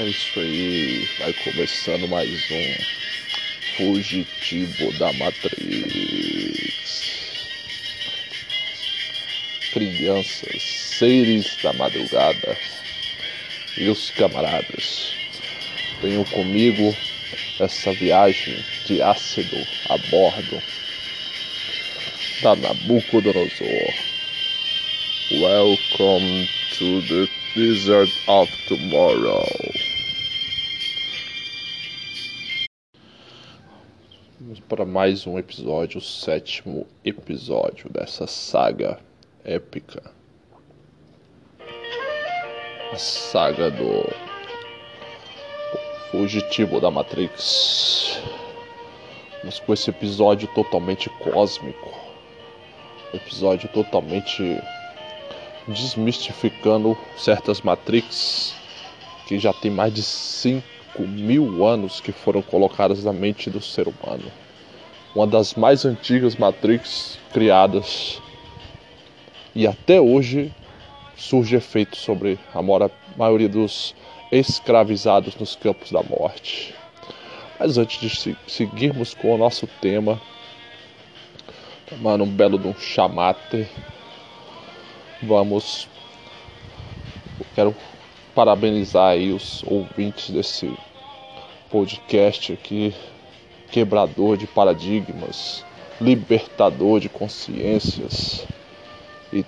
É 0.00 0.06
isso 0.06 0.40
aí, 0.40 1.06
vai 1.18 1.30
começando 1.44 2.08
mais 2.08 2.30
um 2.50 2.74
Fugitivo 3.76 4.90
da 4.94 5.12
Matrix. 5.12 6.72
Crianças, 9.70 10.62
seres 10.62 11.54
da 11.62 11.74
madrugada 11.74 12.56
e 13.76 13.90
os 13.90 14.08
camaradas, 14.12 15.12
venham 16.00 16.24
comigo 16.24 16.96
essa 17.58 17.92
viagem 17.92 18.56
de 18.86 19.02
ácido 19.02 19.66
a 19.90 19.98
bordo 19.98 20.62
da 22.40 22.56
Nabucodonosor. 22.56 23.94
Welcome 25.30 26.48
to 26.78 27.02
the 27.02 27.28
desert 27.54 28.10
of 28.26 28.48
tomorrow. 28.66 29.69
Para 34.80 34.88
mais 34.88 35.26
um 35.26 35.38
episódio, 35.38 35.98
o 35.98 36.00
sétimo 36.00 36.86
episódio 37.04 37.90
dessa 37.90 38.26
saga 38.26 38.98
épica. 39.44 40.10
A 42.90 42.96
saga 42.96 43.70
do 43.70 44.10
Fugitivo 46.10 46.80
da 46.80 46.90
Matrix. 46.90 48.22
Vamos 49.40 49.60
com 49.60 49.74
esse 49.74 49.90
episódio 49.90 50.48
totalmente 50.54 51.10
cósmico. 51.10 51.92
Episódio 53.12 53.68
totalmente 53.68 54.58
desmistificando 55.68 56.96
certas 57.18 57.60
Matrix 57.60 58.54
que 59.26 59.38
já 59.38 59.52
tem 59.52 59.70
mais 59.70 59.92
de 59.92 60.02
5 60.02 60.62
mil 61.02 61.66
anos 61.66 62.00
que 62.00 62.12
foram 62.12 62.40
colocadas 62.40 63.04
na 63.04 63.12
mente 63.12 63.50
do 63.50 63.60
ser 63.60 63.86
humano. 63.86 64.32
Uma 65.14 65.26
das 65.26 65.54
mais 65.54 65.84
antigas 65.84 66.36
Matrix 66.36 67.18
criadas 67.32 68.22
e 69.54 69.66
até 69.66 70.00
hoje 70.00 70.54
surge 71.16 71.56
efeito 71.56 71.96
sobre 71.96 72.38
a 72.54 72.62
maioria 73.16 73.48
dos 73.48 73.94
escravizados 74.30 75.34
nos 75.34 75.56
campos 75.56 75.90
da 75.90 76.02
morte. 76.02 76.72
Mas 77.58 77.76
antes 77.76 78.00
de 78.00 78.36
seguirmos 78.46 79.12
com 79.12 79.34
o 79.34 79.38
nosso 79.38 79.66
tema, 79.80 80.20
tomando 81.86 82.22
um 82.22 82.30
belo 82.30 82.56
de 82.58 82.68
um 82.68 82.74
chamate, 82.74 83.68
vamos. 85.20 85.88
Quero 87.54 87.74
parabenizar 88.32 89.08
aí 89.08 89.32
os 89.32 89.64
ouvintes 89.66 90.30
desse 90.30 90.72
podcast 91.68 92.52
aqui, 92.52 92.94
quebrador 93.70 94.36
de 94.36 94.46
paradigmas, 94.46 95.64
libertador 96.00 97.00
de 97.00 97.08
consciências 97.08 98.44
e 99.32 99.44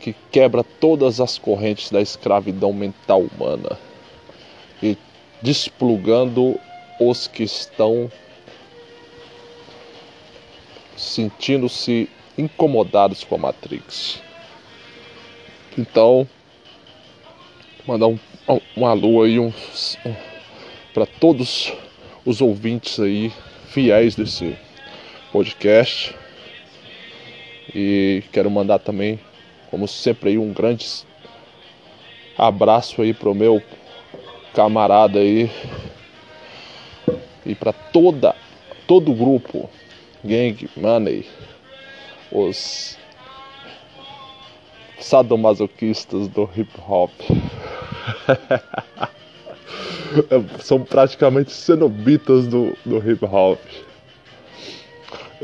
que 0.00 0.14
quebra 0.30 0.62
todas 0.62 1.20
as 1.20 1.38
correntes 1.38 1.90
da 1.90 2.00
escravidão 2.00 2.72
mental 2.72 3.22
humana 3.22 3.78
e 4.82 4.96
desplugando 5.40 6.58
os 7.00 7.26
que 7.26 7.42
estão 7.42 8.10
sentindo-se 10.96 12.08
incomodados 12.36 13.24
com 13.24 13.34
a 13.34 13.38
Matrix. 13.38 14.22
Então, 15.76 16.28
mandar 17.86 18.06
um, 18.06 18.18
um 18.76 18.86
alô 18.86 19.22
aí 19.22 19.38
um, 19.38 19.52
um 20.06 20.14
para 20.92 21.06
todos 21.06 21.72
os 22.24 22.40
ouvintes 22.40 22.98
aí 22.98 23.32
fiéis 23.68 24.14
desse 24.14 24.56
podcast. 25.32 26.14
E 27.74 28.22
quero 28.32 28.50
mandar 28.50 28.78
também, 28.78 29.18
como 29.70 29.88
sempre 29.88 30.30
aí, 30.30 30.38
um 30.38 30.52
grande 30.52 30.86
abraço 32.36 33.02
aí 33.02 33.12
pro 33.12 33.34
meu 33.34 33.62
camarada 34.54 35.18
aí 35.18 35.50
e 37.44 37.54
para 37.54 37.72
toda 37.72 38.34
todo 38.86 39.12
o 39.12 39.14
grupo 39.14 39.68
Gang 40.22 40.68
Money, 40.76 41.26
os 42.30 42.98
sadomasoquistas 44.98 46.28
do 46.28 46.48
hip 46.56 46.70
hop. 46.86 47.10
São 50.60 50.82
praticamente 50.82 51.52
cenobitas 51.52 52.46
do, 52.46 52.76
do 52.84 52.98
hip 52.98 53.24
hop. 53.24 53.60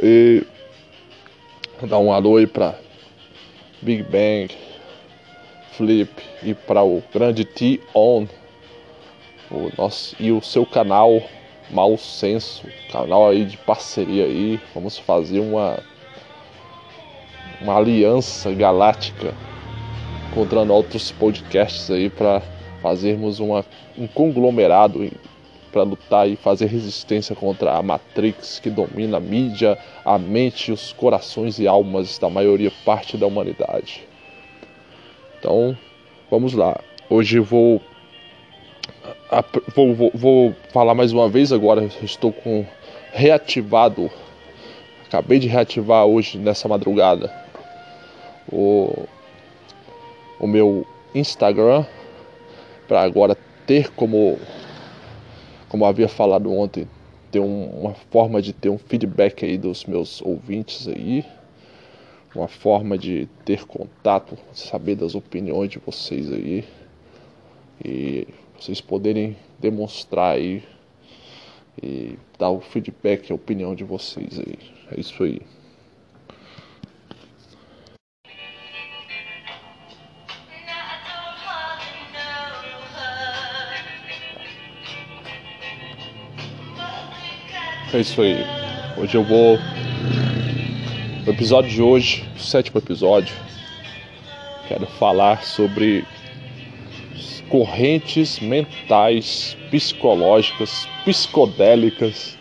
E 0.02 0.44
dar 1.82 1.98
um 1.98 2.12
alô 2.12 2.36
aí 2.36 2.46
pra 2.46 2.74
Big 3.82 4.02
Bang, 4.02 4.54
Flip 5.72 6.10
e 6.42 6.54
para 6.54 6.82
o 6.82 7.02
grande 7.12 7.44
T-On 7.44 8.26
o 9.50 9.70
nosso, 9.76 10.14
e 10.20 10.30
o 10.30 10.40
seu 10.40 10.64
canal 10.64 11.22
Mal 11.70 11.96
Senso, 11.96 12.66
canal 12.90 13.28
aí 13.28 13.44
de 13.44 13.56
parceria 13.56 14.24
aí. 14.24 14.60
Vamos 14.74 14.98
fazer 14.98 15.40
uma 15.40 15.78
uma 17.60 17.76
aliança 17.76 18.52
galáctica 18.52 19.34
encontrando 20.30 20.72
outros 20.72 21.12
podcasts 21.12 21.90
aí 21.90 22.08
para 22.08 22.42
fazermos 22.80 23.40
uma, 23.40 23.64
um 23.96 24.06
conglomerado 24.06 25.10
para 25.70 25.82
lutar 25.82 26.28
e 26.28 26.36
fazer 26.36 26.66
resistência 26.66 27.34
contra 27.36 27.76
a 27.76 27.82
Matrix 27.82 28.58
que 28.58 28.68
domina 28.68 29.18
a 29.18 29.20
mídia, 29.20 29.78
a 30.04 30.18
mente, 30.18 30.72
os 30.72 30.92
corações 30.92 31.58
e 31.58 31.68
almas 31.68 32.18
da 32.18 32.28
maioria 32.28 32.72
parte 32.84 33.16
da 33.16 33.26
humanidade. 33.26 34.02
Então, 35.38 35.76
vamos 36.30 36.52
lá. 36.52 36.78
Hoje 37.08 37.38
vou 37.38 37.80
vou, 39.74 39.94
vou, 39.94 40.10
vou 40.12 40.56
falar 40.72 40.94
mais 40.94 41.12
uma 41.12 41.28
vez 41.28 41.52
agora. 41.52 41.88
Estou 42.02 42.32
com 42.32 42.66
reativado. 43.12 44.10
Acabei 45.06 45.38
de 45.38 45.48
reativar 45.48 46.04
hoje 46.04 46.38
nessa 46.38 46.68
madrugada 46.68 47.32
o 48.50 49.06
o 50.40 50.46
meu 50.46 50.86
Instagram 51.14 51.84
para 52.90 53.02
agora 53.02 53.36
ter 53.68 53.88
como 53.92 54.36
como 55.68 55.84
havia 55.84 56.08
falado 56.08 56.52
ontem 56.52 56.88
ter 57.30 57.38
um, 57.38 57.66
uma 57.70 57.94
forma 57.94 58.42
de 58.42 58.52
ter 58.52 58.68
um 58.68 58.78
feedback 58.78 59.44
aí 59.44 59.56
dos 59.56 59.84
meus 59.84 60.20
ouvintes 60.20 60.88
aí 60.88 61.24
uma 62.34 62.48
forma 62.48 62.98
de 62.98 63.28
ter 63.44 63.64
contato 63.64 64.36
saber 64.52 64.96
das 64.96 65.14
opiniões 65.14 65.70
de 65.70 65.78
vocês 65.78 66.32
aí 66.32 66.64
e 67.84 68.26
vocês 68.58 68.80
poderem 68.80 69.36
demonstrar 69.60 70.34
aí 70.34 70.64
e 71.80 72.18
dar 72.36 72.50
o 72.50 72.60
feedback 72.60 73.30
a 73.30 73.36
opinião 73.36 73.74
de 73.74 73.84
vocês 73.84 74.38
aí. 74.38 74.58
É 74.90 75.00
isso 75.00 75.22
aí 75.22 75.40
É 87.92 87.98
isso 87.98 88.22
aí. 88.22 88.36
Hoje 88.96 89.16
eu 89.16 89.24
vou. 89.24 89.58
No 91.26 91.32
episódio 91.32 91.68
de 91.68 91.82
hoje, 91.82 92.24
o 92.36 92.38
sétimo 92.38 92.78
episódio, 92.78 93.34
quero 94.68 94.86
falar 94.86 95.42
sobre 95.42 96.04
correntes 97.48 98.38
mentais, 98.38 99.56
psicológicas, 99.72 100.86
psicodélicas 101.04 102.38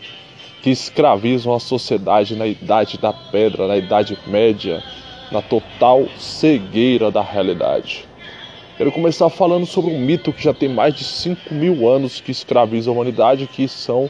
que 0.62 0.70
escravizam 0.70 1.52
a 1.52 1.58
sociedade 1.58 2.36
na 2.36 2.46
idade 2.46 2.96
da 2.96 3.12
pedra, 3.12 3.66
na 3.66 3.76
idade 3.76 4.16
média, 4.28 4.80
na 5.32 5.42
total 5.42 6.06
cegueira 6.16 7.10
da 7.10 7.22
realidade. 7.22 8.04
Quero 8.76 8.92
começar 8.92 9.28
falando 9.28 9.66
sobre 9.66 9.90
um 9.90 9.98
mito 9.98 10.32
que 10.32 10.44
já 10.44 10.54
tem 10.54 10.68
mais 10.68 10.94
de 10.94 11.02
5 11.02 11.52
mil 11.52 11.88
anos 11.88 12.20
que 12.20 12.30
escraviza 12.30 12.88
a 12.88 12.92
humanidade, 12.92 13.48
que 13.48 13.66
são 13.66 14.08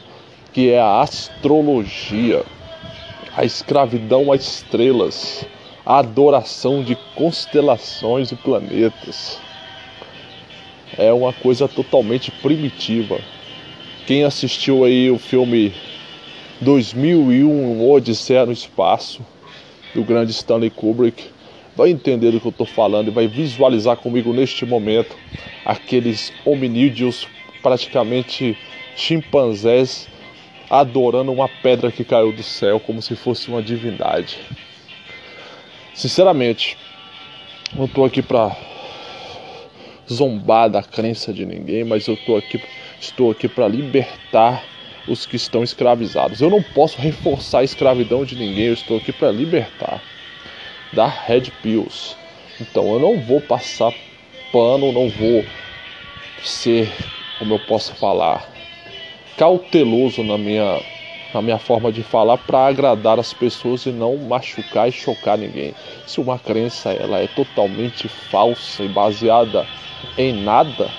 que 0.53 0.71
é 0.71 0.79
a 0.79 1.01
astrologia, 1.01 2.43
a 3.35 3.45
escravidão 3.45 4.31
a 4.31 4.35
estrelas, 4.35 5.45
a 5.85 5.99
adoração 5.99 6.83
de 6.83 6.95
constelações 7.15 8.31
e 8.31 8.35
planetas. 8.35 9.39
É 10.97 11.11
uma 11.13 11.31
coisa 11.31 11.67
totalmente 11.67 12.31
primitiva. 12.31 13.19
Quem 14.05 14.23
assistiu 14.23 14.83
aí 14.83 15.09
o 15.09 15.17
filme 15.17 15.73
2001 16.59 17.89
Odisseia 17.89 18.45
no 18.45 18.51
Espaço, 18.51 19.25
do 19.95 20.03
grande 20.03 20.31
Stanley 20.31 20.69
Kubrick, 20.69 21.29
vai 21.75 21.89
entender 21.89 22.31
do 22.31 22.39
que 22.39 22.47
eu 22.47 22.51
estou 22.51 22.67
falando 22.67 23.07
e 23.07 23.11
vai 23.11 23.27
visualizar 23.27 23.97
comigo 23.97 24.33
neste 24.33 24.65
momento 24.65 25.15
aqueles 25.65 26.33
hominídeos, 26.45 27.27
praticamente 27.61 28.57
chimpanzés, 28.95 30.09
adorando 30.71 31.33
uma 31.33 31.49
pedra 31.49 31.91
que 31.91 32.05
caiu 32.05 32.31
do 32.31 32.41
céu 32.41 32.79
como 32.79 33.01
se 33.01 33.13
fosse 33.13 33.49
uma 33.49 33.61
divindade. 33.61 34.39
Sinceramente, 35.93 36.77
não 37.73 37.83
estou 37.83 38.05
aqui 38.05 38.21
para 38.21 38.55
zombar 40.09 40.69
da 40.69 40.81
crença 40.81 41.33
de 41.33 41.45
ninguém, 41.45 41.83
mas 41.83 42.07
eu 42.07 42.15
tô 42.15 42.37
aqui, 42.37 42.63
estou 43.01 43.31
aqui 43.31 43.49
para 43.49 43.67
libertar 43.67 44.63
os 45.09 45.25
que 45.25 45.35
estão 45.35 45.61
escravizados. 45.61 46.39
Eu 46.39 46.49
não 46.49 46.63
posso 46.63 47.01
reforçar 47.01 47.59
a 47.59 47.63
escravidão 47.65 48.23
de 48.23 48.35
ninguém, 48.37 48.67
eu 48.67 48.73
estou 48.73 48.95
aqui 48.95 49.11
para 49.11 49.29
libertar 49.29 50.01
da 50.93 51.05
Red 51.05 51.51
Pills. 51.61 52.15
Então 52.61 52.93
eu 52.93 52.99
não 52.99 53.19
vou 53.19 53.41
passar 53.41 53.93
pano, 54.53 54.93
não 54.93 55.09
vou 55.09 55.43
ser, 56.41 56.89
como 57.39 57.55
eu 57.55 57.59
posso 57.59 57.93
falar, 57.95 58.49
cauteloso 59.41 60.23
na 60.23 60.37
minha 60.37 60.79
na 61.33 61.41
minha 61.41 61.57
forma 61.57 61.91
de 61.91 62.03
falar 62.03 62.37
para 62.37 62.67
agradar 62.67 63.17
as 63.17 63.33
pessoas 63.33 63.87
e 63.87 63.89
não 63.89 64.15
machucar 64.17 64.87
e 64.87 64.91
chocar 64.91 65.35
ninguém. 65.35 65.73
Se 66.05 66.19
uma 66.19 66.37
crença 66.37 66.91
ela 66.91 67.19
é 67.19 67.25
totalmente 67.25 68.07
falsa 68.07 68.83
e 68.83 68.89
baseada 68.89 69.65
em 70.15 70.33
nada, 70.43 70.91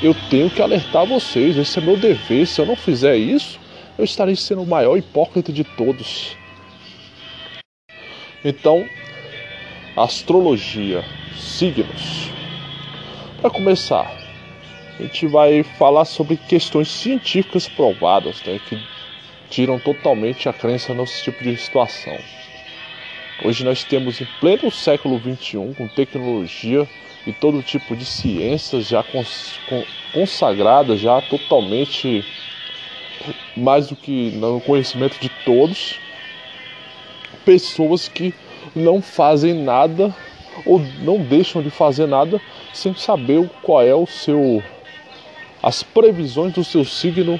eu 0.00 0.14
tenho 0.30 0.48
que 0.48 0.62
alertar 0.62 1.06
vocês, 1.06 1.56
esse 1.56 1.78
é 1.78 1.82
meu 1.82 1.96
dever. 1.96 2.46
Se 2.46 2.60
eu 2.60 2.66
não 2.66 2.76
fizer 2.76 3.16
isso, 3.16 3.58
eu 3.98 4.04
estarei 4.04 4.36
sendo 4.36 4.62
o 4.62 4.66
maior 4.66 4.96
hipócrita 4.96 5.52
de 5.52 5.64
todos. 5.64 6.36
Então, 8.44 8.84
astrologia, 9.96 11.02
signos. 11.34 12.30
Para 13.40 13.50
começar, 13.50 14.21
a 15.02 15.06
gente 15.06 15.26
vai 15.26 15.64
falar 15.64 16.04
sobre 16.04 16.36
questões 16.36 16.88
científicas 16.88 17.68
provadas, 17.68 18.40
né, 18.44 18.60
que 18.68 18.80
tiram 19.50 19.78
totalmente 19.78 20.48
a 20.48 20.52
crença 20.52 20.94
nesse 20.94 21.24
tipo 21.24 21.42
de 21.42 21.56
situação. 21.56 22.16
Hoje 23.44 23.64
nós 23.64 23.82
temos 23.82 24.20
em 24.20 24.28
pleno 24.38 24.70
século 24.70 25.20
XXI, 25.20 25.74
com 25.76 25.88
tecnologia 25.88 26.88
e 27.26 27.32
todo 27.32 27.62
tipo 27.62 27.96
de 27.96 28.04
ciências 28.04 28.86
já 28.86 29.04
consagradas, 30.12 31.00
já 31.00 31.20
totalmente 31.22 32.24
mais 33.56 33.88
do 33.88 33.96
que 33.96 34.30
no 34.36 34.60
conhecimento 34.60 35.18
de 35.18 35.28
todos, 35.44 35.98
pessoas 37.44 38.06
que 38.06 38.32
não 38.74 39.02
fazem 39.02 39.52
nada 39.52 40.14
ou 40.64 40.78
não 41.00 41.18
deixam 41.18 41.60
de 41.60 41.70
fazer 41.70 42.06
nada 42.06 42.40
sem 42.72 42.94
saber 42.94 43.50
qual 43.62 43.82
é 43.82 43.94
o 43.94 44.06
seu 44.06 44.62
as 45.62 45.82
previsões 45.82 46.52
do 46.52 46.64
seu 46.64 46.84
signo 46.84 47.38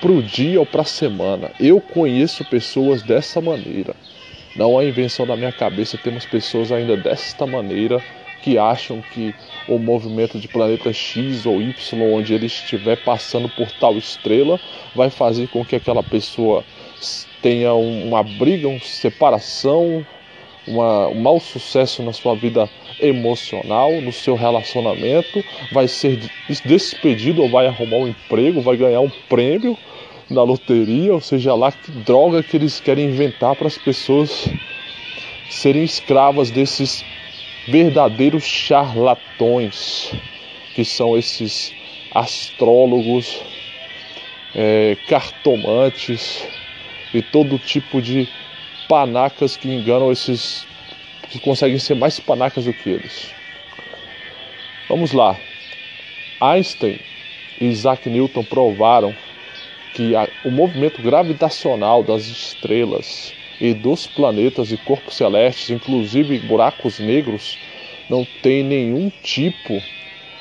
para 0.00 0.12
o 0.12 0.22
dia 0.22 0.60
ou 0.60 0.66
para 0.66 0.82
a 0.82 0.84
semana. 0.84 1.50
Eu 1.58 1.80
conheço 1.80 2.44
pessoas 2.44 3.02
dessa 3.02 3.40
maneira. 3.40 3.94
Não 4.54 4.78
é 4.78 4.86
invenção 4.86 5.26
da 5.26 5.36
minha 5.36 5.52
cabeça, 5.52 5.96
temos 5.96 6.26
pessoas 6.26 6.70
ainda 6.70 6.96
desta 6.96 7.46
maneira 7.46 8.02
que 8.42 8.58
acham 8.58 9.02
que 9.14 9.32
o 9.68 9.78
movimento 9.78 10.38
de 10.38 10.48
planeta 10.48 10.92
X 10.92 11.46
ou 11.46 11.62
Y, 11.62 12.02
onde 12.02 12.34
ele 12.34 12.46
estiver 12.46 12.96
passando 12.96 13.48
por 13.48 13.70
tal 13.70 13.96
estrela, 13.96 14.60
vai 14.94 15.08
fazer 15.08 15.46
com 15.46 15.64
que 15.64 15.76
aquela 15.76 16.02
pessoa 16.02 16.64
tenha 17.40 17.72
uma 17.72 18.22
briga, 18.22 18.68
uma 18.68 18.80
separação, 18.80 20.04
uma, 20.66 21.08
um 21.08 21.20
mau 21.20 21.40
sucesso 21.40 22.02
na 22.02 22.12
sua 22.12 22.34
vida 22.34 22.68
emocional, 23.00 23.92
no 24.00 24.12
seu 24.12 24.34
relacionamento, 24.34 25.44
vai 25.72 25.88
ser 25.88 26.18
despedido 26.64 27.42
ou 27.42 27.48
vai 27.48 27.66
arrumar 27.66 27.96
um 27.96 28.08
emprego, 28.08 28.60
vai 28.60 28.76
ganhar 28.76 29.00
um 29.00 29.10
prêmio 29.28 29.76
na 30.30 30.42
loteria, 30.42 31.12
ou 31.12 31.20
seja 31.20 31.54
lá 31.54 31.72
que 31.72 31.90
droga 31.90 32.42
que 32.42 32.56
eles 32.56 32.80
querem 32.80 33.06
inventar 33.06 33.56
para 33.56 33.66
as 33.66 33.76
pessoas 33.76 34.48
serem 35.50 35.84
escravas 35.84 36.50
desses 36.50 37.04
verdadeiros 37.68 38.44
charlatões, 38.44 40.12
que 40.74 40.84
são 40.84 41.16
esses 41.16 41.72
astrólogos, 42.14 43.40
é, 44.54 44.96
cartomantes 45.08 46.46
e 47.12 47.22
todo 47.22 47.58
tipo 47.58 48.00
de 48.00 48.28
panacas 48.92 49.56
que 49.56 49.70
enganam 49.70 50.12
esses 50.12 50.66
que 51.30 51.38
conseguem 51.38 51.78
ser 51.78 51.94
mais 51.94 52.20
panacas 52.20 52.66
do 52.66 52.74
que 52.74 52.90
eles. 52.90 53.32
Vamos 54.86 55.12
lá. 55.12 55.34
Einstein 56.38 57.00
e 57.58 57.68
Isaac 57.68 58.10
Newton 58.10 58.44
provaram 58.44 59.16
que 59.94 60.14
a, 60.14 60.28
o 60.44 60.50
movimento 60.50 61.00
gravitacional 61.00 62.02
das 62.02 62.26
estrelas 62.26 63.32
e 63.58 63.72
dos 63.72 64.06
planetas 64.06 64.70
e 64.70 64.76
corpos 64.76 65.16
celestes, 65.16 65.70
inclusive 65.70 66.38
buracos 66.40 66.98
negros, 66.98 67.58
não 68.10 68.26
tem 68.42 68.62
nenhum 68.62 69.10
tipo 69.22 69.82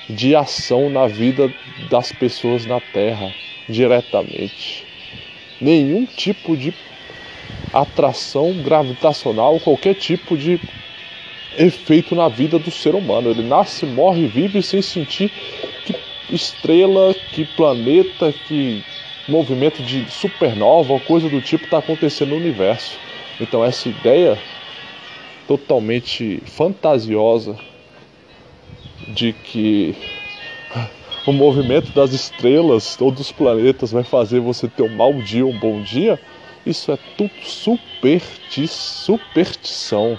de 0.09 0.35
ação 0.35 0.89
na 0.89 1.07
vida 1.07 1.49
das 1.89 2.11
pessoas 2.11 2.65
na 2.65 2.81
Terra 2.81 3.33
diretamente. 3.69 4.83
Nenhum 5.61 6.05
tipo 6.05 6.57
de 6.57 6.73
atração 7.73 8.53
gravitacional, 8.63 9.59
qualquer 9.59 9.95
tipo 9.95 10.37
de 10.37 10.59
efeito 11.57 12.15
na 12.15 12.27
vida 12.29 12.57
do 12.57 12.71
ser 12.71 12.95
humano. 12.95 13.29
Ele 13.29 13.43
nasce, 13.43 13.85
morre, 13.85 14.27
vive 14.27 14.61
sem 14.61 14.81
sentir 14.81 15.31
que 15.85 15.95
estrela, 16.33 17.13
que 17.33 17.45
planeta, 17.45 18.33
que 18.47 18.83
movimento 19.27 19.81
de 19.83 20.09
supernova 20.09 20.99
coisa 20.99 21.29
do 21.29 21.41
tipo 21.41 21.65
está 21.65 21.77
acontecendo 21.77 22.29
no 22.29 22.37
universo. 22.37 22.97
Então 23.39 23.63
essa 23.63 23.89
ideia 23.89 24.37
totalmente 25.47 26.41
fantasiosa 26.45 27.57
de 29.07 29.33
que 29.33 29.95
o 31.25 31.31
movimento 31.31 31.91
das 31.91 32.13
estrelas 32.13 32.99
ou 32.99 33.11
dos 33.11 33.31
planetas 33.31 33.91
vai 33.91 34.03
fazer 34.03 34.39
você 34.39 34.67
ter 34.67 34.83
um 34.83 34.95
mau 34.95 35.13
dia 35.13 35.45
um 35.45 35.57
bom 35.57 35.81
dia, 35.81 36.19
isso 36.65 36.91
é 36.91 36.97
tudo 37.17 37.31
superti 37.43 38.67
superstição. 38.67 40.17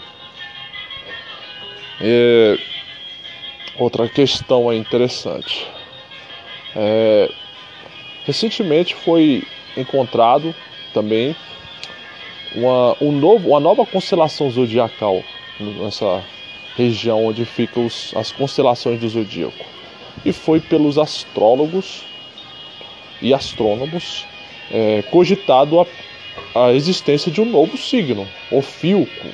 Outra 3.79 4.09
questão 4.09 4.71
é 4.71 4.77
interessante. 4.77 5.67
É... 6.75 7.31
Recentemente 8.25 8.95
foi 8.95 9.45
encontrado 9.77 10.55
também 10.93 11.35
uma, 12.55 12.97
um 13.01 13.13
novo, 13.13 13.49
uma 13.49 13.61
nova 13.61 13.85
constelação 13.85 14.51
zodiacal 14.51 15.23
nessa 15.59 16.23
região 16.77 17.27
onde 17.27 17.45
ficam 17.45 17.87
os, 17.87 18.13
as 18.17 18.31
constelações 18.31 19.01
do 19.01 19.09
zodíaco. 19.09 19.65
E 20.25 20.33
foi 20.33 20.61
pelos 20.61 20.99
astrólogos 20.99 22.05
e 23.21 23.33
astrônomos 23.33 24.27
é, 24.71 25.03
cogitado 25.11 25.81
a, 25.81 25.87
a 26.55 26.73
existência 26.73 27.31
de 27.31 27.41
um 27.41 27.45
novo 27.45 27.77
signo, 27.77 28.27
o 28.51 28.63
Filco. 28.63 29.29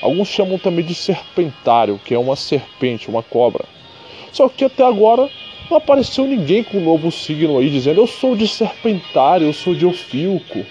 Alguns 0.00 0.28
chamam 0.28 0.58
também 0.58 0.84
de 0.84 0.94
serpentário, 0.94 2.00
que 2.04 2.14
é 2.14 2.18
uma 2.18 2.36
serpente, 2.36 3.08
uma 3.08 3.22
cobra. 3.22 3.64
Só 4.32 4.48
que 4.48 4.64
até 4.64 4.84
agora 4.84 5.30
não 5.70 5.76
apareceu 5.76 6.26
ninguém 6.26 6.64
com 6.64 6.78
um 6.78 6.84
novo 6.84 7.10
signo 7.12 7.58
aí 7.58 7.70
dizendo 7.70 8.00
eu 8.00 8.06
sou 8.06 8.34
de 8.34 8.48
serpentário, 8.48 9.46
eu 9.46 9.52
sou 9.52 9.74
de 9.74 9.86
Ofilco 9.86 10.64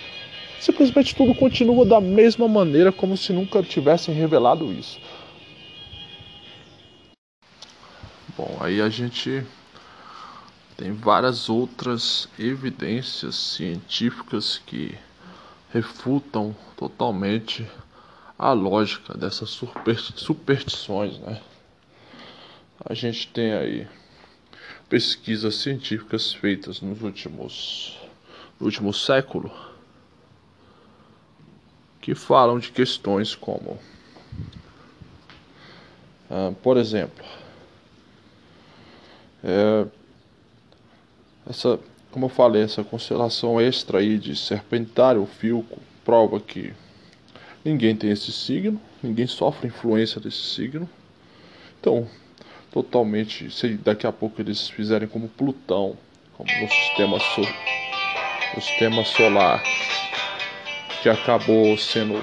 simplesmente 0.61 1.15
tudo 1.15 1.33
continua 1.33 1.83
da 1.83 1.99
mesma 1.99 2.47
maneira, 2.47 2.91
como 2.91 3.17
se 3.17 3.33
nunca 3.33 3.63
tivessem 3.63 4.13
revelado 4.13 4.71
isso. 4.71 4.99
Bom, 8.37 8.57
aí 8.59 8.79
a 8.79 8.87
gente 8.87 9.43
tem 10.77 10.93
várias 10.93 11.49
outras 11.49 12.29
evidências 12.37 13.35
científicas 13.35 14.61
que 14.65 14.95
refutam 15.73 16.55
totalmente 16.75 17.67
a 18.37 18.51
lógica 18.51 19.17
dessas 19.17 19.49
superstições, 20.15 21.19
né? 21.19 21.41
A 22.83 22.93
gente 22.93 23.27
tem 23.27 23.53
aí 23.53 23.87
pesquisas 24.89 25.55
científicas 25.55 26.33
feitas 26.33 26.81
nos 26.81 27.01
últimos 27.01 27.97
no 28.59 28.65
último 28.65 28.93
século 28.93 29.51
que 32.01 32.15
falam 32.15 32.59
de 32.59 32.71
questões 32.71 33.35
como, 33.35 33.79
uh, 36.29 36.53
por 36.61 36.77
exemplo, 36.77 37.23
é, 39.43 39.85
essa, 41.47 41.79
como 42.11 42.25
eu 42.25 42.29
falei, 42.29 42.63
essa 42.63 42.83
constelação 42.83 43.59
extra 43.59 43.99
aí 43.99 44.17
de 44.17 44.35
Serpentário 44.35 45.25
Filco 45.25 45.79
prova 46.03 46.39
que 46.39 46.73
Ninguém 47.63 47.95
tem 47.95 48.09
esse 48.09 48.31
signo, 48.31 48.81
ninguém 49.03 49.27
sofre 49.27 49.67
influência 49.67 50.19
desse 50.19 50.41
signo. 50.41 50.89
Então, 51.79 52.07
totalmente, 52.71 53.51
se 53.51 53.75
daqui 53.77 54.07
a 54.07 54.11
pouco 54.11 54.41
eles 54.41 54.67
fizerem 54.67 55.07
como 55.07 55.29
Plutão, 55.29 55.95
como 56.33 56.49
no 56.59 56.67
sistema, 56.67 57.19
so, 57.19 57.41
no 58.55 58.61
sistema 58.61 59.05
solar, 59.05 59.61
que 61.03 61.09
acabou 61.09 61.77
sendo 61.77 62.19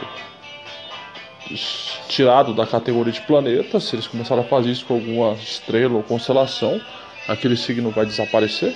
tirado 2.08 2.52
da 2.52 2.66
categoria 2.66 3.12
de 3.12 3.20
planeta, 3.20 3.78
se 3.78 3.94
eles 3.94 4.08
começarem 4.08 4.42
a 4.42 4.46
fazer 4.46 4.72
isso 4.72 4.84
com 4.86 4.94
alguma 4.94 5.34
estrela 5.34 5.94
ou 5.94 6.02
constelação, 6.02 6.80
aquele 7.28 7.56
signo 7.56 7.90
vai 7.92 8.04
desaparecer? 8.04 8.74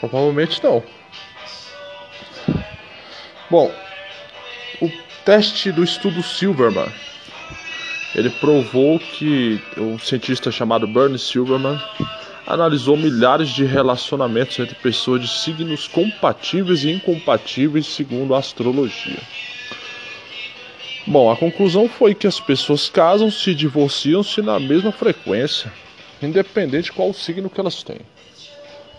Provavelmente 0.00 0.62
não. 0.62 0.82
Bom, 3.50 3.72
o 4.80 4.90
teste 5.24 5.72
do 5.72 5.82
estudo 5.82 6.22
Silverman, 6.22 6.88
ele 8.14 8.30
provou 8.30 8.98
que 8.98 9.60
um 9.76 9.98
cientista 9.98 10.50
chamado 10.50 10.86
Bernie 10.86 11.18
Silverman 11.18 11.80
analisou 12.46 12.96
milhares 12.96 13.50
de 13.50 13.64
relacionamentos 13.64 14.58
entre 14.58 14.74
pessoas 14.74 15.20
de 15.20 15.28
signos 15.28 15.86
compatíveis 15.86 16.84
e 16.84 16.90
incompatíveis 16.90 17.86
segundo 17.86 18.34
a 18.34 18.38
astrologia. 18.38 19.20
Bom, 21.06 21.30
a 21.30 21.36
conclusão 21.36 21.88
foi 21.88 22.14
que 22.14 22.26
as 22.26 22.38
pessoas 22.38 22.88
casam-se 22.88 23.50
e 23.50 23.54
divorciam-se 23.54 24.42
na 24.42 24.60
mesma 24.60 24.92
frequência, 24.92 25.72
independente 26.22 26.84
de 26.84 26.92
qual 26.92 27.12
signo 27.14 27.48
que 27.48 27.60
elas 27.60 27.82
têm. 27.82 28.00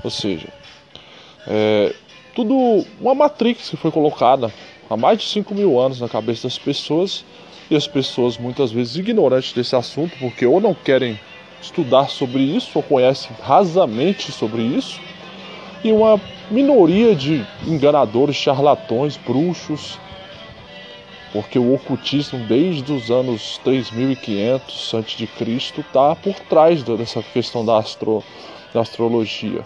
Ou 0.04 0.10
seja, 0.10 0.48
é 1.48 1.94
tudo 2.36 2.86
uma 3.02 3.16
matrix 3.16 3.70
que 3.70 3.78
foi 3.78 3.92
colocada 3.92 4.52
há 4.90 4.96
mais 4.96 5.20
de 5.20 5.26
5 5.26 5.54
mil 5.54 5.80
anos 5.80 6.00
na 6.00 6.08
cabeça 6.08 6.48
das 6.48 6.58
pessoas 6.58 7.26
e 7.70 7.76
as 7.76 7.88
pessoas 7.88 8.38
muitas 8.38 8.72
vezes 8.72 8.96
ignorantes 8.96 9.54
desse 9.54 9.76
assunto 9.76 10.18
porque 10.20 10.46
ou 10.46 10.60
não 10.60 10.74
querem 10.74 11.20
estudar 11.62 12.10
sobre 12.10 12.42
isso 12.42 12.72
ou 12.76 12.84
conhecem 12.84 13.32
rasamente 13.42 14.32
sobre 14.32 14.62
isso 14.62 15.00
e 15.84 15.92
uma 15.92 16.20
minoria 16.50 17.16
de 17.16 17.46
enganadores, 17.66 18.36
charlatões, 18.36 19.18
bruxos 19.18 20.00
porque 21.32 21.60
o 21.60 21.74
ocultismo 21.74 22.40
desde 22.46 22.92
os 22.92 23.12
anos 23.12 23.60
3500 23.64 24.94
a.C. 24.96 25.30
está 25.80 26.16
por 26.16 26.34
trás 26.42 26.82
dessa 26.84 27.22
questão 27.22 27.64
da, 27.64 27.78
astro, 27.78 28.24
da 28.74 28.82
astrologia. 28.82 29.64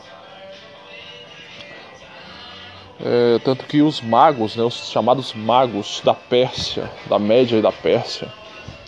É, 2.99 3.39
tanto 3.39 3.65
que 3.65 3.81
os 3.81 4.01
magos, 4.01 4.55
né, 4.55 4.63
os 4.63 4.89
chamados 4.89 5.33
magos 5.33 6.01
da 6.03 6.13
Pérsia, 6.13 6.91
da 7.07 7.17
Média 7.17 7.57
e 7.57 7.61
da 7.61 7.71
Pérsia, 7.71 8.31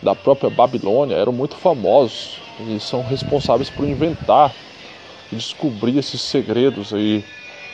da 0.02 0.14
própria 0.14 0.48
Babilônia, 0.48 1.16
eram 1.16 1.32
muito 1.32 1.56
famosos 1.56 2.38
e 2.60 2.78
são 2.78 3.02
responsáveis 3.02 3.68
por 3.68 3.86
inventar 3.86 4.54
e 5.32 5.36
descobrir 5.36 5.98
esses 5.98 6.20
segredos 6.20 6.94
aí 6.94 7.24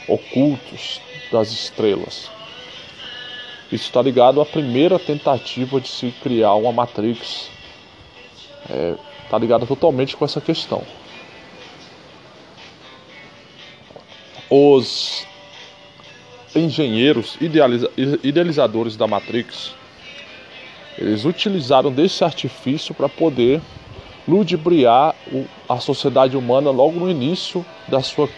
ocultos 0.09 1.01
das 1.31 1.51
estrelas. 1.51 2.31
Isso 3.71 3.85
está 3.85 4.03
ligado 4.03 4.41
à 4.41 4.47
primeira 4.47 4.99
tentativa 4.99 5.81
de 5.81 5.89
se 5.89 6.11
criar 6.23 6.55
uma 6.55 6.73
Matrix. 6.73 7.51
Está 8.63 8.75
é, 8.75 8.95
tá 9.31 9.39
ligado 9.39 9.67
totalmente 9.67 10.17
com 10.17 10.25
essa 10.25 10.41
questão. 10.41 10.83
Os 14.51 15.27
engenheiros 16.55 17.37
idealiza 17.41 17.91
idealizadores 17.97 18.97
da 18.97 19.07
Matrix, 19.07 19.75
eles 20.99 21.25
utilizaram 21.25 21.91
desse 21.91 22.23
artifício 22.23 22.95
para 22.95 23.09
poder 23.09 23.61
ludibriar 24.27 25.15
a 25.69 25.79
sociedade 25.79 26.37
humana 26.37 26.71
logo 26.71 27.01
no 27.01 27.11
início 27.11 27.65
da 27.89 28.03
sua, 28.03 28.29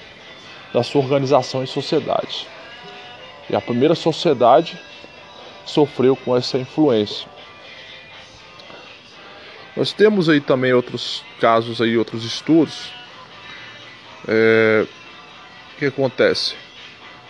da 0.73 0.83
sua 0.83 1.03
organização 1.03 1.63
em 1.63 1.67
sociedade. 1.67 2.47
E 3.51 3.57
a 3.57 3.61
primeira 3.61 3.95
sociedade 3.95 4.79
sofreu 5.67 6.17
com 6.17 6.37
essa 6.37 6.59
influência. 6.59 7.29
Nós 9.77 9.93
temos 9.93 10.29
aí 10.29 10.41
também 10.41 10.73
outros 10.73 11.25
casos 11.41 11.81
aí, 11.83 11.99
outros 11.99 12.25
estudos. 12.25 12.91
É, 14.27 14.87
o 15.75 15.79
que 15.79 15.87
acontece? 15.87 16.55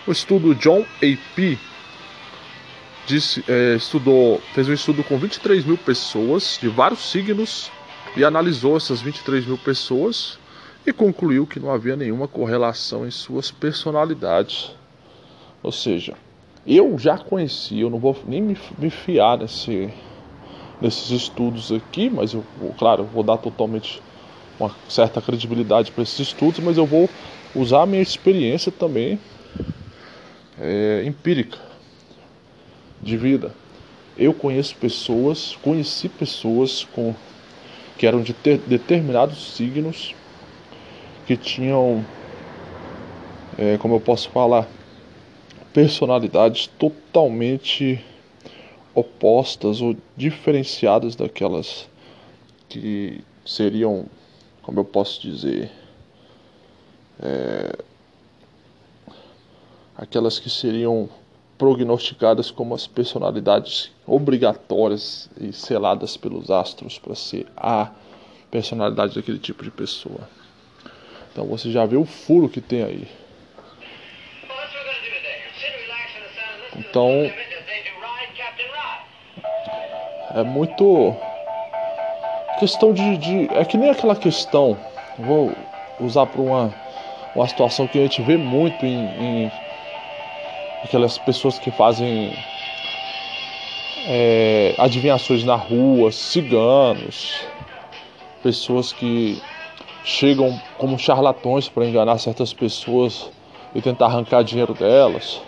O 0.06 0.12
estudo 0.12 0.54
John 0.54 0.84
A.P. 1.02 1.58
Disse, 3.06 3.42
é, 3.49 3.75
estudou, 3.75 4.38
fez 4.52 4.68
um 4.68 4.75
estudo 4.75 5.02
com 5.02 5.16
23 5.16 5.64
mil 5.64 5.78
pessoas 5.78 6.58
de 6.61 6.68
vários 6.68 7.11
signos 7.11 7.70
e 8.14 8.23
analisou 8.23 8.76
essas 8.76 9.00
23 9.00 9.46
mil 9.46 9.56
pessoas 9.56 10.38
e 10.87 10.92
concluiu 10.92 11.46
que 11.46 11.58
não 11.58 11.70
havia 11.70 11.96
nenhuma 11.96 12.28
correlação 12.28 13.06
em 13.06 13.11
suas 13.11 13.50
personalidades. 13.50 14.73
Ou 15.62 15.73
seja, 15.73 16.12
eu 16.66 16.99
já 16.99 17.16
conheci, 17.16 17.80
eu 17.80 17.88
não 17.88 17.99
vou 17.99 18.14
nem 18.26 18.42
me, 18.42 18.58
me 18.76 18.90
fiar 18.90 19.38
nesse, 19.38 19.88
nesses 20.82 21.11
estudos 21.12 21.73
aqui, 21.73 22.11
mas 22.11 22.34
eu, 22.34 22.44
claro, 22.78 23.04
vou 23.04 23.23
dar 23.23 23.38
totalmente 23.38 24.02
uma 24.61 24.70
certa 24.87 25.23
credibilidade 25.23 25.92
para 25.92 26.02
esses 26.02 26.20
estudos, 26.20 26.61
mas 26.61 26.76
eu 26.76 26.84
vou 26.84 27.08
usar 27.54 27.84
a 27.84 27.87
minha 27.87 28.02
experiência 28.02 28.70
também 28.70 29.18
é, 30.61 31.02
empírica 31.04 31.58
de 33.00 33.16
vida. 33.16 33.54
Eu 34.16 34.32
conheço 34.32 34.76
pessoas, 34.76 35.56
conheci 35.56 36.08
pessoas 36.08 36.84
com 36.84 37.14
que 37.99 38.06
eram 38.06 38.23
de 38.23 38.32
ter, 38.32 38.58
determinados 38.58 39.54
signos 39.54 40.14
que 41.26 41.37
tinham, 41.37 42.04
é, 43.58 43.78
como 43.78 43.94
eu 43.94 44.00
posso 44.00 44.28
falar, 44.30 44.68
personalidades 45.73 46.66
totalmente 46.66 48.04
opostas 48.94 49.80
ou 49.80 49.96
diferenciadas 50.16 51.16
daquelas 51.16 51.88
que 52.68 53.20
seriam, 53.44 54.06
como 54.62 54.80
eu 54.80 54.84
posso 54.84 55.20
dizer, 55.20 55.70
é, 57.20 57.76
aquelas 59.97 60.39
que 60.39 60.51
seriam 60.51 61.09
prognosticadas 61.57 62.51
como 62.51 62.75
as 62.75 62.87
personalidades 62.87 63.91
obrigatórias 64.07 65.31
e 65.41 65.53
seladas 65.53 66.17
pelos 66.17 66.51
astros 66.51 66.99
para 66.99 67.15
ser 67.15 67.47
a 67.57 67.91
personalidade 68.51 69.15
daquele 69.15 69.39
tipo 69.39 69.63
de 69.63 69.71
pessoa. 69.71 70.29
Então 71.33 71.47
você 71.47 71.71
já 71.71 71.87
vê 71.87 71.97
o 71.97 72.05
furo 72.05 72.49
que 72.49 72.61
tem 72.61 72.83
aí. 72.83 73.09
Então 76.77 77.09
é 80.35 80.43
muito 80.43 81.15
questão 82.59 82.93
de, 82.93 83.17
de, 83.19 83.49
é 83.55 83.65
que 83.65 83.77
nem 83.77 83.91
aquela 83.91 84.17
questão 84.17 84.77
vou 85.19 85.53
usar 86.01 86.27
para 86.27 86.41
uma 86.41 86.75
uma 87.35 87.49
situação 87.49 87.87
que 87.87 87.99
a 87.99 88.03
gente 88.03 88.23
vê 88.23 88.37
muito 88.37 88.87
em, 88.87 89.47
em 89.47 89.53
aquelas 90.85 91.17
pessoas 91.17 91.59
que 91.59 91.71
fazem 91.71 92.31
é, 94.07 94.75
adivinhações 94.76 95.43
na 95.43 95.57
rua, 95.57 96.12
ciganos, 96.12 97.41
pessoas 98.43 98.93
que 98.93 99.38
chegam 100.05 100.61
como 100.76 100.99
charlatões 100.99 101.69
para 101.69 101.87
enganar 101.87 102.19
certas 102.19 102.53
pessoas 102.53 103.31
e 103.75 103.81
tentar 103.81 104.07
arrancar 104.07 104.45
dinheiro 104.45 104.75
delas 104.75 105.41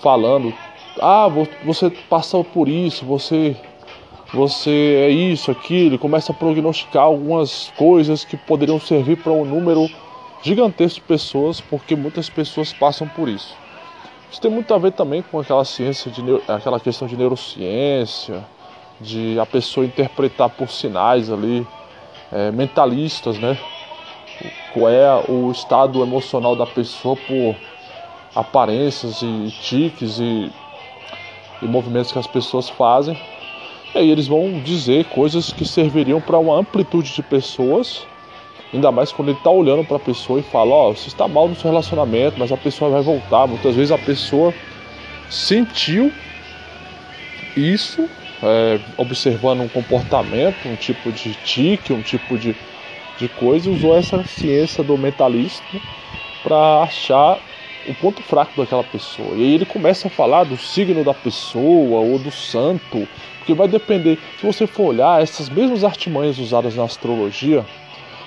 falando: 0.00 0.52
"Ah, 1.00 1.28
você 1.64 1.88
passou 1.90 2.44
por 2.44 2.68
isso, 2.68 3.04
você 3.06 3.56
você 4.32 5.06
é 5.08 5.10
isso, 5.10 5.50
aquilo", 5.50 5.98
começa 5.98 6.30
a 6.30 6.34
prognosticar 6.34 7.04
algumas 7.04 7.70
coisas 7.74 8.22
que 8.24 8.36
poderiam 8.36 8.78
servir 8.78 9.16
para 9.16 9.32
um 9.32 9.44
número 9.46 9.90
gigantesco 10.42 11.00
de 11.00 11.06
pessoas, 11.06 11.60
porque 11.60 11.96
muitas 11.96 12.28
pessoas 12.28 12.72
passam 12.72 13.08
por 13.08 13.28
isso. 13.28 13.69
Isso 14.30 14.40
tem 14.40 14.50
muito 14.50 14.72
a 14.72 14.78
ver 14.78 14.92
também 14.92 15.22
com 15.22 15.40
aquela 15.40 15.64
ciência 15.64 16.10
de 16.10 16.22
aquela 16.48 16.78
questão 16.78 17.08
de 17.08 17.16
neurociência, 17.16 18.44
de 19.00 19.38
a 19.40 19.46
pessoa 19.46 19.84
interpretar 19.84 20.48
por 20.50 20.70
sinais 20.70 21.30
ali 21.30 21.66
é, 22.30 22.50
mentalistas, 22.50 23.38
né? 23.38 23.58
Qual 24.72 24.88
é 24.88 25.24
o 25.28 25.50
estado 25.50 26.02
emocional 26.02 26.54
da 26.54 26.66
pessoa 26.66 27.16
por 27.16 27.56
aparências 28.34 29.20
e 29.22 29.50
tiques 29.60 30.18
e, 30.18 30.50
e 31.60 31.66
movimentos 31.66 32.12
que 32.12 32.18
as 32.18 32.26
pessoas 32.26 32.68
fazem. 32.68 33.18
E 33.94 33.98
aí 33.98 34.10
eles 34.10 34.28
vão 34.28 34.60
dizer 34.60 35.06
coisas 35.06 35.52
que 35.52 35.64
serviriam 35.64 36.20
para 36.20 36.38
uma 36.38 36.56
amplitude 36.56 37.12
de 37.12 37.22
pessoas, 37.22 38.06
ainda 38.72 38.90
mais 38.92 39.12
quando 39.12 39.28
ele 39.28 39.38
está 39.38 39.50
olhando 39.50 39.84
para 39.84 39.96
a 39.96 40.00
pessoa 40.00 40.40
e 40.40 40.42
fala: 40.42 40.70
Ó, 40.70 40.90
oh, 40.90 40.96
você 40.96 41.08
está 41.08 41.26
mal 41.26 41.48
no 41.48 41.54
seu 41.54 41.70
relacionamento, 41.70 42.38
mas 42.38 42.52
a 42.52 42.56
pessoa 42.56 42.90
vai 42.90 43.02
voltar. 43.02 43.46
Muitas 43.46 43.74
vezes 43.74 43.92
a 43.92 43.98
pessoa 43.98 44.54
sentiu 45.28 46.12
isso, 47.56 48.08
é, 48.42 48.80
observando 48.96 49.60
um 49.60 49.68
comportamento, 49.68 50.66
um 50.66 50.76
tipo 50.76 51.12
de 51.12 51.34
tique, 51.34 51.92
um 51.92 52.02
tipo 52.02 52.38
de, 52.38 52.54
de 53.18 53.28
coisa, 53.28 53.70
usou 53.70 53.96
essa 53.96 54.22
ciência 54.24 54.82
do 54.82 54.96
mentalista 54.96 55.64
para 56.42 56.82
achar 56.82 57.38
o 57.88 57.94
ponto 57.94 58.22
fraco 58.22 58.52
daquela 58.56 58.84
pessoa. 58.84 59.34
E 59.36 59.42
aí 59.42 59.54
ele 59.54 59.64
começa 59.64 60.08
a 60.08 60.10
falar 60.10 60.44
do 60.44 60.56
signo 60.56 61.02
da 61.02 61.14
pessoa 61.14 62.00
ou 62.00 62.18
do 62.18 62.30
santo, 62.30 63.08
porque 63.38 63.54
vai 63.54 63.68
depender. 63.68 64.18
Se 64.38 64.46
você 64.46 64.66
for 64.66 64.84
olhar, 64.84 65.22
essas 65.22 65.48
mesmas 65.48 65.82
artimanhas 65.82 66.38
usadas 66.38 66.76
na 66.76 66.84
astrologia 66.84 67.64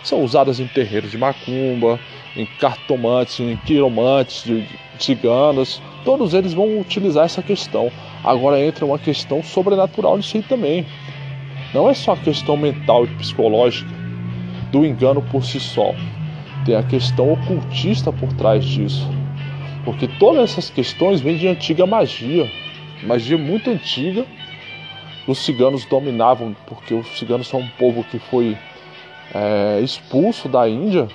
são 0.04 0.22
usadas 0.24 0.60
em 0.60 0.68
terreiros 0.68 1.12
de 1.12 1.18
macumba, 1.18 2.00
em 2.36 2.46
cartomantes, 2.60 3.40
em 3.40 3.56
quiromantes, 3.58 4.44
de, 4.44 4.66
ciganas. 5.00 5.82
Todos 6.04 6.34
eles 6.34 6.54
vão 6.54 6.80
utilizar 6.80 7.26
essa 7.26 7.42
questão. 7.42 7.92
Agora 8.24 8.64
entra 8.64 8.86
uma 8.86 9.00
questão 9.00 9.42
sobrenatural 9.42 10.18
nisso 10.18 10.38
aí 10.38 10.44
também. 10.44 10.86
Não 11.74 11.90
é 11.90 11.94
só 11.94 12.14
a 12.14 12.18
questão 12.18 12.56
mental 12.56 13.06
e 13.06 13.08
psicológica 13.16 13.90
do 14.72 14.86
engano 14.86 15.22
por 15.22 15.44
si 15.44 15.60
só. 15.60 15.94
Tem 16.66 16.76
a 16.76 16.84
questão 16.84 17.32
ocultista 17.32 18.12
por 18.12 18.32
trás 18.34 18.64
disso. 18.64 19.08
Porque 19.84 20.08
todas 20.08 20.52
essas 20.52 20.70
questões 20.70 21.22
vêm 21.22 21.38
de 21.38 21.48
antiga 21.48 21.86
magia. 21.86 22.50
Magia 23.04 23.38
muito 23.38 23.70
antiga. 23.70 24.26
Os 25.28 25.40
ciganos 25.40 25.86
dominavam, 25.86 26.56
porque 26.68 26.94
os 26.94 27.08
ciganos 27.18 27.48
são 27.48 27.62
um 27.62 27.68
povo 27.78 28.04
que 28.04 28.20
foi 28.20 28.58
é, 29.34 29.80
expulso 29.82 30.48
da 30.48 30.68
Índia 30.70 31.08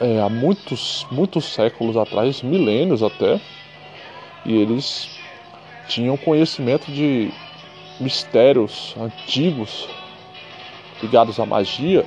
é, 0.00 0.20
há 0.20 0.28
muitos, 0.28 1.06
muitos 1.10 1.44
séculos 1.44 1.96
atrás, 1.96 2.42
milênios 2.42 3.02
até, 3.02 3.40
e 4.44 4.56
eles 4.56 5.08
tinham 5.86 6.16
conhecimento 6.16 6.90
de 6.90 7.30
mistérios 8.00 8.96
antigos 8.98 9.88
ligados 11.02 11.38
à 11.38 11.46
magia 11.46 12.04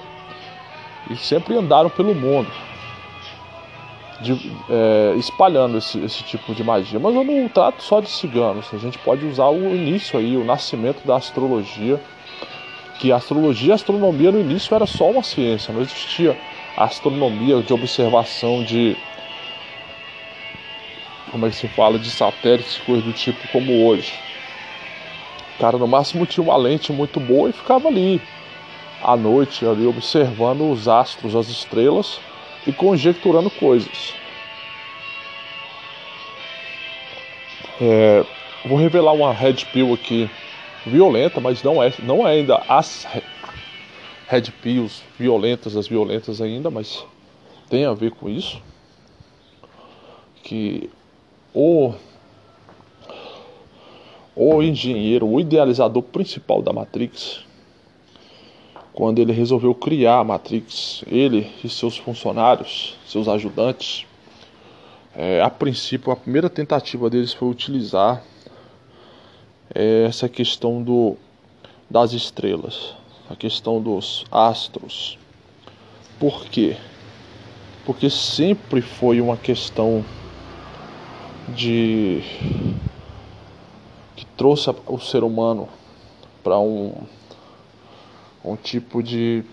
e 1.09 1.15
sempre 1.15 1.55
andaram 1.55 1.89
pelo 1.89 2.15
mundo 2.15 2.51
de, 4.21 4.33
é, 4.69 5.13
espalhando 5.17 5.77
esse, 5.77 5.99
esse 5.99 6.23
tipo 6.23 6.53
de 6.53 6.63
magia. 6.63 6.99
Mas 6.99 7.15
eu 7.15 7.23
não 7.23 7.47
trato 7.47 7.81
só 7.83 8.01
de 8.01 8.09
ciganos, 8.09 8.73
a 8.73 8.77
gente 8.77 8.97
pode 8.99 9.25
usar 9.25 9.47
o 9.47 9.75
início 9.75 10.19
aí, 10.19 10.35
o 10.35 10.43
nascimento 10.43 11.05
da 11.05 11.15
astrologia 11.15 12.01
que 12.99 13.11
a 13.11 13.17
astrologia 13.17 13.69
e 13.69 13.71
a 13.71 13.75
astronomia 13.75 14.31
no 14.31 14.39
início 14.39 14.73
era 14.73 14.85
só 14.85 15.09
uma 15.09 15.23
ciência, 15.23 15.73
não 15.73 15.81
existia 15.81 16.37
astronomia 16.77 17.61
de 17.61 17.73
observação 17.73 18.63
de 18.63 18.95
como 21.31 21.45
é 21.45 21.49
que 21.49 21.55
se 21.55 21.67
fala 21.67 21.99
de 21.99 22.09
satélites, 22.09 22.77
coisas 22.85 23.03
do 23.03 23.13
tipo 23.13 23.47
como 23.49 23.85
hoje. 23.85 24.13
Cara 25.59 25.77
no 25.77 25.87
máximo 25.87 26.25
tinha 26.25 26.43
uma 26.43 26.57
lente 26.57 26.91
muito 26.91 27.19
boa 27.19 27.49
e 27.49 27.53
ficava 27.53 27.87
ali 27.87 28.21
à 29.01 29.15
noite 29.15 29.65
ali 29.65 29.85
observando 29.85 30.69
os 30.71 30.87
astros, 30.87 31.35
as 31.35 31.47
estrelas 31.47 32.19
e 32.65 32.71
conjecturando 32.71 33.49
coisas. 33.49 34.13
É, 37.79 38.23
vou 38.63 38.77
revelar 38.77 39.13
uma 39.13 39.33
red 39.33 39.65
pill 39.71 39.93
aqui 39.93 40.29
violenta, 40.85 41.41
mas 41.41 41.63
não 41.63 41.81
é, 41.81 41.93
não 42.03 42.27
é 42.27 42.31
ainda 42.31 42.57
as 42.67 43.07
red 44.27 44.43
pills 44.61 45.03
violentas, 45.17 45.75
as 45.75 45.87
violentas 45.87 46.41
ainda, 46.41 46.69
mas 46.69 47.05
tem 47.69 47.85
a 47.85 47.93
ver 47.93 48.11
com 48.11 48.29
isso. 48.29 48.61
Que 50.43 50.89
o, 51.53 51.93
o 54.35 54.61
engenheiro, 54.61 55.27
o 55.27 55.39
idealizador 55.39 56.03
principal 56.03 56.61
da 56.61 56.71
Matrix, 56.71 57.43
quando 58.93 59.19
ele 59.19 59.33
resolveu 59.33 59.73
criar 59.73 60.19
a 60.19 60.23
Matrix, 60.23 61.03
ele 61.07 61.51
e 61.63 61.69
seus 61.69 61.97
funcionários, 61.97 62.95
seus 63.07 63.27
ajudantes, 63.27 64.05
é, 65.15 65.41
a 65.41 65.49
princípio, 65.49 66.11
a 66.11 66.15
primeira 66.15 66.49
tentativa 66.49 67.09
deles 67.09 67.33
foi 67.33 67.49
utilizar 67.49 68.21
é 69.73 70.03
essa 70.03 70.29
questão 70.29 70.81
do, 70.81 71.15
das 71.89 72.13
estrelas, 72.13 72.93
a 73.29 73.35
questão 73.35 73.81
dos 73.81 74.25
astros. 74.31 75.17
Por 76.19 76.45
quê? 76.45 76.77
Porque 77.85 78.09
sempre 78.09 78.81
foi 78.81 79.21
uma 79.21 79.37
questão 79.37 80.03
de 81.49 82.21
que 84.15 84.25
trouxe 84.37 84.73
o 84.87 84.99
ser 84.99 85.23
humano 85.23 85.67
para 86.43 86.59
um, 86.59 86.93
um 88.43 88.55
tipo 88.55 89.01
de 89.01 89.43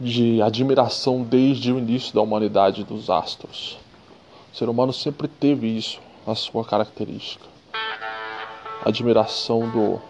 de 0.00 0.42
admiração 0.42 1.22
desde 1.22 1.70
o 1.70 1.78
início 1.78 2.12
da 2.12 2.20
humanidade 2.20 2.82
dos 2.82 3.08
astros. 3.08 3.78
O 4.52 4.56
ser 4.56 4.68
humano 4.68 4.92
sempre 4.92 5.28
teve 5.28 5.68
isso, 5.68 6.00
a 6.26 6.34
sua 6.34 6.64
característica 6.64 7.51
admiração 8.84 9.68
do, 9.70 10.00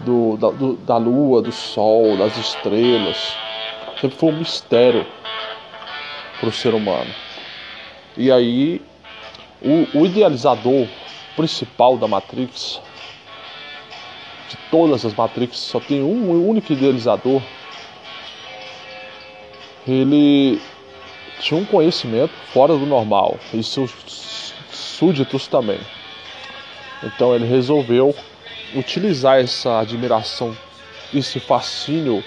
do, 0.00 0.36
da, 0.36 0.50
do, 0.50 0.76
da 0.76 0.96
lua, 0.96 1.42
do 1.42 1.52
sol, 1.52 2.16
das 2.16 2.36
estrelas. 2.36 3.36
Sempre 4.00 4.16
foi 4.16 4.32
um 4.32 4.38
mistério 4.38 5.06
para 6.38 6.48
o 6.48 6.52
ser 6.52 6.74
humano. 6.74 7.10
E 8.16 8.30
aí, 8.30 8.80
o, 9.60 9.98
o 9.98 10.06
idealizador 10.06 10.86
principal 11.36 11.96
da 11.96 12.08
Matrix, 12.08 12.80
de 14.48 14.56
todas 14.70 15.04
as 15.04 15.14
Matrix, 15.14 15.58
só 15.58 15.80
tem 15.80 16.02
um, 16.02 16.48
único 16.48 16.72
idealizador. 16.72 17.42
Ele 19.86 20.60
tinha 21.40 21.58
um 21.60 21.64
conhecimento 21.64 22.32
fora 22.52 22.74
do 22.74 22.86
normal 22.86 23.38
e 23.54 23.62
seus 23.62 23.94
súditos 24.70 25.46
também. 25.46 25.78
Então 27.02 27.34
ele 27.34 27.46
resolveu 27.46 28.14
utilizar 28.74 29.38
essa 29.38 29.80
admiração, 29.80 30.56
esse 31.14 31.40
fascínio 31.40 32.24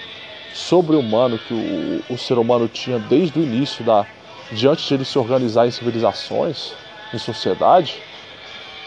sobre-humano 0.52 1.38
que 1.38 1.54
o, 1.54 2.02
o, 2.10 2.18
ser 2.18 2.38
humano 2.38 2.68
tinha 2.68 2.98
desde 2.98 3.38
o 3.38 3.42
início 3.42 3.84
da 3.84 4.06
diante 4.50 4.86
de 4.86 4.94
ele 4.94 5.04
se 5.04 5.18
organizar 5.18 5.66
em 5.66 5.70
civilizações, 5.70 6.74
em 7.12 7.18
sociedade, 7.18 8.02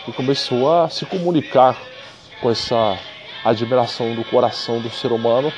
e 0.07 0.11
começou 0.11 0.71
a 0.71 0.89
se 0.89 1.05
comunicar 1.05 1.75
com 2.39 2.51
essa 2.51 2.99
admiração 3.43 4.13
do 4.13 4.23
coração 4.23 4.79
do 4.79 4.91
ser 4.91 5.11
humano, 5.11 5.51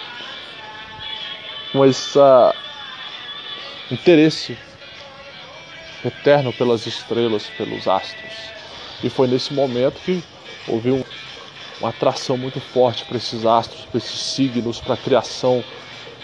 com 1.73 1.85
esse 1.85 2.19
interesse 3.91 4.57
eterno 6.05 6.53
pelas 6.53 6.85
estrelas, 6.85 7.47
pelos 7.57 7.87
astros. 7.87 8.56
E 9.03 9.09
foi 9.09 9.27
nesse 9.27 9.53
momento 9.53 9.99
que 10.03 10.23
houve 10.67 10.91
um, 10.91 11.03
uma 11.79 11.89
atração 11.89 12.37
muito 12.37 12.59
forte 12.59 13.05
para 13.05 13.17
esses 13.17 13.45
astros, 13.45 13.81
para 13.85 13.97
esses 13.97 14.19
signos, 14.19 14.79
para 14.79 14.95
a 14.95 14.97
criação 14.97 15.63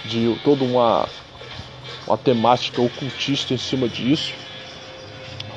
de 0.05 0.36
toda 0.43 0.63
uma, 0.63 1.07
uma 2.07 2.17
temática 2.17 2.81
ocultista 2.81 3.53
em 3.53 3.57
cima 3.57 3.88
disso, 3.88 4.33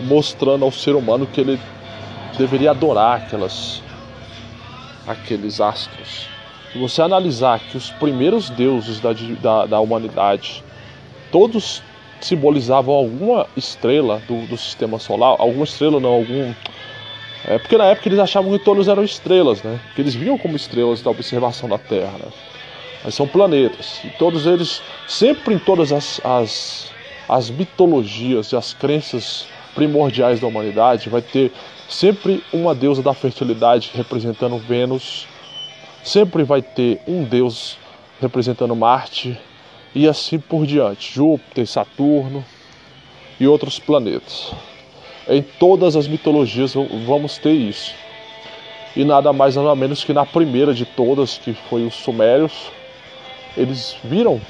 mostrando 0.00 0.64
ao 0.64 0.70
ser 0.70 0.94
humano 0.94 1.26
que 1.26 1.40
ele 1.40 1.60
deveria 2.36 2.70
adorar 2.70 3.22
aquelas, 3.22 3.82
aqueles 5.06 5.60
astros. 5.60 6.28
Se 6.72 6.78
você 6.78 7.00
analisar 7.00 7.58
que 7.60 7.76
os 7.76 7.90
primeiros 7.92 8.50
deuses 8.50 9.00
da, 9.00 9.12
da, 9.40 9.66
da 9.66 9.80
humanidade, 9.80 10.62
todos 11.32 11.82
simbolizavam 12.20 12.94
alguma 12.94 13.46
estrela 13.56 14.20
do, 14.28 14.46
do 14.46 14.56
sistema 14.56 14.98
solar, 14.98 15.36
alguma 15.38 15.64
estrela 15.64 15.98
não, 15.98 16.10
algum 16.10 16.52
é 17.46 17.58
porque 17.58 17.78
na 17.78 17.84
época 17.84 18.08
eles 18.08 18.18
achavam 18.18 18.50
que 18.50 18.64
todos 18.64 18.88
eram 18.88 19.04
estrelas, 19.04 19.62
né? 19.62 19.78
Que 19.94 20.02
eles 20.02 20.14
viam 20.14 20.36
como 20.36 20.56
estrelas 20.56 21.00
da 21.00 21.10
observação 21.10 21.68
da 21.68 21.78
Terra, 21.78 22.18
né? 22.18 22.26
Mas 23.04 23.14
são 23.14 23.26
planetas. 23.28 24.00
E 24.04 24.08
todos 24.10 24.46
eles, 24.46 24.82
sempre 25.06 25.54
em 25.54 25.58
todas 25.58 25.92
as, 25.92 26.20
as, 26.24 26.92
as 27.28 27.48
mitologias 27.48 28.50
e 28.50 28.56
as 28.56 28.74
crenças 28.74 29.46
primordiais 29.76 30.40
da 30.40 30.46
humanidade, 30.48 31.08
vai 31.08 31.22
ter 31.22 31.52
sempre 31.88 32.42
uma 32.52 32.74
deusa 32.74 33.00
da 33.00 33.14
fertilidade 33.14 33.92
representando 33.94 34.58
Vênus, 34.58 35.28
sempre 36.02 36.42
vai 36.42 36.60
ter 36.62 37.00
um 37.06 37.22
deus 37.22 37.78
representando 38.20 38.74
Marte 38.74 39.38
e 39.94 40.08
assim 40.08 40.40
por 40.40 40.66
diante, 40.66 41.14
Júpiter, 41.14 41.66
Saturno 41.66 42.44
e 43.38 43.46
outros 43.46 43.78
planetas. 43.78 44.52
Em 45.28 45.42
todas 45.42 45.96
as 45.96 46.06
mitologias 46.06 46.74
vamos 47.04 47.36
ter 47.38 47.52
isso. 47.52 47.92
E 48.94 49.04
nada 49.04 49.32
mais 49.32 49.56
nada 49.56 49.74
menos 49.74 50.04
que 50.04 50.12
na 50.12 50.24
primeira 50.24 50.72
de 50.72 50.84
todas, 50.84 51.36
que 51.36 51.52
foi 51.52 51.84
os 51.84 51.94
Sumérios, 51.94 52.70
eles 53.56 53.96
viram. 54.04 54.40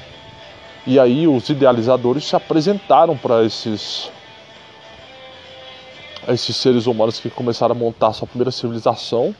E 0.85 0.99
aí 0.99 1.27
os 1.27 1.49
idealizadores 1.49 2.25
se 2.25 2.35
apresentaram 2.35 3.17
para 3.17 3.43
esses 3.43 4.09
esses 6.27 6.57
seres 6.57 6.87
humanos 6.87 7.19
que 7.19 7.29
começaram 7.29 7.73
a 7.73 7.77
montar 7.77 8.13
sua 8.13 8.27
primeira 8.27 8.51
civilização, 8.51 9.33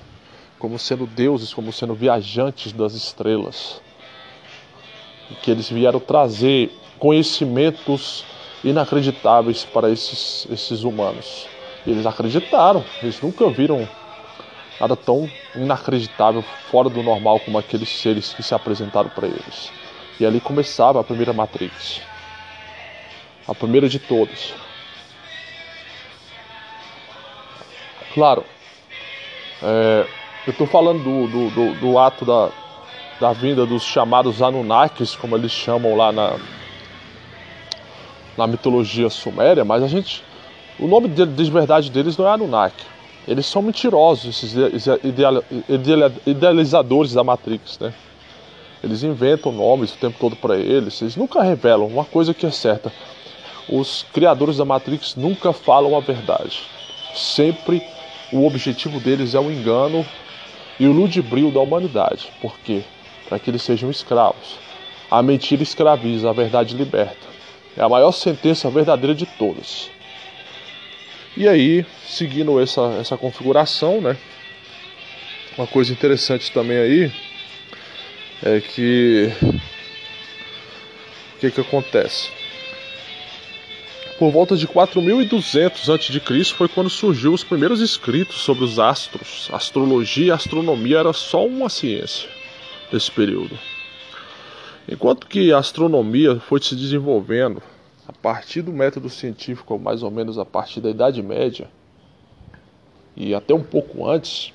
como 0.58 0.80
sendo 0.80 1.06
deuses, 1.06 1.54
como 1.54 1.72
sendo 1.72 1.94
viajantes 1.94 2.72
das 2.72 2.94
estrelas. 2.94 3.82
E 5.30 5.36
que 5.36 5.52
eles 5.52 5.70
vieram 5.70 6.00
trazer 6.00 6.72
conhecimentos 6.98 8.26
inacreditáveis 8.64 9.64
para 9.66 9.90
esses, 9.90 10.48
esses 10.52 10.84
humanos. 10.84 11.48
Eles 11.86 12.06
acreditaram, 12.06 12.84
eles 13.02 13.22
nunca 13.22 13.50
viram 13.50 13.88
nada 14.80 14.96
tão 14.96 15.30
inacreditável, 15.56 16.44
fora 16.70 16.90
do 16.90 17.02
normal, 17.02 17.40
como 17.40 17.58
aqueles 17.58 17.90
seres 17.90 18.34
que 18.34 18.44
se 18.44 18.54
apresentaram 18.54 19.10
para 19.10 19.28
eles. 19.28 19.72
E 20.20 20.26
ali 20.26 20.40
começava 20.40 21.00
a 21.00 21.04
primeira 21.04 21.34
Matrix. 21.34 22.02
A 23.48 23.56
primeira 23.56 23.88
de 23.88 24.00
todas. 24.00 24.54
Claro, 28.14 28.44
é, 29.62 30.08
eu 30.46 30.52
estou 30.52 30.68
falando 30.68 31.04
do, 31.04 31.28
do, 31.28 31.50
do, 31.52 31.80
do, 31.80 32.00
ato 32.00 32.26
da, 32.26 32.50
da 33.20 33.32
vinda 33.32 33.66
dos 33.66 33.84
chamados 33.84 34.42
Anunnakis, 34.42 35.16
como 35.16 35.36
eles 35.36 35.52
chamam 35.52 35.96
lá 35.96 36.12
na, 36.12 36.36
na 38.38 38.48
mitologia 38.48 39.10
suméria, 39.10 39.66
mas 39.66 39.84
a 39.84 39.88
gente. 39.88 40.24
O 40.80 40.88
nome 40.88 41.08
de, 41.08 41.26
de 41.26 41.52
verdade 41.52 41.90
deles 41.90 42.16
não 42.16 42.28
é 42.28 42.32
Anunnaki. 42.32 42.86
Eles 43.28 43.46
são 43.46 43.62
mentirosos, 43.62 44.26
esses 44.30 44.54
ideal, 45.04 45.44
ideal, 45.68 46.12
idealizadores 46.26 47.14
da 47.14 47.24
Matrix, 47.24 47.78
né? 47.80 47.94
Eles 48.84 49.04
inventam 49.04 49.52
nomes 49.52 49.94
o 49.94 49.98
tempo 49.98 50.18
todo 50.20 50.36
para 50.36 50.56
eles, 50.56 51.02
eles 51.02 51.16
nunca 51.16 51.42
revelam 51.42 51.88
uma 51.88 52.06
coisa 52.06 52.34
que 52.34 52.46
é 52.46 52.52
certa. 52.52 52.94
Os 53.68 54.06
criadores 54.14 54.58
da 54.58 54.66
Matrix 54.66 55.16
nunca 55.16 55.52
falam 55.52 55.98
a 55.98 56.00
verdade. 56.00 56.62
Sempre 57.14 57.82
o 58.32 58.46
objetivo 58.46 59.00
deles 59.00 59.34
é 59.34 59.40
o 59.40 59.52
engano 59.52 60.06
e 60.80 60.86
o 60.86 60.94
ludibrio 60.94 61.52
da 61.52 61.60
humanidade. 61.60 62.32
Por 62.42 62.58
quê? 62.60 62.84
Para 63.28 63.40
que 63.40 63.50
eles 63.50 63.64
sejam 63.64 63.90
escravos. 63.90 64.58
A 65.10 65.22
mentira 65.22 65.64
escraviza, 65.64 66.30
a 66.30 66.34
verdade 66.34 66.76
liberta. 66.76 67.37
É 67.78 67.84
a 67.84 67.90
maior 67.90 68.12
sentença 68.12 68.70
verdadeira 68.72 69.14
de 69.14 69.26
todas. 69.26 69.92
E 71.36 71.48
aí, 71.48 71.86
seguindo 72.08 72.60
essa, 72.60 72.98
essa 73.00 73.16
configuração, 73.16 74.02
né? 74.02 74.18
Uma 75.56 75.68
coisa 75.68 75.92
interessante 75.94 76.52
também 76.52 76.78
aí 76.78 77.12
é 78.44 78.60
que 78.60 79.32
o 81.36 81.40
que 81.40 81.52
que 81.52 81.62
acontece? 81.62 82.30
Por 84.18 84.32
volta 84.32 84.58
de 84.58 84.66
4200 84.66 85.90
a.C. 85.92 86.44
foi 86.56 86.68
quando 86.68 86.90
surgiu 86.90 87.32
os 87.32 87.44
primeiros 87.44 87.82
escritos 87.82 88.38
sobre 88.38 88.64
os 88.64 88.80
astros. 88.80 89.48
Astrologia 89.54 90.28
e 90.28 90.32
astronomia 90.32 90.98
era 90.98 91.14
só 91.14 91.46
uma 91.46 91.70
ciência 91.70 92.28
nesse 92.92 93.12
período. 93.12 93.58
Enquanto 94.90 95.28
que 95.28 95.52
a 95.52 95.58
astronomia 95.58 96.40
foi 96.40 96.62
se 96.62 96.74
desenvolvendo 96.74 97.62
a 98.08 98.14
partir 98.14 98.62
do 98.62 98.72
método 98.72 99.10
científico, 99.10 99.78
mais 99.78 100.02
ou 100.02 100.10
menos 100.10 100.40
a 100.40 100.46
partir 100.46 100.80
da 100.80 100.90
Idade 100.90 101.22
Média, 101.22 101.70
e 103.14 103.36
até 103.36 103.54
um 103.54 103.64
pouco 103.64 104.08
antes, 104.08 104.54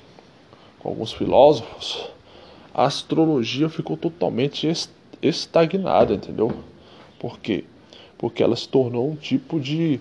com 0.79 0.89
alguns 0.89 1.13
filósofos, 1.13 2.09
a 2.73 2.85
astrologia 2.85 3.69
ficou 3.69 3.95
totalmente 3.95 4.67
estagnada, 5.21 6.15
entendeu? 6.15 6.51
Por 7.19 7.37
quê? 7.39 7.65
Porque 8.17 8.41
ela 8.41 8.55
se 8.55 8.67
tornou 8.67 9.11
um 9.11 9.15
tipo 9.15 9.59
de. 9.59 9.99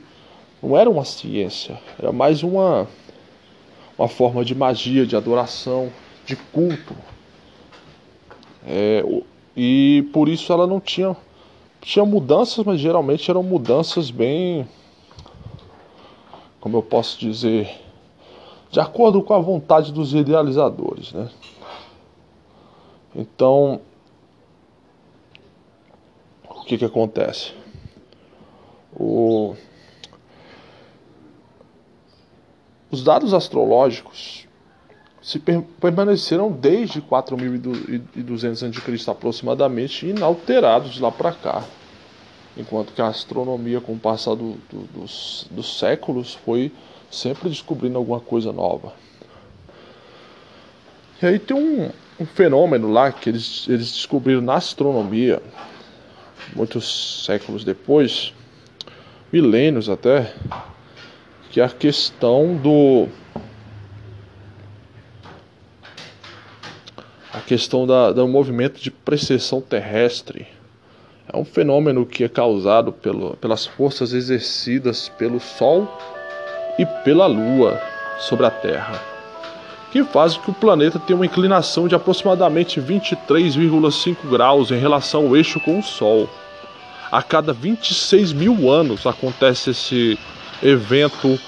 Não 0.62 0.78
era 0.78 0.88
uma 0.88 1.04
ciência, 1.04 1.78
era 1.98 2.10
mais 2.10 2.42
uma, 2.42 2.88
uma 3.98 4.08
forma 4.08 4.42
de 4.44 4.54
magia, 4.54 5.04
de 5.04 5.14
adoração, 5.14 5.92
de 6.24 6.36
culto. 6.36 6.96
É, 8.66 9.04
e 9.56 10.08
por 10.12 10.28
isso 10.28 10.52
ela 10.52 10.66
não 10.66 10.80
tinha 10.80 11.16
tinha 11.80 12.04
mudanças, 12.04 12.64
mas 12.64 12.78
geralmente 12.78 13.28
eram 13.30 13.42
mudanças 13.42 14.10
bem 14.10 14.66
como 16.62 16.76
eu 16.76 16.82
posso 16.82 17.18
dizer, 17.18 17.68
de 18.70 18.78
acordo 18.78 19.20
com 19.20 19.34
a 19.34 19.40
vontade 19.40 19.92
dos 19.92 20.14
idealizadores, 20.14 21.12
né? 21.12 21.28
Então, 23.12 23.80
o 26.48 26.62
que 26.62 26.78
que 26.78 26.84
acontece? 26.84 27.52
O... 28.94 29.56
Os 32.92 33.02
dados 33.02 33.34
astrológicos 33.34 34.46
se 35.22 35.38
per 35.38 35.62
permaneceram 35.80 36.50
desde 36.50 37.00
4.200 37.00 38.78
a.C. 38.78 39.10
aproximadamente 39.10 40.06
inalterados 40.06 40.98
lá 40.98 41.12
para 41.12 41.32
cá. 41.32 41.64
Enquanto 42.56 42.92
que 42.92 43.00
a 43.00 43.06
astronomia, 43.06 43.80
com 43.80 43.92
o 43.92 43.98
passar 43.98 44.34
do, 44.34 44.58
do, 44.70 44.80
dos, 44.92 45.46
dos 45.50 45.78
séculos, 45.78 46.34
foi 46.34 46.72
sempre 47.10 47.48
descobrindo 47.48 47.96
alguma 47.96 48.20
coisa 48.20 48.52
nova. 48.52 48.92
E 51.22 51.26
aí 51.26 51.38
tem 51.38 51.56
um, 51.56 51.88
um 52.18 52.26
fenômeno 52.26 52.90
lá 52.90 53.12
que 53.12 53.30
eles, 53.30 53.66
eles 53.68 53.92
descobriram 53.92 54.42
na 54.42 54.54
astronomia, 54.54 55.40
muitos 56.54 57.24
séculos 57.24 57.64
depois, 57.64 58.34
milênios 59.32 59.88
até, 59.88 60.34
que 61.50 61.60
é 61.60 61.64
a 61.64 61.68
questão 61.68 62.56
do 62.56 63.08
questão 67.46 67.86
da, 67.86 68.12
do 68.12 68.26
movimento 68.26 68.80
de 68.80 68.90
precessão 68.90 69.60
terrestre. 69.60 70.46
É 71.32 71.36
um 71.36 71.44
fenômeno 71.44 72.04
que 72.04 72.24
é 72.24 72.28
causado 72.28 72.92
pelo, 72.92 73.36
pelas 73.36 73.64
forças 73.66 74.12
exercidas 74.12 75.08
pelo 75.08 75.40
Sol 75.40 75.88
e 76.78 76.86
pela 77.04 77.26
Lua 77.26 77.80
sobre 78.18 78.46
a 78.46 78.50
Terra, 78.50 79.00
que 79.90 80.02
faz 80.04 80.36
que 80.36 80.50
o 80.50 80.54
planeta 80.54 80.98
tenha 80.98 81.16
uma 81.16 81.26
inclinação 81.26 81.88
de 81.88 81.94
aproximadamente 81.94 82.80
23,5 82.80 84.16
graus 84.30 84.70
em 84.70 84.78
relação 84.78 85.26
ao 85.26 85.36
eixo 85.36 85.60
com 85.60 85.78
o 85.78 85.82
Sol. 85.82 86.28
A 87.10 87.22
cada 87.22 87.52
26 87.52 88.32
mil 88.32 88.70
anos 88.70 89.06
acontece 89.06 89.70
esse 89.70 90.18
evento 90.62 91.38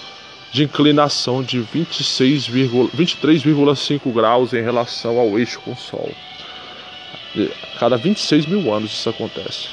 de 0.55 0.63
inclinação 0.63 1.43
de 1.43 1.61
23,5 1.61 4.13
graus 4.13 4.53
em 4.53 4.63
relação 4.63 5.19
ao 5.19 5.37
eixo 5.37 5.59
com 5.61 5.73
o 5.73 5.77
Sol. 5.77 6.09
A 7.37 7.79
cada 7.81 7.97
26 7.97 8.47
mil 8.47 8.73
anos 8.73 8.93
isso 8.93 9.11
acontece. 9.11 9.67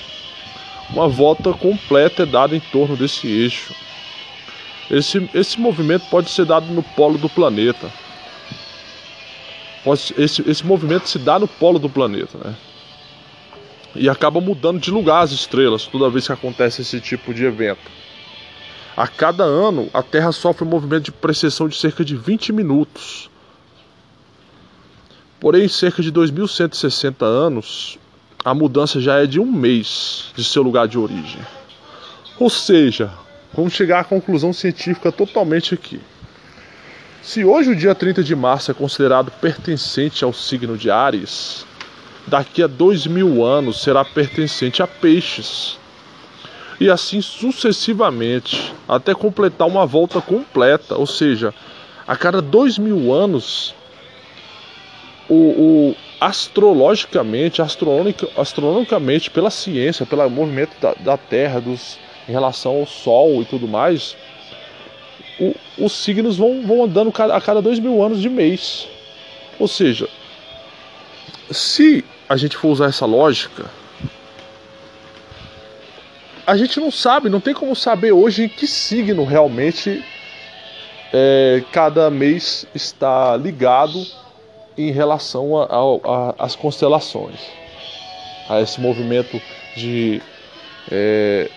Uma 0.89 1.07
volta 1.07 1.53
completa 1.53 2.23
é 2.23 2.25
dada 2.25 2.55
em 2.55 2.59
torno 2.59 2.97
desse 2.97 3.27
eixo. 3.27 3.75
Esse, 4.89 5.29
esse 5.35 5.61
movimento 5.61 6.09
pode 6.09 6.31
ser 6.31 6.45
dado 6.45 6.65
no 6.73 6.81
polo 6.81 7.19
do 7.19 7.29
planeta. 7.29 7.87
Esse, 10.17 10.49
esse 10.49 10.65
movimento 10.65 11.07
se 11.07 11.19
dá 11.19 11.37
no 11.37 11.47
polo 11.47 11.77
do 11.77 11.89
planeta, 11.89 12.39
né? 12.39 12.55
E 13.95 14.09
acaba 14.09 14.41
mudando 14.41 14.79
de 14.79 14.89
lugar 14.89 15.21
as 15.21 15.31
estrelas 15.31 15.85
toda 15.85 16.09
vez 16.09 16.25
que 16.25 16.33
acontece 16.33 16.81
esse 16.81 16.99
tipo 16.99 17.35
de 17.35 17.45
evento. 17.45 18.01
A 18.95 19.07
cada 19.07 19.43
ano, 19.43 19.89
a 19.93 20.03
Terra 20.03 20.31
sofre 20.31 20.65
um 20.65 20.69
movimento 20.69 21.05
de 21.05 21.11
precessão 21.11 21.67
de 21.69 21.77
cerca 21.77 22.03
de 22.03 22.15
20 22.15 22.51
minutos. 22.51 23.29
Porém, 25.39 25.67
cerca 25.67 26.03
de 26.03 26.11
2160 26.11 27.25
anos, 27.25 27.97
a 28.43 28.53
mudança 28.53 28.99
já 28.99 29.23
é 29.23 29.25
de 29.25 29.39
um 29.39 29.49
mês 29.49 30.31
de 30.35 30.43
seu 30.43 30.61
lugar 30.61 30.87
de 30.87 30.99
origem. 30.99 31.41
Ou 32.37 32.49
seja, 32.49 33.11
vamos 33.53 33.73
chegar 33.73 34.01
à 34.01 34.03
conclusão 34.03 34.51
científica 34.51 35.11
totalmente 35.11 35.73
aqui. 35.73 36.01
Se 37.23 37.45
hoje 37.45 37.71
o 37.71 37.75
dia 37.75 37.95
30 37.95 38.23
de 38.23 38.35
março 38.35 38.71
é 38.71 38.73
considerado 38.73 39.31
pertencente 39.31 40.23
ao 40.23 40.33
signo 40.33 40.77
de 40.77 40.91
Ares, 40.91 41.65
daqui 42.27 42.61
a 42.61 42.67
dois 42.67 43.07
mil 43.07 43.45
anos 43.45 43.81
será 43.81 44.03
pertencente 44.03 44.83
a 44.83 44.87
Peixes 44.87 45.79
e 46.81 46.89
assim 46.89 47.21
sucessivamente, 47.21 48.73
até 48.89 49.13
completar 49.13 49.67
uma 49.67 49.85
volta 49.85 50.19
completa, 50.19 50.97
ou 50.97 51.05
seja, 51.05 51.53
a 52.07 52.15
cada 52.15 52.41
dois 52.41 52.79
mil 52.79 53.13
anos, 53.13 53.75
o, 55.29 55.35
o 55.35 55.95
astrologicamente, 56.19 57.61
astronomic, 57.61 58.27
astronomicamente, 58.35 59.29
pela 59.29 59.51
ciência, 59.51 60.07
pelo 60.07 60.27
movimento 60.27 60.71
da, 60.81 60.95
da 60.95 61.17
Terra, 61.17 61.61
dos, 61.61 61.99
em 62.27 62.31
relação 62.31 62.77
ao 62.79 62.87
Sol 62.87 63.43
e 63.43 63.45
tudo 63.45 63.67
mais, 63.67 64.17
o, 65.39 65.55
os 65.77 65.91
signos 65.91 66.35
vão, 66.35 66.65
vão 66.65 66.83
andando 66.83 67.13
a 67.31 67.39
cada 67.39 67.61
dois 67.61 67.77
mil 67.77 68.01
anos 68.01 68.19
de 68.19 68.27
mês. 68.27 68.87
Ou 69.59 69.67
seja, 69.67 70.09
se 71.51 72.03
a 72.27 72.35
gente 72.35 72.57
for 72.57 72.69
usar 72.69 72.87
essa 72.87 73.05
lógica, 73.05 73.69
a 76.45 76.57
gente 76.57 76.79
não 76.79 76.91
sabe, 76.91 77.29
não 77.29 77.39
tem 77.39 77.53
como 77.53 77.75
saber 77.75 78.11
hoje 78.11 78.43
em 78.43 78.49
que 78.49 78.67
signo 78.67 79.23
realmente 79.23 80.03
é, 81.13 81.63
cada 81.71 82.09
mês 82.09 82.65
está 82.73 83.35
ligado 83.37 84.05
em 84.77 84.91
relação 84.91 85.51
às 86.37 86.55
constelações, 86.55 87.39
a 88.49 88.61
esse 88.61 88.79
movimento 88.79 89.41
de 89.75 90.21
é, 90.89 91.49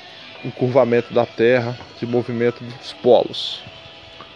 encurvamento 0.45 1.15
da 1.15 1.25
Terra, 1.25 1.79
de 1.99 2.07
movimento 2.07 2.63
dos 2.65 2.93
polos, 2.95 3.61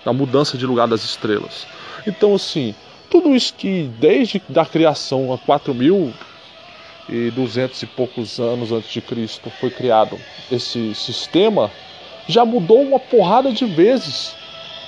da 0.05 0.13
mudança 0.13 0.57
de 0.57 0.65
lugar 0.65 0.87
das 0.87 1.03
estrelas. 1.05 1.67
Então, 2.07 2.35
assim, 2.35 2.75
tudo 3.11 3.35
isso 3.35 3.55
que 3.55 3.91
desde 3.99 4.41
da 4.49 4.65
criação 4.65 5.33
há 5.33 5.39
4.200 5.39 6.13
e 7.09 7.31
duzentos 7.31 7.83
e 7.83 7.87
poucos 7.87 8.39
anos 8.39 8.71
antes 8.71 8.91
de 8.91 9.01
Cristo 9.01 9.51
foi 9.61 9.71
criado 9.71 10.19
esse 10.51 10.95
sistema, 10.95 11.71
já 12.27 12.45
mudou 12.45 12.83
uma 12.83 12.99
porrada 12.99 13.51
de 13.51 13.65
vezes 13.65 14.37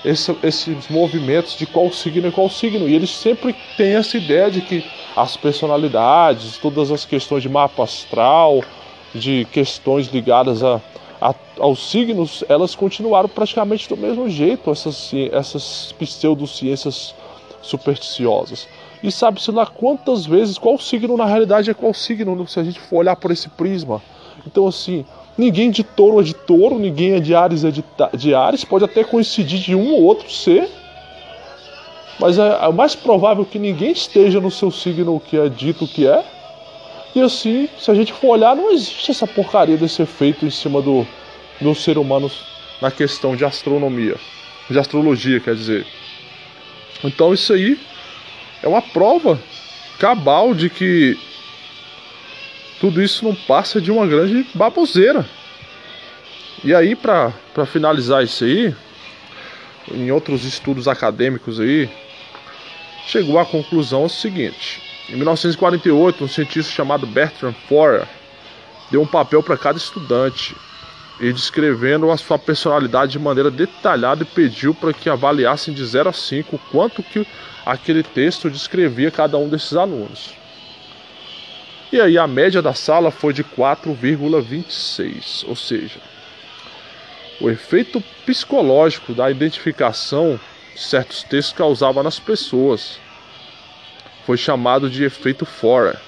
esse, 0.05 0.35
esses 0.43 0.89
movimentos 0.89 1.57
de 1.57 1.67
qual 1.67 1.91
signo 1.91 2.29
é 2.29 2.31
qual 2.31 2.49
signo. 2.49 2.89
E 2.89 2.95
eles 2.95 3.11
sempre 3.11 3.55
têm 3.77 3.95
essa 3.95 4.17
ideia 4.17 4.51
de 4.51 4.61
que 4.61 4.85
as 5.17 5.37
personalidades, 5.37 6.59
todas 6.59 6.91
as 6.91 7.05
questões 7.05 7.43
de 7.43 7.49
mapa 7.49 7.83
astral, 7.83 8.63
de 9.15 9.47
questões 9.51 10.07
ligadas 10.09 10.63
a, 10.63 10.81
a, 11.21 11.35
aos 11.59 11.91
signos, 11.91 12.45
elas 12.49 12.75
continuaram 12.75 13.29
praticamente 13.29 13.89
do 13.89 13.97
mesmo 13.97 14.29
jeito, 14.29 14.71
essas, 14.71 15.11
essas 15.33 15.95
pseudociências 15.99 17.15
supersticiosas. 17.63 18.69
E 19.03 19.11
sabe-se 19.11 19.51
lá 19.51 19.67
quantas 19.67 20.27
vezes, 20.27 20.59
qual 20.59 20.79
signo 20.79 21.17
na 21.17 21.25
realidade 21.25 21.71
é 21.71 21.75
qual 21.75 21.95
signo, 21.95 22.47
se 22.47 22.61
a 22.61 22.65
gente 22.65 22.79
for 22.79 22.99
olhar 22.99 23.17
por 23.17 23.31
esse 23.31 23.49
prisma. 23.49 24.03
Então, 24.47 24.67
assim, 24.67 25.05
ninguém 25.37 25.71
de 25.71 25.83
touro 25.83 26.21
é 26.21 26.23
de 26.23 26.35
touro, 26.35 26.79
ninguém 26.79 27.13
é 27.13 27.21
de 27.21 27.35
Ares 27.35 27.65
é 27.65 27.71
de, 27.71 27.85
de 28.15 28.35
Ares, 28.35 28.65
pode 28.65 28.85
até 28.85 29.03
coincidir 29.05 29.59
de 29.61 29.75
um 29.75 29.93
ou 29.93 30.03
outro 30.03 30.31
ser, 30.31 30.69
mas 32.19 32.39
é, 32.39 32.59
é 32.63 32.73
mais 32.73 32.95
provável 32.95 33.45
que 33.45 33.59
ninguém 33.59 33.93
esteja 33.93 34.41
no 34.41 34.51
seu 34.51 34.71
signo 34.71 35.19
que 35.19 35.39
é 35.39 35.49
dito 35.49 35.87
que 35.87 36.07
é. 36.07 36.23
E 37.15 37.21
assim, 37.21 37.69
se 37.79 37.91
a 37.91 37.95
gente 37.95 38.13
for 38.13 38.29
olhar, 38.29 38.55
não 38.55 38.71
existe 38.71 39.11
essa 39.11 39.27
porcaria 39.27 39.77
desse 39.77 40.03
efeito 40.03 40.45
em 40.45 40.51
cima 40.51 40.83
do, 40.83 41.07
do 41.61 41.75
ser 41.75 41.99
humano 41.99 42.31
na 42.81 42.91
questão 42.91 43.35
de 43.35 43.45
astronomia, 43.45 44.17
de 44.69 44.79
astrologia, 44.79 45.41
quer 45.41 45.55
dizer. 45.55 45.87
Então 47.03 47.33
isso 47.33 47.53
aí 47.53 47.79
é 48.63 48.69
uma 48.69 48.83
prova 48.83 49.41
cabal 49.99 50.55
de 50.55 50.69
que 50.69 51.19
tudo 52.81 53.03
isso 53.03 53.25
não 53.25 53.35
passa 53.35 53.81
de 53.81 53.91
uma 53.91 54.07
grande 54.07 54.47
baboseira. 54.55 55.27
E 56.65 56.75
aí, 56.75 56.95
para 56.95 57.33
finalizar 57.67 58.23
isso 58.23 58.45
aí, 58.45 58.75
em 59.91 60.11
outros 60.11 60.45
estudos 60.45 60.89
acadêmicos 60.89 61.59
aí, 61.59 61.89
chegou 63.07 63.39
à 63.39 63.47
conclusão 63.47 64.09
seguinte. 64.09 64.83
Em 65.09 65.17
1948, 65.17 66.25
um 66.25 66.29
cientista 66.29 66.73
chamado 66.73 67.07
Bertrand 67.07 67.55
Forer 67.69 68.07
deu 68.91 69.03
um 69.03 69.07
papel 69.07 69.43
para 69.43 69.57
cada 69.57 69.79
estudante 69.79 70.55
e 71.21 71.33
descrevendo 71.33 72.11
a 72.11 72.17
sua 72.17 72.39
personalidade 72.39 73.13
de 73.13 73.19
maneira 73.19 73.51
detalhada 73.51 74.23
e 74.23 74.27
pediu 74.27 74.75
para 74.75 74.93
que 74.93 75.11
avaliassem 75.11 75.75
de 75.75 75.85
0 75.85 76.09
a 76.09 76.13
5 76.13 76.59
quanto 76.71 77.03
que 77.03 77.27
aquele 77.65 78.03
texto 78.03 78.49
descrevia 78.49 79.11
cada 79.11 79.37
um 79.37 79.49
desses 79.49 79.75
alunos. 79.75 80.35
E 81.93 82.01
aí 82.01 82.17
a 82.17 82.27
média 82.27 82.63
da 82.63 82.73
sala 82.73 83.11
foi 83.11 83.35
de 83.35 83.45
4,26, 83.45 85.45
ou 85.47 85.55
seja, 85.55 86.01
o 87.41 87.51
efeito 87.51 88.03
psicológico 88.25 89.13
da 89.13 89.31
identificação 89.31 90.41
de 90.75 90.81
certos 90.81 91.23
textos 91.23 91.53
causava 91.53 92.03
nas 92.03 92.19
pessoas. 92.19 92.99
Foi 94.25 94.37
chamado 94.37 94.89
de 94.89 95.05
efeito 95.05 95.45
Forer. 95.45 95.99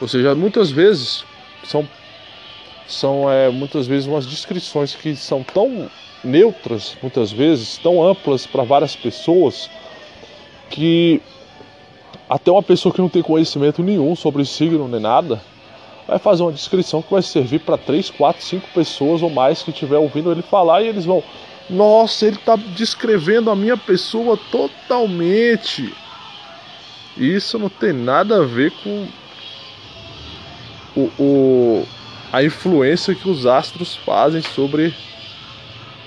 Ou 0.00 0.08
seja, 0.08 0.34
muitas 0.34 0.70
vezes 0.70 1.24
são 1.64 1.88
são 2.86 3.30
é, 3.30 3.48
muitas 3.50 3.86
vezes 3.86 4.06
umas 4.06 4.26
descrições 4.26 4.94
que 4.94 5.14
são 5.16 5.42
tão 5.42 5.90
neutras, 6.22 6.96
muitas 7.02 7.32
vezes, 7.32 7.78
tão 7.78 8.02
amplas 8.02 8.46
para 8.46 8.62
várias 8.62 8.94
pessoas, 8.94 9.70
que 10.70 11.20
até 12.28 12.50
uma 12.50 12.62
pessoa 12.62 12.94
que 12.94 13.00
não 13.00 13.08
tem 13.08 13.22
conhecimento 13.22 13.82
nenhum 13.82 14.14
sobre 14.16 14.44
signo 14.44 14.88
nem 14.88 15.00
nada, 15.00 15.42
vai 16.06 16.18
fazer 16.18 16.42
uma 16.42 16.52
descrição 16.52 17.02
que 17.02 17.10
vai 17.10 17.22
servir 17.22 17.60
para 17.60 17.76
3, 17.76 18.10
4, 18.10 18.42
5 18.42 18.68
pessoas 18.74 19.22
ou 19.22 19.30
mais 19.30 19.62
que 19.62 19.70
estiver 19.70 19.98
ouvindo 19.98 20.30
ele 20.30 20.42
falar 20.42 20.82
e 20.82 20.88
eles 20.88 21.04
vão, 21.04 21.22
nossa, 21.68 22.26
ele 22.26 22.36
está 22.36 22.56
descrevendo 22.56 23.50
a 23.50 23.56
minha 23.56 23.76
pessoa 23.76 24.38
totalmente. 24.50 25.94
Isso 27.16 27.58
não 27.58 27.68
tem 27.68 27.92
nada 27.92 28.38
a 28.38 28.46
ver 28.46 28.72
com 28.82 29.06
o, 30.96 31.10
o 31.18 31.86
a 32.32 32.42
influência 32.42 33.14
que 33.14 33.28
os 33.28 33.44
astros 33.44 33.94
fazem 33.94 34.40
sobre 34.40 34.94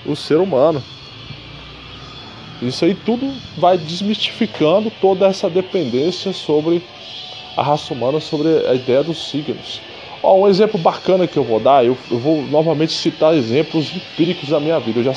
o 0.04 0.16
ser 0.16 0.38
humano. 0.38 0.82
Isso 2.60 2.84
aí 2.84 2.94
tudo 2.94 3.32
vai 3.56 3.78
desmistificando 3.78 4.90
toda 5.00 5.26
essa 5.26 5.48
dependência 5.48 6.32
sobre 6.32 6.82
a 7.56 7.62
raça 7.62 7.94
humana, 7.94 8.18
sobre 8.18 8.66
a 8.66 8.74
ideia 8.74 9.04
dos 9.04 9.30
signos. 9.30 9.80
Ó, 10.22 10.40
um 10.40 10.48
exemplo 10.48 10.80
bacana 10.80 11.26
que 11.26 11.36
eu 11.36 11.44
vou 11.44 11.60
dar, 11.60 11.84
eu, 11.84 11.96
eu, 12.10 12.18
vou 12.18 12.42
novamente 12.42 12.92
citar 12.92 13.34
exemplos 13.34 13.94
empíricos 13.94 14.48
da 14.48 14.58
minha 14.58 14.80
vida. 14.80 14.98
Eu 14.98 15.04
já 15.04 15.14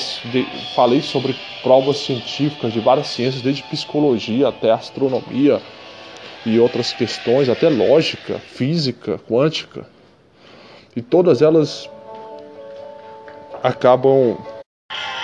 falei 0.76 1.02
sobre 1.02 1.36
provas 1.64 1.98
científicas 1.98 2.72
de 2.72 2.80
várias 2.80 3.08
ciências, 3.08 3.42
desde 3.42 3.64
psicologia 3.64 4.50
até 4.50 4.72
astronomia 4.72 5.60
e 6.46 6.60
outras 6.60 6.94
questões, 6.94 7.50
até 7.50 7.68
lógica, 7.68 8.40
física, 8.54 9.20
quântica. 9.28 9.86
E 10.96 11.02
todas 11.02 11.42
elas 11.42 11.90
acabam. 13.64 14.38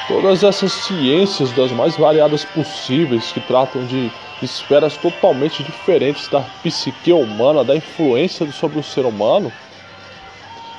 Todas 0.07 0.43
essas 0.43 0.71
ciências 0.71 1.51
das 1.53 1.71
mais 1.71 1.97
variadas 1.97 2.45
possíveis 2.45 3.31
que 3.31 3.39
tratam 3.41 3.85
de 3.87 4.11
esferas 4.41 4.95
totalmente 4.97 5.63
diferentes 5.63 6.27
da 6.27 6.41
psique 6.61 7.11
humana, 7.11 7.63
da 7.63 7.75
influência 7.75 8.49
sobre 8.51 8.77
o 8.77 8.83
ser 8.83 9.05
humano, 9.05 9.51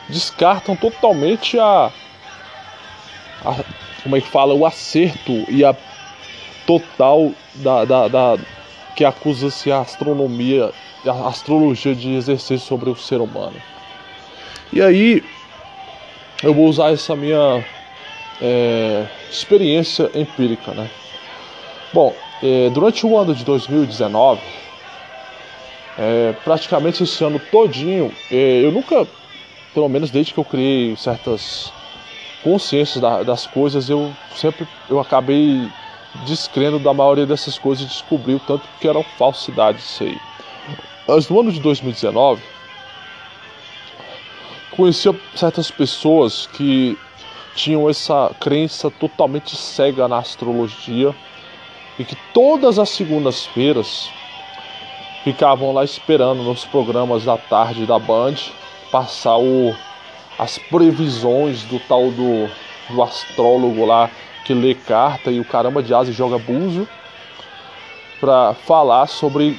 descartam 0.08 0.76
totalmente 0.76 1.58
a, 1.58 1.90
a 3.44 3.64
como 4.02 4.16
é 4.16 4.20
que 4.20 4.28
fala, 4.28 4.54
o 4.54 4.64
acerto 4.64 5.32
e 5.50 5.64
a 5.64 5.74
total 6.64 7.32
da, 7.56 7.84
da, 7.84 8.06
da 8.06 8.38
que 8.94 9.04
acusa-se 9.04 9.72
a 9.72 9.80
astronomia, 9.80 10.72
a 11.04 11.28
astrologia 11.28 11.94
de 11.94 12.14
exercer 12.14 12.60
sobre 12.60 12.88
o 12.88 12.94
ser 12.94 13.20
humano. 13.20 13.56
E 14.72 14.82
aí 14.82 15.22
eu 16.42 16.52
vou 16.52 16.66
usar 16.66 16.92
essa 16.92 17.16
minha 17.16 17.64
é, 18.40 19.06
experiência 19.30 20.10
empírica, 20.14 20.72
né? 20.72 20.90
Bom, 21.92 22.14
é, 22.42 22.68
durante 22.70 23.06
o 23.06 23.16
ano 23.16 23.34
de 23.34 23.44
2019, 23.44 24.40
é, 25.98 26.34
praticamente 26.44 27.02
esse 27.02 27.24
ano 27.24 27.38
todinho, 27.50 28.12
é, 28.30 28.60
eu 28.62 28.70
nunca, 28.70 29.06
pelo 29.72 29.88
menos 29.88 30.10
desde 30.10 30.34
que 30.34 30.38
eu 30.38 30.44
criei 30.44 30.94
certas 30.96 31.72
consciências 32.42 33.00
da, 33.00 33.22
das 33.22 33.46
coisas, 33.46 33.88
eu 33.88 34.12
sempre 34.34 34.66
eu 34.90 35.00
acabei 35.00 35.68
descrendo 36.26 36.78
da 36.78 36.92
maioria 36.92 37.26
dessas 37.26 37.58
coisas 37.58 37.84
e 37.84 37.88
descobri 37.88 38.34
o 38.34 38.40
tanto 38.40 38.64
que 38.80 38.88
eram 38.88 39.02
falsidades 39.18 39.84
isso 39.84 40.04
aí. 40.04 40.18
Mas 41.06 41.28
no 41.28 41.40
ano 41.40 41.52
de 41.52 41.60
2019, 41.60 42.42
conhecia 44.76 45.14
certas 45.34 45.70
pessoas 45.70 46.46
que 46.52 46.98
tinham 47.54 47.88
essa 47.88 48.30
crença 48.38 48.90
totalmente 48.90 49.56
cega 49.56 50.06
na 50.06 50.18
astrologia 50.18 51.14
e 51.98 52.04
que 52.04 52.16
todas 52.34 52.78
as 52.78 52.90
segundas-feiras 52.90 54.10
ficavam 55.24 55.72
lá 55.72 55.82
esperando 55.82 56.42
nos 56.42 56.64
programas 56.64 57.24
da 57.24 57.38
tarde 57.38 57.86
da 57.86 57.98
Band 57.98 58.34
passar 58.92 59.38
o, 59.38 59.74
as 60.38 60.58
previsões 60.58 61.62
do 61.64 61.80
tal 61.80 62.10
do, 62.10 62.48
do 62.90 63.02
astrólogo 63.02 63.84
lá 63.84 64.10
que 64.44 64.54
lê 64.54 64.74
carta 64.74 65.30
e 65.30 65.40
o 65.40 65.44
caramba 65.44 65.82
de 65.82 65.92
asa 65.92 66.10
e 66.10 66.14
joga 66.14 66.38
búzio 66.38 66.86
para 68.20 68.54
falar 68.54 69.06
sobre 69.06 69.58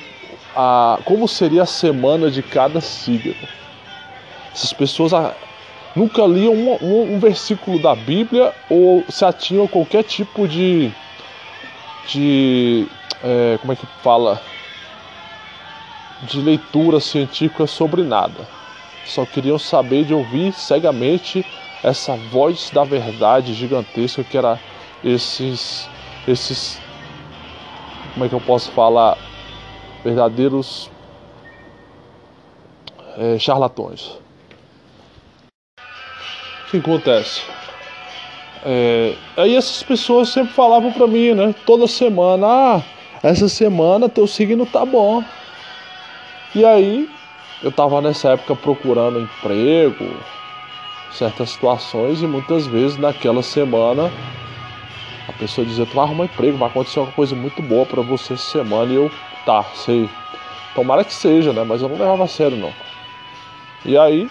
a, 0.56 1.00
como 1.04 1.28
seria 1.28 1.64
a 1.64 1.68
semana 1.68 2.32
de 2.32 2.42
cada 2.42 2.80
signo. 2.80 3.36
Essas 4.54 4.74
pessoas 4.74 5.14
ah, 5.14 5.36
nunca 5.96 6.26
liam 6.26 6.54
um, 6.54 6.78
um, 6.82 7.16
um 7.16 7.20
versículo 7.20 7.80
da 7.80 7.96
Bíblia 7.96 8.54
ou 8.70 9.04
se 9.10 9.24
atinham 9.26 9.66
a 9.66 9.70
qualquer 9.70 10.04
tipo 10.04 10.48
de. 10.48 10.92
de. 12.08 12.88
É, 13.24 13.58
como 13.60 13.74
é 13.74 13.76
que 13.76 13.86
fala? 14.04 14.42
de 16.24 16.42
leitura 16.42 17.00
científica 17.00 17.68
sobre 17.68 18.04
nada. 18.04 18.48
Só 19.06 19.26
queriam 19.26 19.58
saber 19.58 20.04
de 20.04 20.14
ouvir 20.14 20.54
cegamente 20.54 21.46
essa 21.84 22.16
voz 22.16 22.70
da 22.72 22.84
verdade 22.84 23.54
gigantesca 23.54 24.24
que 24.24 24.38
era 24.38 24.60
esses 25.04 25.88
esses 26.28 26.82
como 28.14 28.26
é 28.26 28.30
que 28.30 28.36
eu 28.36 28.42
posso 28.42 28.72
falar 28.72 29.18
verdadeiros 30.04 30.90
é, 33.18 33.38
charlatões. 33.38 34.18
O 36.68 36.70
que 36.70 36.78
acontece? 36.78 37.44
É, 38.66 39.14
aí 39.38 39.56
essas 39.56 39.82
pessoas 39.84 40.28
sempre 40.28 40.54
falavam 40.54 40.92
para 40.92 41.08
mim, 41.08 41.34
né? 41.34 41.56
Toda 41.66 41.88
semana, 41.88 42.46
ah, 42.46 42.82
essa 43.24 43.48
semana 43.48 44.10
teu 44.10 44.28
signo 44.28 44.66
tá 44.66 44.86
bom. 44.86 45.24
E 46.54 46.66
aí 46.66 47.10
eu 47.64 47.72
tava 47.72 48.02
nessa 48.02 48.32
época 48.32 48.54
procurando 48.54 49.18
emprego, 49.18 50.14
certas 51.10 51.52
situações 51.52 52.22
e 52.22 52.28
muitas 52.28 52.68
vezes 52.68 52.98
naquela 52.98 53.42
semana 53.42 54.12
a 55.30 55.32
pessoa 55.32 55.66
dizia, 55.66 55.86
tu 55.86 55.96
vai 55.96 56.04
arrumar 56.04 56.26
emprego, 56.26 56.58
vai 56.58 56.68
acontecer 56.68 57.00
uma 57.00 57.12
coisa 57.14 57.34
muito 57.34 57.62
boa 57.62 57.86
para 57.86 58.02
você 58.02 58.34
essa 58.34 58.52
semana 58.52 58.92
e 58.92 58.96
eu, 58.96 59.10
tá, 59.46 59.64
sei. 59.74 60.10
Tomara 60.76 61.06
que 61.06 61.14
seja, 61.14 61.54
né? 61.54 61.64
Mas 61.64 61.82
eu 61.82 61.88
não 61.88 61.98
levava 61.98 62.26
a 62.26 62.28
sério 62.28 62.58
não. 62.58 62.74
E 63.86 63.98
aí, 63.98 64.30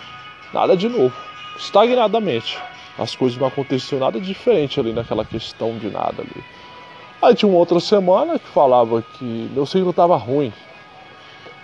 nada 0.52 0.76
de 0.76 0.88
novo. 0.88 1.25
Estagnadamente. 1.58 2.58
As 2.98 3.14
coisas 3.14 3.38
não 3.38 3.46
aconteciam 3.46 4.00
nada 4.00 4.18
diferente 4.20 4.80
ali 4.80 4.92
naquela 4.92 5.24
questão 5.24 5.76
de 5.78 5.90
nada 5.90 6.22
ali. 6.22 6.44
Aí 7.20 7.34
tinha 7.34 7.48
uma 7.48 7.58
outra 7.58 7.80
semana 7.80 8.38
que 8.38 8.46
falava 8.46 9.02
que 9.02 9.50
meu 9.52 9.66
signo 9.66 9.90
estava 9.90 10.16
ruim. 10.16 10.52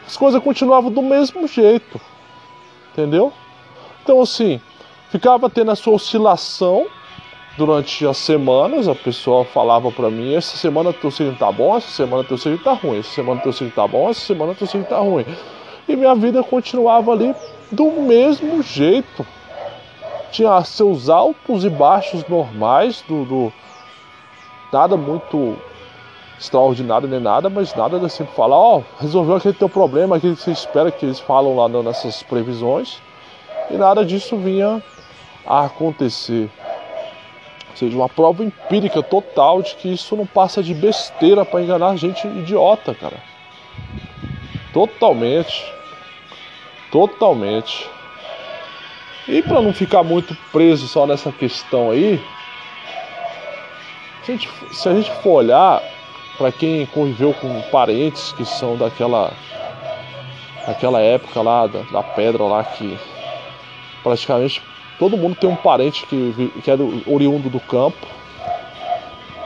As 0.07 0.17
coisas 0.17 0.43
continuavam 0.43 0.91
do 0.91 1.03
mesmo 1.03 1.47
jeito. 1.47 2.01
Entendeu? 2.93 3.33
Então 4.03 4.21
assim, 4.21 4.61
ficava 5.11 5.49
tendo 5.49 5.71
a 5.71 5.77
sua 5.77 5.95
oscilação 5.95 6.87
durante 7.57 8.07
as 8.07 8.19
semanas. 8.19 8.89
A 8.89 8.95
pessoa 8.95 9.45
falava 9.45 9.91
para 9.91 10.11
mim: 10.11 10.35
essa 10.35 10.57
semana 10.57 10.93
teu 10.93 11.11
signo 11.11 11.35
tá 11.37 11.51
bom, 11.51 11.77
essa 11.77 11.89
semana 11.89 12.25
teu 12.25 12.37
signo 12.37 12.59
tá 12.59 12.73
ruim, 12.73 12.99
essa 12.99 13.11
semana 13.11 13.41
teu 13.41 13.53
signo 13.53 13.73
tá 13.73 13.87
bom, 13.87 14.11
essa 14.11 14.21
semana 14.21 14.55
teu 14.55 14.67
signo 14.67 14.85
tá 14.85 14.99
ruim. 14.99 15.25
E 15.89 15.97
minha 15.97 16.15
vida 16.15 16.43
continuava 16.43 17.13
ali 17.13 17.35
do 17.71 17.91
mesmo 17.93 18.63
jeito 18.63 19.27
tinha 20.33 20.65
seus 20.65 21.09
altos 21.09 21.65
e 21.65 21.71
baixos 21.71 22.27
normais, 22.27 23.05
do, 23.07 23.25
do 23.25 23.53
nada 24.73 24.97
muito 24.97 25.57
extraordinário 26.39 27.07
nem 27.07 27.21
nada, 27.21 27.49
mas 27.49 27.75
nada 27.75 28.01
de 28.01 28.11
sempre 28.11 28.35
falar, 28.35 28.57
ó, 28.57 28.79
oh, 28.79 28.83
resolveu 28.99 29.37
aquele 29.37 29.55
teu 29.55 29.69
problema, 29.69 30.17
aquele 30.17 30.35
que 30.35 30.43
você 30.43 30.51
espera 30.51 30.91
que 30.91 31.05
eles 31.05 31.21
falam 31.21 31.55
lá 31.55 31.69
nessas 31.69 32.23
previsões, 32.23 33.01
e 33.71 33.75
nada 33.75 34.05
disso 34.05 34.37
vinha 34.37 34.83
a 35.47 35.67
acontecer. 35.67 36.51
Ou 37.71 37.77
seja, 37.77 37.97
uma 37.97 38.09
prova 38.09 38.43
empírica 38.43 39.03
total 39.03 39.63
de 39.63 39.75
que 39.77 39.93
isso 39.93 40.17
não 40.17 40.27
passa 40.27 40.63
de 40.63 40.75
besteira 40.75 41.45
para 41.45 41.63
enganar 41.63 41.97
gente 41.97 42.27
idiota, 42.27 42.95
cara. 42.95 43.17
Totalmente. 44.73 45.73
Totalmente. 46.91 47.89
E 49.29 49.41
para 49.41 49.63
não 49.63 49.73
ficar 49.73 50.03
muito 50.03 50.37
preso 50.51 50.89
só 50.89 51.07
nessa 51.07 51.31
questão 51.31 51.91
aí, 51.91 52.21
a 54.23 54.27
gente, 54.27 54.49
se 54.73 54.89
a 54.89 54.95
gente 54.95 55.11
for 55.23 55.35
olhar 55.35 55.83
para 56.37 56.51
quem 56.51 56.87
conviveu 56.87 57.33
com 57.35 57.61
parentes 57.71 58.33
que 58.33 58.45
são 58.45 58.77
daquela 58.77 59.33
daquela 60.67 61.01
época 61.01 61.43
lá 61.43 61.67
da, 61.67 61.83
da, 61.83 62.03
pedra 62.03 62.45
lá 62.45 62.63
que 62.63 62.97
praticamente 64.03 64.63
todo 64.99 65.17
mundo 65.17 65.35
tem 65.35 65.51
um 65.51 65.57
parente 65.57 66.07
que, 66.07 66.53
que 66.63 66.71
é 66.71 66.77
do, 66.77 67.03
oriundo 67.07 67.51
do 67.51 67.59
campo 67.59 68.07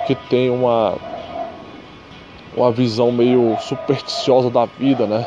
que 0.07 0.15
tem 0.15 0.51
uma 0.51 0.95
uma 2.55 2.71
visão 2.71 3.13
meio 3.13 3.57
supersticiosa 3.61 4.51
da 4.51 4.65
vida, 4.65 5.07
né? 5.07 5.27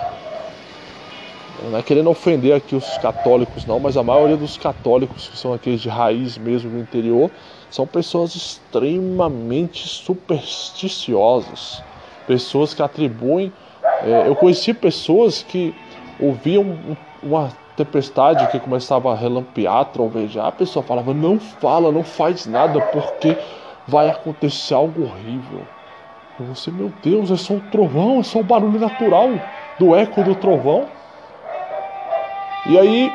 Não 1.64 1.78
é 1.78 1.84
querendo 1.84 2.10
ofender 2.10 2.56
aqui 2.56 2.76
os 2.76 2.98
católicos, 3.00 3.66
não, 3.66 3.80
mas 3.80 3.98
a 3.98 4.04
maioria 4.04 4.38
dos 4.38 4.58
católicos, 4.58 5.28
que 5.28 5.38
são 5.38 5.54
aqueles 5.54 5.82
de 5.82 5.90
raiz 5.90 6.38
mesmo 6.38 6.70
do 6.72 6.80
interior, 6.80 7.30
são 7.70 7.86
pessoas 7.86 8.34
extremamente 8.36 9.88
supersticiosas. 9.88 11.84
Pessoas 12.26 12.74
que 12.74 12.82
atribuem. 12.82 13.52
É, 14.04 14.28
eu 14.28 14.36
conheci 14.36 14.74
pessoas 14.74 15.44
que 15.44 15.74
ouviam 16.20 16.98
uma 17.22 17.52
tempestade 17.76 18.48
que 18.48 18.60
começava 18.60 19.12
a 19.12 19.16
relampear, 19.16 19.86
trovejar. 19.86 20.48
A 20.48 20.52
pessoa 20.52 20.84
falava: 20.84 21.14
Não 21.14 21.40
fala, 21.40 21.92
não 21.92 22.04
faz 22.04 22.46
nada, 22.46 22.80
porque 22.80 23.36
vai 23.88 24.10
acontecer 24.10 24.74
algo 24.74 25.04
horrível. 25.04 25.66
Você, 26.40 26.72
meu 26.72 26.92
Deus, 27.04 27.32
é 27.32 27.36
só 27.36 27.56
um 27.56 27.60
trovão, 27.60 28.20
é 28.20 28.24
só 28.24 28.40
um 28.40 28.44
barulho 28.44 28.80
natural 28.80 29.30
do 29.78 29.94
eco 29.94 30.24
do 30.24 30.36
trovão. 30.36 30.99
E 32.66 32.78
aí, 32.78 33.12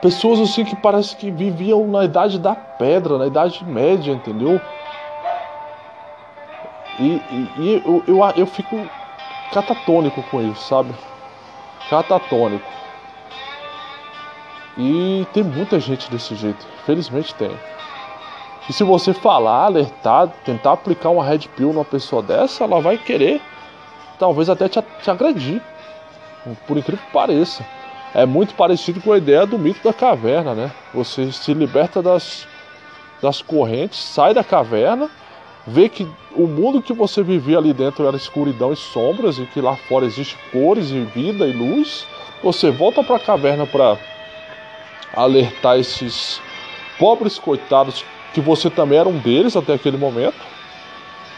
pessoas 0.00 0.40
assim 0.40 0.64
que 0.64 0.76
parece 0.76 1.16
que 1.16 1.30
viviam 1.30 1.86
na 1.88 2.04
idade 2.04 2.38
da 2.38 2.54
pedra, 2.54 3.18
na 3.18 3.26
idade 3.26 3.64
média, 3.64 4.12
entendeu? 4.12 4.60
E, 6.98 7.22
e, 7.30 7.50
e 7.58 7.82
eu, 7.84 8.04
eu, 8.06 8.20
eu 8.36 8.46
fico 8.46 8.88
catatônico 9.52 10.22
com 10.30 10.42
isso, 10.42 10.62
sabe? 10.68 10.94
Catatônico. 11.90 12.66
E 14.78 15.26
tem 15.32 15.42
muita 15.42 15.80
gente 15.80 16.10
desse 16.10 16.34
jeito, 16.34 16.66
felizmente 16.84 17.34
tem. 17.34 17.50
E 18.68 18.72
se 18.72 18.84
você 18.84 19.14
falar, 19.14 19.64
alertar, 19.66 20.28
tentar 20.44 20.72
aplicar 20.72 21.10
uma 21.10 21.24
red 21.24 21.40
pill 21.56 21.72
numa 21.72 21.84
pessoa 21.84 22.22
dessa, 22.22 22.64
ela 22.64 22.80
vai 22.80 22.98
querer, 22.98 23.40
talvez 24.18 24.50
até 24.50 24.68
te, 24.68 24.82
te 25.02 25.10
agredir 25.10 25.62
por 26.66 26.76
incrível 26.76 27.04
que 27.04 27.12
pareça. 27.12 27.66
É 28.14 28.24
muito 28.24 28.54
parecido 28.54 29.00
com 29.00 29.12
a 29.12 29.18
ideia 29.18 29.46
do 29.46 29.58
mito 29.58 29.82
da 29.82 29.92
caverna, 29.92 30.54
né? 30.54 30.72
Você 30.94 31.30
se 31.32 31.52
liberta 31.52 32.00
das, 32.00 32.46
das 33.20 33.42
correntes, 33.42 33.98
sai 33.98 34.32
da 34.32 34.42
caverna, 34.42 35.10
vê 35.66 35.88
que 35.88 36.08
o 36.34 36.46
mundo 36.46 36.80
que 36.80 36.92
você 36.92 37.22
vivia 37.22 37.58
ali 37.58 37.72
dentro 37.72 38.06
era 38.06 38.16
escuridão 38.16 38.72
e 38.72 38.76
sombras, 38.76 39.38
e 39.38 39.46
que 39.46 39.60
lá 39.60 39.76
fora 39.76 40.06
existe 40.06 40.36
cores 40.52 40.90
e 40.90 41.00
vida 41.00 41.46
e 41.46 41.52
luz. 41.52 42.06
Você 42.42 42.70
volta 42.70 43.02
para 43.02 43.16
a 43.16 43.20
caverna 43.20 43.66
para 43.66 43.98
alertar 45.14 45.78
esses 45.78 46.40
pobres 46.98 47.38
coitados 47.38 48.04
que 48.32 48.40
você 48.40 48.68
também 48.70 48.98
era 48.98 49.08
um 49.08 49.18
deles 49.18 49.56
até 49.56 49.74
aquele 49.74 49.96
momento. 49.96 50.36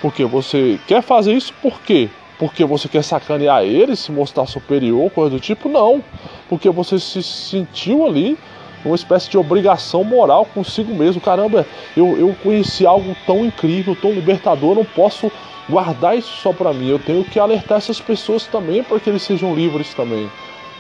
Porque 0.00 0.24
você 0.24 0.78
quer 0.86 1.02
fazer 1.02 1.32
isso 1.32 1.52
por 1.60 1.80
quê? 1.80 2.08
Porque 2.38 2.64
você 2.64 2.88
quer 2.88 3.02
sacanear 3.02 3.64
ele, 3.64 3.96
se 3.96 4.12
mostrar 4.12 4.46
superior, 4.46 5.10
coisa 5.10 5.30
do 5.30 5.40
tipo, 5.40 5.68
não. 5.68 6.02
Porque 6.48 6.70
você 6.70 6.98
se 6.98 7.22
sentiu 7.22 8.06
ali 8.06 8.38
uma 8.84 8.94
espécie 8.94 9.28
de 9.28 9.36
obrigação 9.36 10.04
moral 10.04 10.46
consigo 10.46 10.94
mesmo. 10.94 11.20
Caramba, 11.20 11.66
eu, 11.96 12.16
eu 12.16 12.34
conheci 12.42 12.86
algo 12.86 13.16
tão 13.26 13.44
incrível, 13.44 13.96
tão 13.96 14.12
libertador, 14.12 14.76
não 14.76 14.84
posso 14.84 15.30
guardar 15.68 16.16
isso 16.16 16.32
só 16.36 16.52
para 16.52 16.72
mim. 16.72 16.88
Eu 16.88 16.98
tenho 16.98 17.24
que 17.24 17.40
alertar 17.40 17.78
essas 17.78 18.00
pessoas 18.00 18.46
também 18.46 18.84
para 18.84 19.00
que 19.00 19.10
eles 19.10 19.22
sejam 19.22 19.54
livres 19.54 19.92
também. 19.92 20.30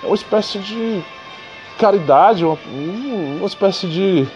É 0.02 0.06
uma 0.06 0.14
espécie 0.14 0.58
de 0.60 1.02
caridade, 1.76 2.44
uma, 2.44 2.58
uma 3.38 3.46
espécie 3.46 3.88
de 3.88 4.26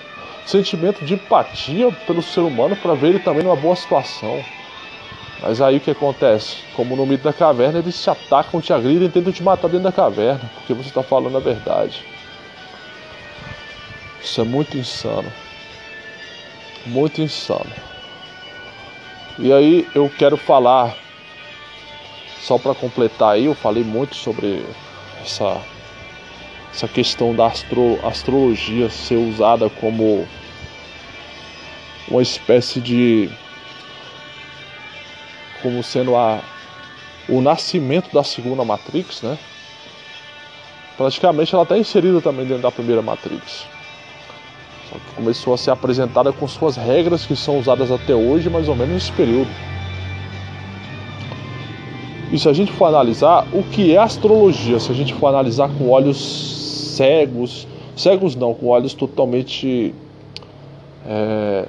sentimento 0.44 1.04
de 1.04 1.14
empatia 1.14 1.90
pelo 2.06 2.20
ser 2.20 2.40
humano 2.40 2.74
para 2.74 2.94
ver 2.94 3.10
ele 3.10 3.18
também 3.20 3.44
numa 3.44 3.54
boa 3.54 3.76
situação. 3.76 4.42
Mas 5.42 5.60
aí 5.60 5.78
o 5.78 5.80
que 5.80 5.90
acontece? 5.90 6.58
Como 6.76 6.94
no 6.94 7.04
mito 7.04 7.24
da 7.24 7.32
caverna, 7.32 7.80
eles 7.80 8.00
te 8.00 8.08
atacam, 8.08 8.60
te 8.60 8.72
agridem 8.72 9.10
tentam 9.10 9.32
te 9.32 9.42
matar 9.42 9.66
dentro 9.66 9.84
da 9.84 9.92
caverna, 9.92 10.48
porque 10.54 10.72
você 10.72 10.88
está 10.88 11.02
falando 11.02 11.36
a 11.36 11.40
verdade. 11.40 12.04
Isso 14.22 14.40
é 14.40 14.44
muito 14.44 14.78
insano. 14.78 15.30
Muito 16.86 17.20
insano. 17.20 17.72
E 19.36 19.52
aí 19.52 19.88
eu 19.96 20.08
quero 20.16 20.36
falar, 20.36 20.96
só 22.40 22.56
para 22.56 22.74
completar 22.74 23.34
aí, 23.34 23.46
eu 23.46 23.54
falei 23.54 23.82
muito 23.82 24.14
sobre 24.14 24.64
essa, 25.20 25.60
essa 26.72 26.86
questão 26.86 27.34
da 27.34 27.46
astro, 27.46 27.98
astrologia 28.04 28.88
ser 28.88 29.16
usada 29.16 29.68
como 29.68 30.24
uma 32.08 32.22
espécie 32.22 32.80
de 32.80 33.28
como 35.62 35.82
sendo 35.82 36.16
a, 36.16 36.40
o 37.28 37.40
nascimento 37.40 38.12
da 38.12 38.24
segunda 38.24 38.64
Matrix, 38.64 39.22
né? 39.22 39.38
Praticamente 40.96 41.54
ela 41.54 41.62
está 41.62 41.78
inserida 41.78 42.20
também 42.20 42.44
dentro 42.44 42.62
da 42.62 42.70
primeira 42.70 43.00
Matrix. 43.00 43.66
Só 44.90 44.96
que 44.98 45.14
começou 45.14 45.54
a 45.54 45.58
ser 45.58 45.70
apresentada 45.70 46.32
com 46.32 46.46
suas 46.46 46.76
regras 46.76 47.24
que 47.24 47.34
são 47.34 47.58
usadas 47.58 47.90
até 47.90 48.14
hoje, 48.14 48.50
mais 48.50 48.68
ou 48.68 48.76
menos 48.76 48.94
nesse 48.94 49.12
período. 49.12 49.50
E 52.30 52.38
se 52.38 52.48
a 52.48 52.52
gente 52.52 52.72
for 52.72 52.86
analisar 52.86 53.46
o 53.52 53.62
que 53.62 53.94
é 53.94 53.98
astrologia, 53.98 54.78
se 54.80 54.90
a 54.90 54.94
gente 54.94 55.14
for 55.14 55.28
analisar 55.28 55.68
com 55.70 55.90
olhos 55.90 56.96
cegos, 56.96 57.66
cegos 57.96 58.34
não, 58.34 58.54
com 58.54 58.68
olhos 58.68 58.94
totalmente 58.94 59.94
é, 61.06 61.66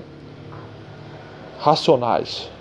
racionais 1.60 2.53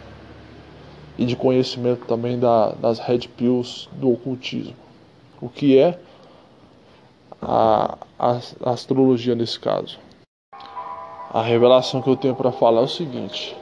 e 1.23 1.25
de 1.25 1.37
conhecimento 1.37 2.05
também 2.05 2.37
da, 2.37 2.71
das 2.71 2.99
red 2.99 3.21
pills 3.37 3.89
do 3.93 4.13
ocultismo. 4.13 4.75
O 5.41 5.49
que 5.49 5.79
é 5.79 5.97
a, 7.41 7.97
a, 8.19 8.41
a 8.65 8.71
astrologia 8.71 9.37
nesse 9.37 9.59
caso? 9.59 10.01
A 11.33 11.41
revelação 11.41 12.03
que 12.03 12.11
eu 12.11 12.17
tenho 12.17 12.35
para 12.35 12.51
falar 12.51 12.81
é 12.81 12.85
o 12.85 12.89
seguinte: 12.89 13.57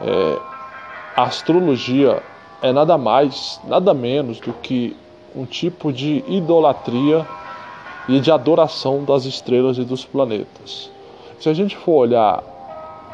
é, 0.00 0.38
a 1.16 1.22
astrologia 1.22 2.20
é 2.60 2.72
nada 2.72 2.98
mais, 2.98 3.60
nada 3.64 3.94
menos 3.94 4.40
do 4.40 4.52
que 4.54 4.96
um 5.36 5.46
tipo 5.46 5.92
de 5.92 6.24
idolatria 6.26 7.24
e 8.08 8.18
de 8.18 8.32
adoração 8.32 9.04
das 9.04 9.24
estrelas 9.24 9.78
e 9.78 9.84
dos 9.84 10.04
planetas. 10.04 10.90
Se 11.38 11.48
a 11.48 11.54
gente 11.54 11.76
for 11.76 11.92
olhar 11.92 12.42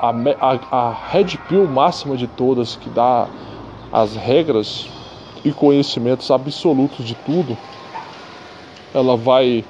a, 0.00 0.10
a, 0.40 0.88
a 0.88 0.92
red 1.10 1.36
pill 1.46 1.66
máxima 1.66 2.16
de 2.16 2.26
todas, 2.26 2.74
que 2.74 2.88
dá 2.88 3.28
as 3.92 4.16
regras 4.16 4.88
e 5.44 5.52
conhecimentos 5.52 6.30
absolutos 6.30 7.06
de 7.06 7.14
tudo, 7.14 7.56
ela 8.94 9.16
vai 9.16 9.64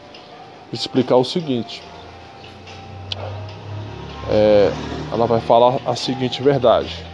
explicar 0.72 1.16
o 1.16 1.24
seguinte. 1.24 1.82
É, 4.30 4.72
ela 5.12 5.26
vai 5.26 5.40
falar 5.40 5.80
a 5.84 5.96
seguinte 5.96 6.42
verdade. 6.42 7.04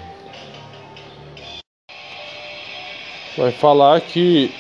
Vai 3.37 3.51
falar 3.51 4.01
que 4.03 4.53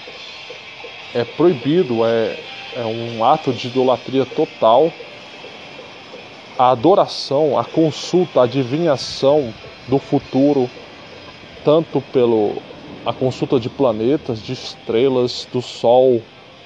é 1.15 1.25
proibido, 1.25 2.05
é, 2.05 2.39
é 2.75 2.85
um 2.85 3.25
ato 3.25 3.53
de 3.53 3.69
idolatria 3.69 4.25
total 4.25 4.93
a 6.59 6.71
adoração, 6.71 7.59
a 7.59 7.65
consulta, 7.65 8.41
a 8.41 8.45
adivinhação 8.45 9.53
do 9.89 9.99
futuro, 9.99 10.71
tanto 11.65 12.01
pelo 12.13 12.63
a 13.05 13.13
consulta 13.13 13.61
de 13.61 13.69
planetas, 13.69 14.43
de 14.43 14.53
estrelas, 14.53 15.47
do 15.53 15.63
Sol, 15.63 16.21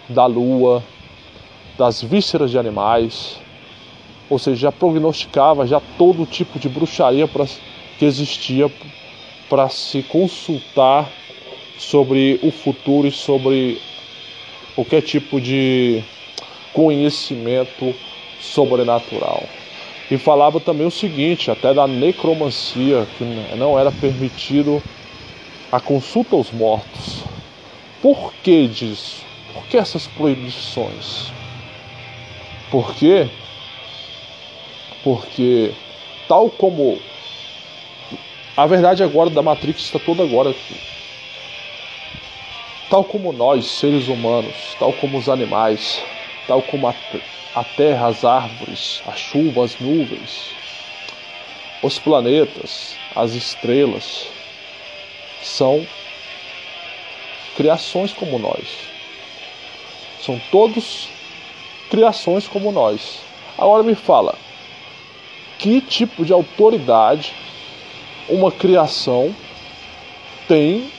da 0.08 0.24
Lua, 0.24 0.82
das 1.76 2.02
vísceras 2.02 2.50
de 2.50 2.58
animais, 2.58 3.38
ou 4.28 4.38
seja, 4.38 4.56
já 4.56 4.72
prognosticava 4.72 5.66
já 5.66 5.80
todo 5.98 6.24
tipo 6.24 6.58
de 6.58 6.68
bruxaria 6.68 7.28
pra, 7.28 7.44
que 7.98 8.04
existia 8.04 8.70
para 9.50 9.68
se 9.68 10.02
consultar 10.04 11.10
sobre 11.76 12.38
o 12.42 12.50
futuro 12.50 13.08
e 13.08 13.12
sobre 13.12 13.80
qualquer 14.74 15.02
tipo 15.02 15.40
de 15.40 16.02
conhecimento 16.72 17.94
sobrenatural. 18.40 19.44
E 20.10 20.18
falava 20.18 20.58
também 20.58 20.86
o 20.86 20.90
seguinte, 20.90 21.50
até 21.50 21.72
da 21.72 21.86
necromancia, 21.86 23.06
que 23.16 23.24
não 23.56 23.78
era 23.78 23.92
permitido 23.92 24.82
a 25.70 25.78
consulta 25.78 26.34
aos 26.34 26.50
mortos. 26.50 27.22
Por 28.02 28.32
que 28.42 28.66
disso? 28.66 29.24
Por 29.54 29.64
que 29.66 29.76
essas 29.76 30.08
proibições? 30.08 31.30
Por 32.70 32.92
quê? 32.94 33.28
Porque 35.04 35.72
tal 36.26 36.50
como 36.50 36.98
a 38.56 38.66
verdade 38.66 39.02
agora 39.02 39.30
da 39.30 39.42
Matrix 39.42 39.82
está 39.82 39.98
toda 39.98 40.24
agora 40.24 40.50
aqui. 40.50 40.74
Tal 42.88 43.04
como 43.04 43.32
nós, 43.32 43.64
seres 43.66 44.08
humanos, 44.08 44.74
tal 44.78 44.92
como 44.92 45.16
os 45.18 45.28
animais, 45.28 46.02
tal 46.48 46.60
como 46.62 46.88
a 46.88 46.94
a 47.54 47.64
terra, 47.64 48.06
as 48.06 48.24
árvores, 48.24 49.02
a 49.06 49.12
chuva, 49.12 49.64
as 49.64 49.78
nuvens, 49.80 50.50
os 51.82 51.98
planetas, 51.98 52.96
as 53.14 53.32
estrelas, 53.32 54.28
são 55.42 55.86
criações 57.56 58.12
como 58.12 58.38
nós. 58.38 58.68
São 60.20 60.40
todos 60.50 61.08
criações 61.90 62.46
como 62.46 62.70
nós. 62.70 63.20
Agora 63.58 63.82
me 63.82 63.94
fala, 63.94 64.34
que 65.58 65.80
tipo 65.80 66.24
de 66.24 66.32
autoridade 66.32 67.34
uma 68.28 68.52
criação 68.52 69.34
tem 70.46 70.90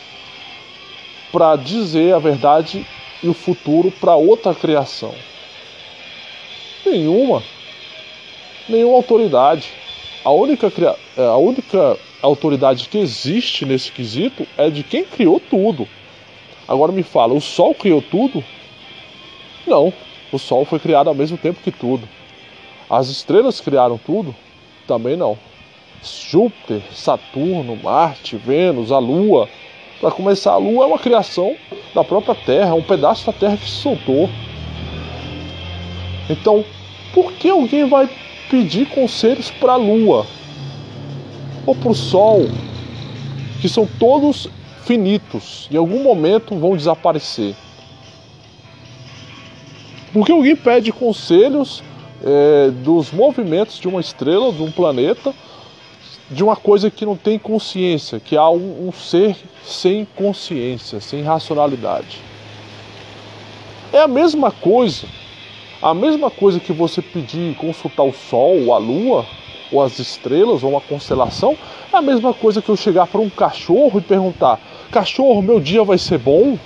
para 1.31 1.55
dizer 1.55 2.13
a 2.13 2.19
verdade 2.19 2.85
e 3.23 3.27
o 3.29 3.33
futuro 3.33 3.89
para 3.89 4.15
outra 4.15 4.53
criação? 4.53 5.15
Nenhuma. 6.85 7.43
Nenhuma 8.67 8.95
autoridade. 8.95 9.69
A 10.23 10.31
única, 10.31 10.71
é, 11.17 11.25
a 11.25 11.37
única 11.37 11.97
autoridade 12.21 12.87
que 12.87 12.97
existe 12.97 13.65
nesse 13.65 13.91
quesito 13.91 14.47
é 14.57 14.69
de 14.69 14.83
quem 14.83 15.03
criou 15.03 15.39
tudo. 15.39 15.87
Agora 16.67 16.91
me 16.91 17.03
fala, 17.03 17.33
o 17.33 17.41
Sol 17.41 17.73
criou 17.73 18.01
tudo? 18.01 18.43
Não. 19.65 19.91
O 20.31 20.39
Sol 20.39 20.63
foi 20.63 20.79
criado 20.79 21.07
ao 21.07 21.15
mesmo 21.15 21.37
tempo 21.37 21.59
que 21.61 21.71
tudo. 21.71 22.07
As 22.89 23.09
estrelas 23.09 23.59
criaram 23.59 23.97
tudo? 23.97 24.35
Também 24.87 25.17
não. 25.17 25.37
Júpiter, 26.03 26.81
Saturno, 26.91 27.75
Marte, 27.75 28.35
Vênus, 28.37 28.91
a 28.91 28.99
Lua. 28.99 29.47
Para 29.99 30.11
começar, 30.11 30.53
a 30.53 30.57
Lua 30.57 30.85
é 30.85 30.87
uma 30.87 30.99
criação 30.99 31.55
da 31.93 32.03
própria 32.03 32.35
Terra, 32.35 32.73
um 32.73 32.81
pedaço 32.81 33.25
da 33.25 33.33
Terra 33.33 33.57
que 33.57 33.69
se 33.69 33.77
soltou. 33.77 34.29
Então, 36.29 36.63
por 37.13 37.33
que 37.33 37.49
alguém 37.49 37.87
vai 37.87 38.09
pedir 38.49 38.87
conselhos 38.87 39.49
para 39.49 39.73
a 39.73 39.77
Lua 39.77 40.25
ou 41.65 41.75
para 41.75 41.91
o 41.91 41.95
Sol, 41.95 42.47
que 43.61 43.69
são 43.69 43.87
todos 43.99 44.49
finitos, 44.85 45.67
em 45.71 45.77
algum 45.77 46.03
momento 46.03 46.57
vão 46.57 46.75
desaparecer? 46.75 47.55
Por 50.13 50.25
que 50.25 50.31
alguém 50.31 50.55
pede 50.55 50.91
conselhos 50.91 51.81
é, 52.23 52.69
dos 52.69 53.11
movimentos 53.11 53.79
de 53.79 53.87
uma 53.87 54.01
estrela, 54.01 54.51
de 54.51 54.61
um 54.61 54.71
planeta, 54.71 55.33
de 56.29 56.43
uma 56.43 56.55
coisa 56.55 56.91
que 56.91 57.05
não 57.05 57.15
tem 57.15 57.39
consciência, 57.39 58.19
que 58.19 58.35
há 58.37 58.49
um, 58.49 58.87
um 58.87 58.91
ser 58.91 59.35
sem 59.63 60.05
consciência, 60.15 60.99
sem 60.99 61.23
racionalidade? 61.23 62.19
É 63.93 63.99
a 63.99 64.07
mesma 64.07 64.51
coisa 64.51 65.07
a 65.81 65.93
mesma 65.93 66.29
coisa 66.29 66.59
que 66.59 66.71
você 66.71 67.01
pedir 67.01 67.55
consultar 67.55 68.03
o 68.03 68.13
sol, 68.13 68.65
ou 68.65 68.73
a 68.73 68.77
lua, 68.77 69.25
ou 69.71 69.81
as 69.81 69.97
estrelas, 69.97 70.63
ou 70.63 70.69
uma 70.69 70.81
constelação, 70.81 71.57
é 71.91 71.97
a 71.97 72.01
mesma 72.01 72.33
coisa 72.33 72.61
que 72.61 72.69
eu 72.69 72.77
chegar 72.77 73.07
para 73.07 73.19
um 73.19 73.29
cachorro 73.29 73.97
e 73.97 74.01
perguntar: 74.01 74.59
Cachorro, 74.91 75.41
meu 75.41 75.59
dia 75.59 75.83
vai 75.83 75.97
ser 75.97 76.19
bom? 76.19 76.57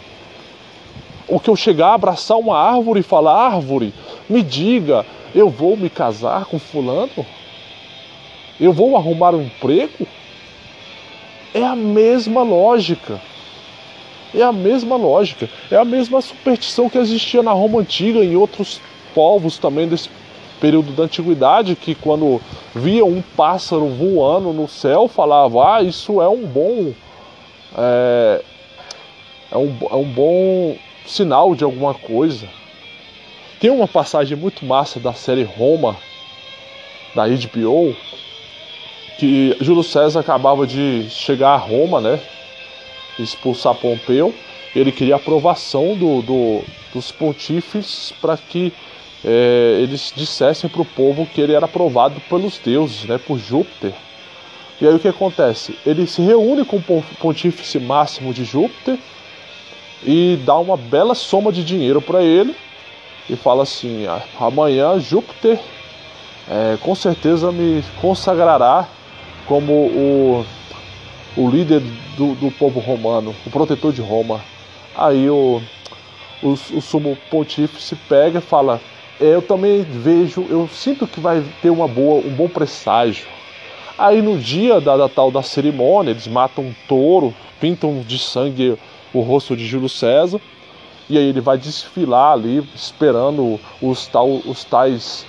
Ou 1.28 1.40
que 1.40 1.50
eu 1.50 1.56
chegar, 1.56 1.94
abraçar 1.94 2.38
uma 2.38 2.58
árvore 2.58 3.00
e 3.00 3.04
falar: 3.04 3.54
Árvore, 3.54 3.94
me 4.30 4.44
diga, 4.44 5.06
eu 5.34 5.50
vou 5.50 5.78
me 5.78 5.90
casar 5.90 6.46
com 6.46 6.60
Fulano? 6.60 7.26
Eu 8.60 8.74
vou 8.74 8.98
arrumar 8.98 9.34
um 9.34 9.44
emprego? 9.44 10.06
É 11.54 11.64
a 11.64 11.76
mesma 11.76 12.44
lógica. 12.44 13.22
É 14.34 14.42
a 14.42 14.52
mesma 14.52 14.98
lógica. 14.98 15.50
É 15.72 15.78
a 15.78 15.86
mesma 15.86 16.22
superstição 16.22 16.90
que 16.90 16.98
existia 16.98 17.42
na 17.42 17.54
Roma 17.54 17.80
Antiga 17.80 18.20
e 18.20 18.28
em 18.28 18.36
outros 18.36 18.82
povos 19.16 19.58
também 19.58 19.88
desse 19.88 20.10
período 20.62 20.92
da 20.92 21.04
antiguidade 21.04 21.76
que 21.76 21.96
quando 21.96 22.40
via 22.76 23.04
um 23.04 23.22
pássaro 23.22 23.88
voando 23.88 24.54
no 24.54 24.68
céu 24.68 25.08
falava 25.08 25.78
ah 25.78 25.82
isso 25.82 26.22
é 26.22 26.30
um 26.30 26.46
bom 26.46 26.94
é, 27.78 28.42
é, 29.52 29.58
um, 29.58 29.78
é 29.90 29.96
um 29.96 30.06
bom 30.06 30.78
sinal 31.06 31.56
de 31.56 31.64
alguma 31.64 31.94
coisa. 31.94 32.48
Tem 33.60 33.70
uma 33.70 33.88
passagem 33.88 34.38
muito 34.38 34.66
massa 34.66 35.00
da 35.00 35.14
série 35.14 35.44
Roma 35.44 35.96
da 37.14 37.26
HBO 37.28 37.96
que 39.18 39.56
Júlio 39.62 39.84
César 39.84 40.20
acabava 40.20 40.68
de 40.68 41.10
chegar 41.10 41.52
a 41.52 41.58
Roma 41.58 42.02
né 42.02 42.20
expulsar 43.18 43.74
Pompeu 43.76 44.36
ele 44.76 44.92
queria 44.92 45.16
aprovação 45.16 45.96
do, 45.96 46.22
do 46.22 46.62
dos 46.94 47.12
pontífices 47.12 48.14
para 48.20 48.38
que 48.38 48.74
é, 49.26 49.80
eles 49.82 50.14
dissessem 50.16 50.70
para 50.70 50.84
o 50.84 50.86
povo 50.86 51.26
que 51.26 51.42
ele 51.42 51.54
era 51.54 51.66
aprovado 51.66 52.22
pelos 52.30 52.60
deuses, 52.60 53.06
né, 53.06 53.18
por 53.18 53.40
Júpiter. 53.40 53.92
E 54.80 54.88
aí 54.88 54.94
o 54.94 55.00
que 55.00 55.08
acontece? 55.08 55.76
Ele 55.84 56.06
se 56.06 56.22
reúne 56.22 56.64
com 56.64 56.78
o 56.78 57.04
pontífice 57.20 57.80
máximo 57.80 58.32
de 58.34 58.44
Júpiter 58.44 59.00
e 60.04 60.38
dá 60.46 60.56
uma 60.58 60.78
bela 60.78 61.16
soma 61.16 61.52
de 61.52 61.64
dinheiro 61.64 62.02
para 62.02 62.22
ele 62.22 62.56
e 63.28 63.36
fala 63.36 63.64
assim: 63.64 64.06
ah, 64.06 64.22
amanhã 64.40 65.00
Júpiter 65.00 65.60
é, 66.48 66.78
com 66.82 66.94
certeza 66.94 67.52
me 67.52 67.84
consagrará 68.00 68.88
como 69.48 69.74
o, 69.74 70.46
o 71.36 71.50
líder 71.50 71.82
do, 72.16 72.36
do 72.36 72.52
povo 72.52 72.80
romano, 72.80 73.34
o 73.46 73.50
protetor 73.50 73.92
de 73.92 74.02
Roma. 74.02 74.42
Aí 74.96 75.28
o, 75.30 75.62
o, 76.44 76.50
o 76.52 76.82
sumo 76.82 77.18
pontífice 77.32 77.96
pega 77.96 78.40
e 78.40 78.42
fala: 78.42 78.80
eu 79.20 79.42
também 79.42 79.84
vejo, 79.84 80.46
eu 80.50 80.68
sinto 80.68 81.08
que 81.08 81.20
vai 81.20 81.44
ter 81.62 81.70
uma 81.70 81.88
boa, 81.88 82.26
um 82.26 82.32
bom 82.32 82.48
presságio. 82.48 83.26
Aí 83.98 84.22
no 84.22 84.38
dia 84.38 84.82
da, 84.82 84.98
da, 84.98 85.08
tal 85.08 85.32
da 85.32 85.42
cerimônia, 85.42 86.12
eles 86.12 86.28
matam 86.28 86.66
um 86.66 86.76
touro, 86.88 87.34
pintam 87.60 88.02
de 88.02 88.20
sangue 88.20 88.78
o 89.14 89.22
rosto 89.22 89.56
de 89.56 89.66
Júlio 89.66 89.88
César, 89.88 90.42
e 91.10 91.18
aí 91.18 91.24
ele 91.24 91.40
vai 91.40 91.58
desfilar 91.58 92.34
ali, 92.34 92.68
esperando 92.76 93.60
os, 93.82 94.08
tal, 94.08 94.28
os 94.28 94.64
tais 94.66 95.26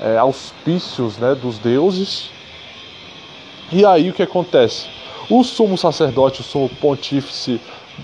é, 0.00 0.16
auspícios 0.16 1.18
né, 1.18 1.34
dos 1.34 1.58
deuses. 1.58 2.30
E 3.70 3.84
aí 3.84 4.10
o 4.10 4.12
que 4.12 4.22
acontece? 4.22 4.86
O 5.30 5.44
sumo 5.44 5.76
sacerdote, 5.76 6.40
o 6.40 6.44
sumo 6.44 6.68
pontífice, 6.80 7.60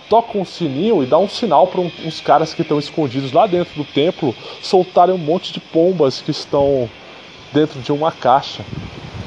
toca 0.08 0.38
um 0.38 0.44
sininho 0.44 1.02
e 1.02 1.06
dá 1.06 1.18
um 1.18 1.28
sinal 1.28 1.66
para 1.66 1.80
uns 1.80 2.20
caras 2.20 2.54
que 2.54 2.62
estão 2.62 2.78
escondidos 2.78 3.32
lá 3.32 3.46
dentro 3.46 3.74
do 3.74 3.84
templo 3.84 4.34
soltarem 4.62 5.14
um 5.14 5.18
monte 5.18 5.52
de 5.52 5.60
pombas 5.60 6.20
que 6.20 6.30
estão 6.30 6.88
dentro 7.52 7.80
de 7.80 7.92
uma 7.92 8.10
caixa. 8.10 8.64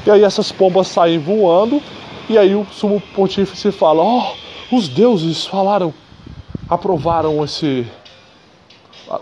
E 0.06 0.10
aí 0.10 0.22
essas 0.22 0.52
pombas 0.52 0.88
saem 0.88 1.18
voando, 1.18 1.82
e 2.28 2.38
aí 2.38 2.54
o 2.54 2.66
sumo 2.70 3.00
pontífice 3.14 3.72
fala: 3.72 4.02
Ó, 4.02 4.32
oh, 4.70 4.76
os 4.76 4.88
deuses 4.88 5.46
falaram, 5.46 5.92
aprovaram 6.68 7.44
esse. 7.44 7.86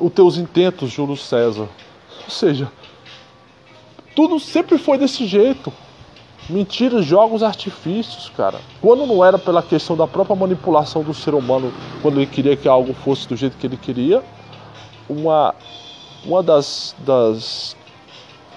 os 0.00 0.12
teus 0.12 0.36
intentos, 0.36 0.90
Júlio 0.90 1.16
César. 1.16 1.68
Ou 2.24 2.30
seja, 2.30 2.70
tudo 4.14 4.40
sempre 4.40 4.78
foi 4.78 4.98
desse 4.98 5.26
jeito. 5.26 5.72
Mentiras, 6.48 7.04
jogos, 7.04 7.42
artifícios, 7.42 8.30
cara. 8.36 8.60
Quando 8.80 9.04
não 9.04 9.24
era 9.24 9.36
pela 9.36 9.62
questão 9.62 9.96
da 9.96 10.06
própria 10.06 10.36
manipulação 10.36 11.02
do 11.02 11.12
ser 11.12 11.34
humano, 11.34 11.72
quando 12.02 12.18
ele 12.18 12.26
queria 12.26 12.56
que 12.56 12.68
algo 12.68 12.94
fosse 12.94 13.28
do 13.28 13.34
jeito 13.36 13.56
que 13.56 13.66
ele 13.66 13.76
queria, 13.76 14.22
uma, 15.08 15.54
uma 16.24 16.42
das, 16.42 16.94
das 17.00 17.76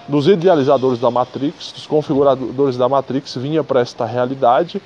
dos 0.08 0.28
idealizadores 0.28 1.00
da 1.00 1.12
Matrix, 1.12 1.72
dos 1.72 1.86
configuradores 1.86 2.78
da 2.78 2.90
Matrix, 2.90 3.36
vinha 3.36 3.64
para 3.64 3.80
esta 3.80 4.06
realidade 4.06 4.82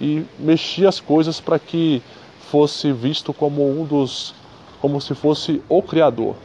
e 0.00 0.24
mexia 0.38 0.88
as 0.88 1.00
coisas 1.00 1.40
para 1.40 1.58
que 1.58 2.02
fosse 2.38 2.92
visto 2.92 3.32
como 3.32 3.68
um 3.68 3.84
dos, 3.84 4.34
como 4.80 5.00
se 5.00 5.14
fosse 5.14 5.62
o 5.68 5.82
criador. 5.82 6.36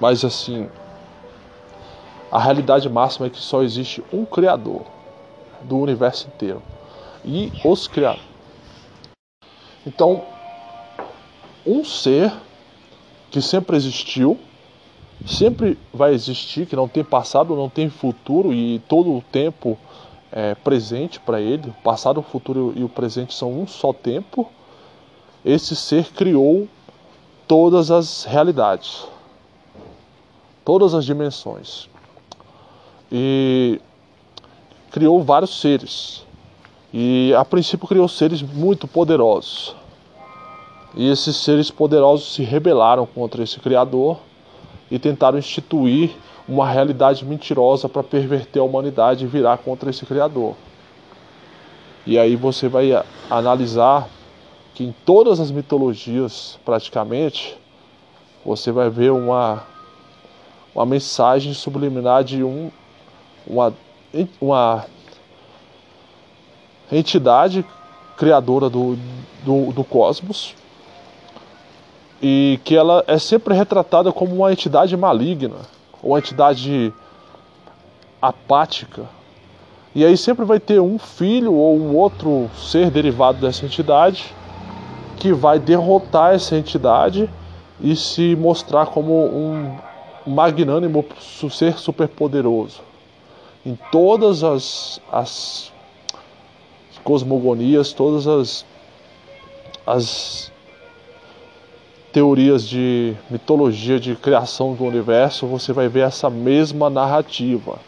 Mas 0.00 0.24
assim, 0.24 0.68
a 2.32 2.38
realidade 2.38 2.88
máxima 2.88 3.26
é 3.26 3.30
que 3.30 3.38
só 3.38 3.62
existe 3.62 4.02
um 4.10 4.24
criador 4.24 4.86
do 5.60 5.76
universo 5.76 6.28
inteiro 6.34 6.62
e 7.22 7.52
os 7.62 7.86
criados. 7.86 8.22
Então, 9.86 10.24
um 11.66 11.84
ser 11.84 12.32
que 13.30 13.42
sempre 13.42 13.76
existiu 13.76 14.40
sempre 15.26 15.78
vai 15.92 16.14
existir, 16.14 16.66
que 16.66 16.74
não 16.74 16.88
tem 16.88 17.04
passado, 17.04 17.54
não 17.54 17.68
tem 17.68 17.90
futuro 17.90 18.52
e 18.52 18.80
todo 18.88 19.14
o 19.14 19.22
tempo 19.30 19.78
é 20.32 20.54
presente 20.54 21.20
para 21.20 21.38
ele. 21.38 21.68
O 21.68 21.82
passado, 21.82 22.20
o 22.20 22.22
futuro 22.22 22.72
e 22.74 22.82
o 22.82 22.88
presente 22.88 23.34
são 23.34 23.52
um 23.52 23.66
só 23.66 23.92
tempo. 23.92 24.50
Esse 25.44 25.76
ser 25.76 26.06
criou 26.12 26.66
todas 27.46 27.90
as 27.90 28.24
realidades, 28.24 29.06
todas 30.64 30.94
as 30.94 31.04
dimensões 31.04 31.91
e 33.12 33.78
criou 34.90 35.22
vários 35.22 35.60
seres. 35.60 36.24
E 36.94 37.34
a 37.36 37.44
princípio 37.44 37.86
criou 37.86 38.08
seres 38.08 38.40
muito 38.40 38.88
poderosos. 38.88 39.76
E 40.94 41.10
esses 41.10 41.36
seres 41.36 41.70
poderosos 41.70 42.34
se 42.34 42.42
rebelaram 42.42 43.06
contra 43.06 43.42
esse 43.42 43.60
Criador 43.60 44.18
e 44.90 44.98
tentaram 44.98 45.38
instituir 45.38 46.10
uma 46.48 46.68
realidade 46.68 47.24
mentirosa 47.24 47.88
para 47.88 48.02
perverter 48.02 48.60
a 48.60 48.64
humanidade 48.64 49.24
e 49.24 49.28
virar 49.28 49.58
contra 49.58 49.90
esse 49.90 50.04
Criador. 50.06 50.54
E 52.06 52.18
aí 52.18 52.34
você 52.34 52.68
vai 52.68 52.90
analisar 53.30 54.08
que 54.74 54.84
em 54.84 54.94
todas 55.04 55.38
as 55.38 55.50
mitologias, 55.50 56.58
praticamente, 56.64 57.56
você 58.44 58.72
vai 58.72 58.90
ver 58.90 59.12
uma, 59.12 59.62
uma 60.74 60.84
mensagem 60.84 61.54
subliminar 61.54 62.24
de 62.24 62.42
um, 62.42 62.70
uma, 63.46 63.72
uma 64.40 64.86
entidade 66.90 67.64
criadora 68.16 68.68
do, 68.68 68.96
do, 69.44 69.72
do 69.72 69.84
cosmos 69.84 70.54
e 72.22 72.60
que 72.64 72.76
ela 72.76 73.02
é 73.08 73.18
sempre 73.18 73.54
retratada 73.54 74.12
como 74.12 74.36
uma 74.36 74.52
entidade 74.52 74.96
maligna, 74.96 75.56
uma 76.02 76.18
entidade 76.18 76.92
apática. 78.20 79.06
E 79.94 80.04
aí 80.04 80.16
sempre 80.16 80.44
vai 80.44 80.60
ter 80.60 80.80
um 80.80 80.98
filho 80.98 81.52
ou 81.52 81.76
um 81.76 81.96
outro 81.96 82.48
ser 82.56 82.90
derivado 82.90 83.38
dessa 83.38 83.66
entidade 83.66 84.32
que 85.16 85.32
vai 85.32 85.58
derrotar 85.58 86.34
essa 86.34 86.56
entidade 86.56 87.28
e 87.80 87.96
se 87.96 88.36
mostrar 88.36 88.86
como 88.86 89.12
um 89.26 89.76
magnânimo 90.24 91.04
ser 91.50 91.76
superpoderoso. 91.78 92.91
Em 93.64 93.78
todas 93.90 94.42
as, 94.42 95.00
as 95.10 95.72
cosmogonias, 97.04 97.92
todas 97.92 98.26
as, 98.26 98.64
as 99.86 100.52
teorias 102.12 102.68
de 102.68 103.14
mitologia 103.30 103.98
de 103.98 104.14
criação 104.14 104.74
do 104.74 104.84
universo, 104.84 105.46
você 105.46 105.72
vai 105.72 105.88
ver 105.88 106.00
essa 106.00 106.28
mesma 106.28 106.90
narrativa. 106.90 107.78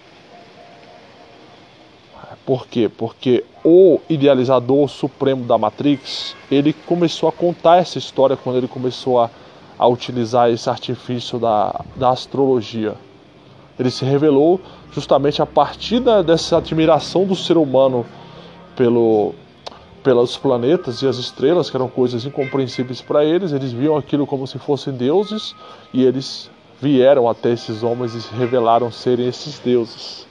Por 2.46 2.66
quê? 2.66 2.90
Porque 2.94 3.44
o 3.64 3.98
idealizador 4.08 4.86
supremo 4.88 5.44
da 5.44 5.56
Matrix, 5.56 6.36
ele 6.50 6.72
começou 6.72 7.28
a 7.28 7.32
contar 7.32 7.78
essa 7.78 7.98
história 7.98 8.36
quando 8.36 8.56
ele 8.56 8.68
começou 8.68 9.20
a, 9.20 9.30
a 9.78 9.86
utilizar 9.88 10.50
esse 10.50 10.68
artifício 10.68 11.38
da, 11.38 11.80
da 11.96 12.10
astrologia. 12.10 12.94
Ele 13.78 13.90
se 13.90 14.04
revelou 14.04 14.60
justamente 14.92 15.42
a 15.42 15.46
partir 15.46 16.00
da, 16.00 16.22
dessa 16.22 16.58
admiração 16.58 17.24
do 17.24 17.34
ser 17.34 17.56
humano 17.56 18.06
pelo, 18.76 19.34
pelos 20.02 20.36
planetas 20.36 21.02
e 21.02 21.08
as 21.08 21.16
estrelas, 21.16 21.70
que 21.70 21.76
eram 21.76 21.88
coisas 21.88 22.24
incompreensíveis 22.24 23.00
para 23.00 23.24
eles, 23.24 23.52
eles 23.52 23.72
viam 23.72 23.96
aquilo 23.96 24.26
como 24.26 24.46
se 24.46 24.58
fossem 24.58 24.92
deuses 24.92 25.54
e 25.92 26.04
eles 26.04 26.50
vieram 26.80 27.28
até 27.28 27.52
esses 27.52 27.82
homens 27.82 28.14
e 28.14 28.22
se 28.22 28.34
revelaram 28.34 28.92
serem 28.92 29.26
esses 29.26 29.58
deuses. 29.58 30.26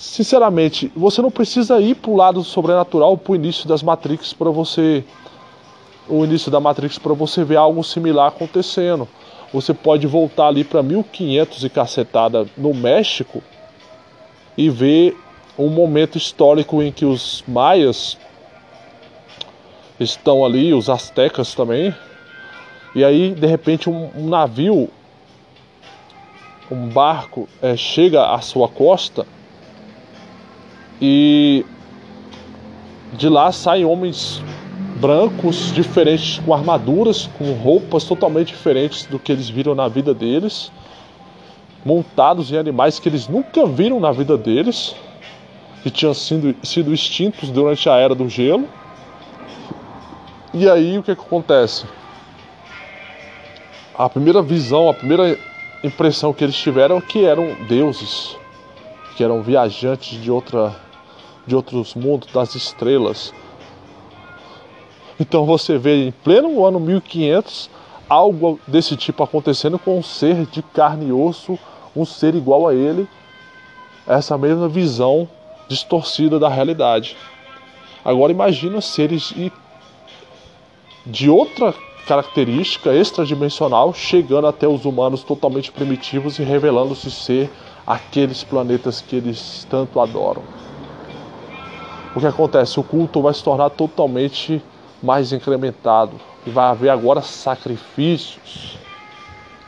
Sinceramente, 0.00 0.90
você 0.96 1.20
não 1.20 1.30
precisa 1.30 1.78
ir 1.78 1.94
para 1.94 2.10
o 2.10 2.16
lado 2.16 2.42
sobrenatural, 2.42 3.18
para 3.18 3.32
o 3.32 3.36
início 3.36 3.68
das 3.68 3.82
Matrix, 3.82 4.32
para 4.32 4.48
você. 4.50 5.04
O 6.08 6.24
início 6.24 6.50
da 6.50 6.58
Matrix, 6.58 6.98
para 6.98 7.12
você 7.12 7.44
ver 7.44 7.56
algo 7.56 7.84
similar 7.84 8.28
acontecendo. 8.28 9.06
Você 9.52 9.74
pode 9.74 10.06
voltar 10.06 10.46
ali 10.46 10.62
para 10.62 10.82
1500 10.82 11.64
e 11.64 11.70
cacetada 11.70 12.46
no 12.56 12.72
México 12.72 13.42
e 14.56 14.70
ver 14.70 15.16
um 15.58 15.68
momento 15.68 16.16
histórico 16.16 16.82
em 16.82 16.92
que 16.92 17.04
os 17.04 17.42
maias 17.46 18.16
estão 19.98 20.44
ali, 20.44 20.72
os 20.72 20.88
astecas 20.88 21.54
também, 21.54 21.94
e 22.94 23.04
aí 23.04 23.34
de 23.34 23.46
repente 23.46 23.90
um, 23.90 24.10
navio, 24.28 24.88
um 26.70 26.88
barco 26.88 27.48
é, 27.60 27.76
chega 27.76 28.32
à 28.32 28.40
sua 28.40 28.68
costa 28.68 29.26
e 31.00 31.64
de 33.12 33.28
lá 33.28 33.52
saem 33.52 33.84
homens 33.84 34.42
brancos 35.00 35.72
diferentes, 35.72 36.38
com 36.44 36.52
armaduras, 36.52 37.28
com 37.38 37.52
roupas 37.54 38.04
totalmente 38.04 38.48
diferentes 38.48 39.06
do 39.06 39.18
que 39.18 39.32
eles 39.32 39.48
viram 39.48 39.74
na 39.74 39.88
vida 39.88 40.12
deles, 40.12 40.70
montados 41.84 42.52
em 42.52 42.58
animais 42.58 42.98
que 42.98 43.08
eles 43.08 43.26
nunca 43.26 43.64
viram 43.66 43.98
na 43.98 44.12
vida 44.12 44.36
deles 44.36 44.94
que 45.82 45.90
tinham 45.90 46.12
sido, 46.12 46.54
sido 46.62 46.92
extintos 46.92 47.50
durante 47.50 47.88
a 47.88 47.96
era 47.96 48.14
do 48.14 48.28
gelo. 48.28 48.68
E 50.52 50.68
aí 50.68 50.98
o 50.98 51.02
que, 51.02 51.14
que 51.14 51.22
acontece? 51.22 51.86
A 53.96 54.08
primeira 54.08 54.42
visão, 54.42 54.90
a 54.90 54.94
primeira 54.94 55.38
impressão 55.82 56.32
que 56.32 56.44
eles 56.44 56.56
tiveram 56.56 56.98
é 56.98 57.00
que 57.00 57.24
eram 57.24 57.54
deuses, 57.66 58.36
que 59.16 59.24
eram 59.24 59.42
viajantes 59.42 60.20
de 60.20 60.30
outra 60.30 60.74
de 61.46 61.56
outros 61.56 61.94
mundos, 61.94 62.30
das 62.32 62.54
estrelas. 62.54 63.32
Então 65.20 65.44
você 65.44 65.76
vê 65.76 66.06
em 66.06 66.10
pleno 66.10 66.64
ano 66.64 66.80
1500 66.80 67.68
algo 68.08 68.58
desse 68.66 68.96
tipo 68.96 69.22
acontecendo 69.22 69.78
com 69.78 69.98
um 69.98 70.02
ser 70.02 70.46
de 70.46 70.62
carne 70.62 71.08
e 71.08 71.12
osso, 71.12 71.58
um 71.94 72.06
ser 72.06 72.34
igual 72.34 72.66
a 72.66 72.74
ele, 72.74 73.06
essa 74.06 74.38
mesma 74.38 74.66
visão 74.66 75.28
distorcida 75.68 76.38
da 76.38 76.48
realidade. 76.48 77.16
Agora 78.02 78.32
imagina 78.32 78.80
seres 78.80 79.34
de 81.06 81.28
outra 81.28 81.74
característica 82.06 82.92
extradimensional 82.92 83.92
chegando 83.92 84.46
até 84.46 84.66
os 84.66 84.86
humanos 84.86 85.22
totalmente 85.22 85.70
primitivos 85.70 86.38
e 86.38 86.42
revelando-se 86.42 87.10
ser 87.10 87.50
aqueles 87.86 88.42
planetas 88.42 89.02
que 89.02 89.16
eles 89.16 89.66
tanto 89.68 90.00
adoram. 90.00 90.42
O 92.16 92.20
que 92.20 92.26
acontece? 92.26 92.80
O 92.80 92.82
culto 92.82 93.20
vai 93.20 93.34
se 93.34 93.44
tornar 93.44 93.70
totalmente 93.70 94.60
mais 95.02 95.32
incrementado 95.32 96.20
e 96.46 96.50
vai 96.50 96.66
haver 96.66 96.90
agora 96.90 97.22
sacrifícios. 97.22 98.78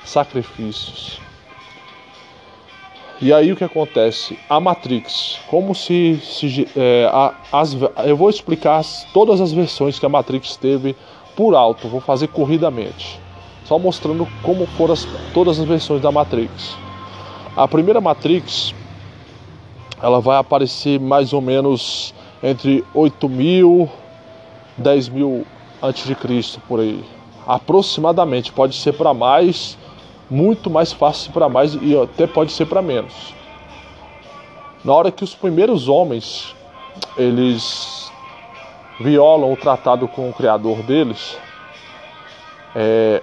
Sacrifícios. 0.05 1.21
E 3.21 3.33
aí 3.33 3.53
o 3.53 3.57
que 3.57 3.63
acontece? 3.63 4.37
A 4.49 4.59
Matrix, 4.59 5.39
como 5.49 5.77
se, 5.77 6.21
se 6.25 6.69
é, 6.77 7.09
as, 7.53 7.77
eu 8.05 8.17
vou 8.17 8.29
explicar 8.29 8.79
as, 8.79 9.07
todas 9.15 9.41
as 9.41 9.53
versões 9.53 9.97
que 9.97 10.05
a 10.05 10.09
Matrix 10.09 10.57
teve 10.57 10.97
por 11.37 11.55
alto, 11.55 11.87
vou 11.87 12.01
fazer 12.01 12.27
corridamente, 12.27 13.21
só 13.65 13.79
mostrando 13.79 14.27
como 14.43 14.67
foram 14.67 14.95
as, 14.95 15.07
todas 15.33 15.61
as 15.61 15.65
versões 15.65 16.03
da 16.03 16.11
Matrix. 16.11 16.77
A 17.57 17.69
primeira 17.69 18.01
Matrix, 18.01 18.75
ela 20.03 20.21
vai 20.21 20.37
aparecer 20.37 20.99
mais 20.99 21.33
ou 21.33 21.41
menos 21.41 22.13
entre 22.43 22.85
8 22.93 23.29
mil, 23.29 23.89
10 24.77 25.09
mil 25.09 25.47
antes 25.83 26.07
de 26.07 26.15
Cristo 26.15 26.61
por 26.69 26.81
aí, 26.81 27.05
aproximadamente. 27.47 28.53
Pode 28.53 28.75
ser 28.77 28.93
para 28.93 29.13
mais 29.13 29.77
muito 30.33 30.71
mais 30.71 30.91
fácil 30.93 31.31
para 31.31 31.47
mais 31.47 31.75
e 31.75 31.95
até 31.95 32.27
pode 32.27 32.53
ser 32.53 32.65
para 32.65 32.81
menos. 32.81 33.35
Na 34.83 34.95
hora 34.95 35.13
que 35.13 35.23
os 35.23 35.35
primeiros 35.35 35.89
homens 35.89 36.57
eles 37.19 38.11
violam 38.99 39.53
o 39.53 39.57
tratado 39.57 40.09
com 40.09 40.31
o 40.31 40.33
criador 40.33 40.83
deles, 40.83 41.37
é, 42.75 43.23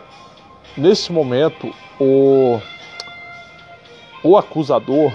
nesse 0.77 1.11
momento 1.11 1.73
o, 1.99 2.59
o 4.23 4.37
acusador 4.37 5.11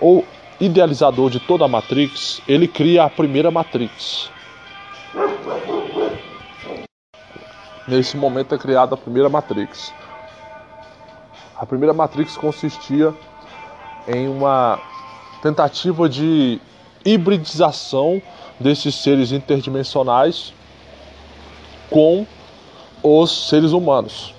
ou 0.00 0.24
idealizador 0.58 1.28
de 1.28 1.40
toda 1.40 1.66
a 1.66 1.68
Matrix, 1.68 2.40
ele 2.48 2.66
cria 2.66 3.04
a 3.04 3.10
primeira 3.10 3.50
Matrix. 3.50 4.30
Nesse 7.86 8.16
momento 8.16 8.54
é 8.54 8.58
criada 8.58 8.94
a 8.94 8.98
primeira 8.98 9.28
Matrix. 9.28 9.92
A 11.56 11.66
primeira 11.66 11.92
Matrix 11.92 12.36
consistia 12.36 13.14
em 14.08 14.28
uma 14.28 14.80
tentativa 15.42 16.08
de 16.08 16.60
hibridização 17.04 18.20
desses 18.58 18.94
seres 18.94 19.32
interdimensionais 19.32 20.54
com 21.90 22.26
os 23.02 23.48
seres 23.48 23.72
humanos 23.72 24.34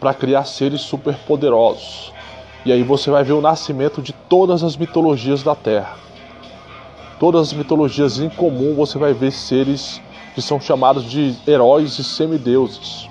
para 0.00 0.12
criar 0.12 0.44
seres 0.44 0.80
superpoderosos. 0.80 2.12
E 2.64 2.72
aí 2.72 2.82
você 2.82 3.10
vai 3.10 3.22
ver 3.22 3.32
o 3.32 3.40
nascimento 3.40 4.02
de 4.02 4.12
todas 4.12 4.62
as 4.62 4.76
mitologias 4.76 5.42
da 5.42 5.54
Terra. 5.54 5.96
Todas 7.24 7.48
as 7.48 7.52
mitologias 7.54 8.18
em 8.18 8.28
comum 8.28 8.74
você 8.74 8.98
vai 8.98 9.14
ver 9.14 9.32
seres 9.32 9.98
que 10.34 10.42
são 10.42 10.60
chamados 10.60 11.10
de 11.10 11.34
heróis 11.48 11.98
e 11.98 12.04
semideuses. 12.04 13.08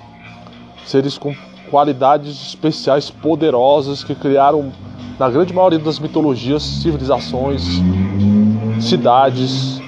Seres 0.86 1.18
com 1.18 1.34
qualidades 1.68 2.40
especiais 2.40 3.10
poderosas 3.10 4.04
que 4.04 4.14
criaram, 4.14 4.72
na 5.18 5.28
grande 5.28 5.52
maioria 5.52 5.80
das 5.80 5.98
mitologias, 5.98 6.62
civilizações, 6.62 7.64
cidades, 8.80 9.82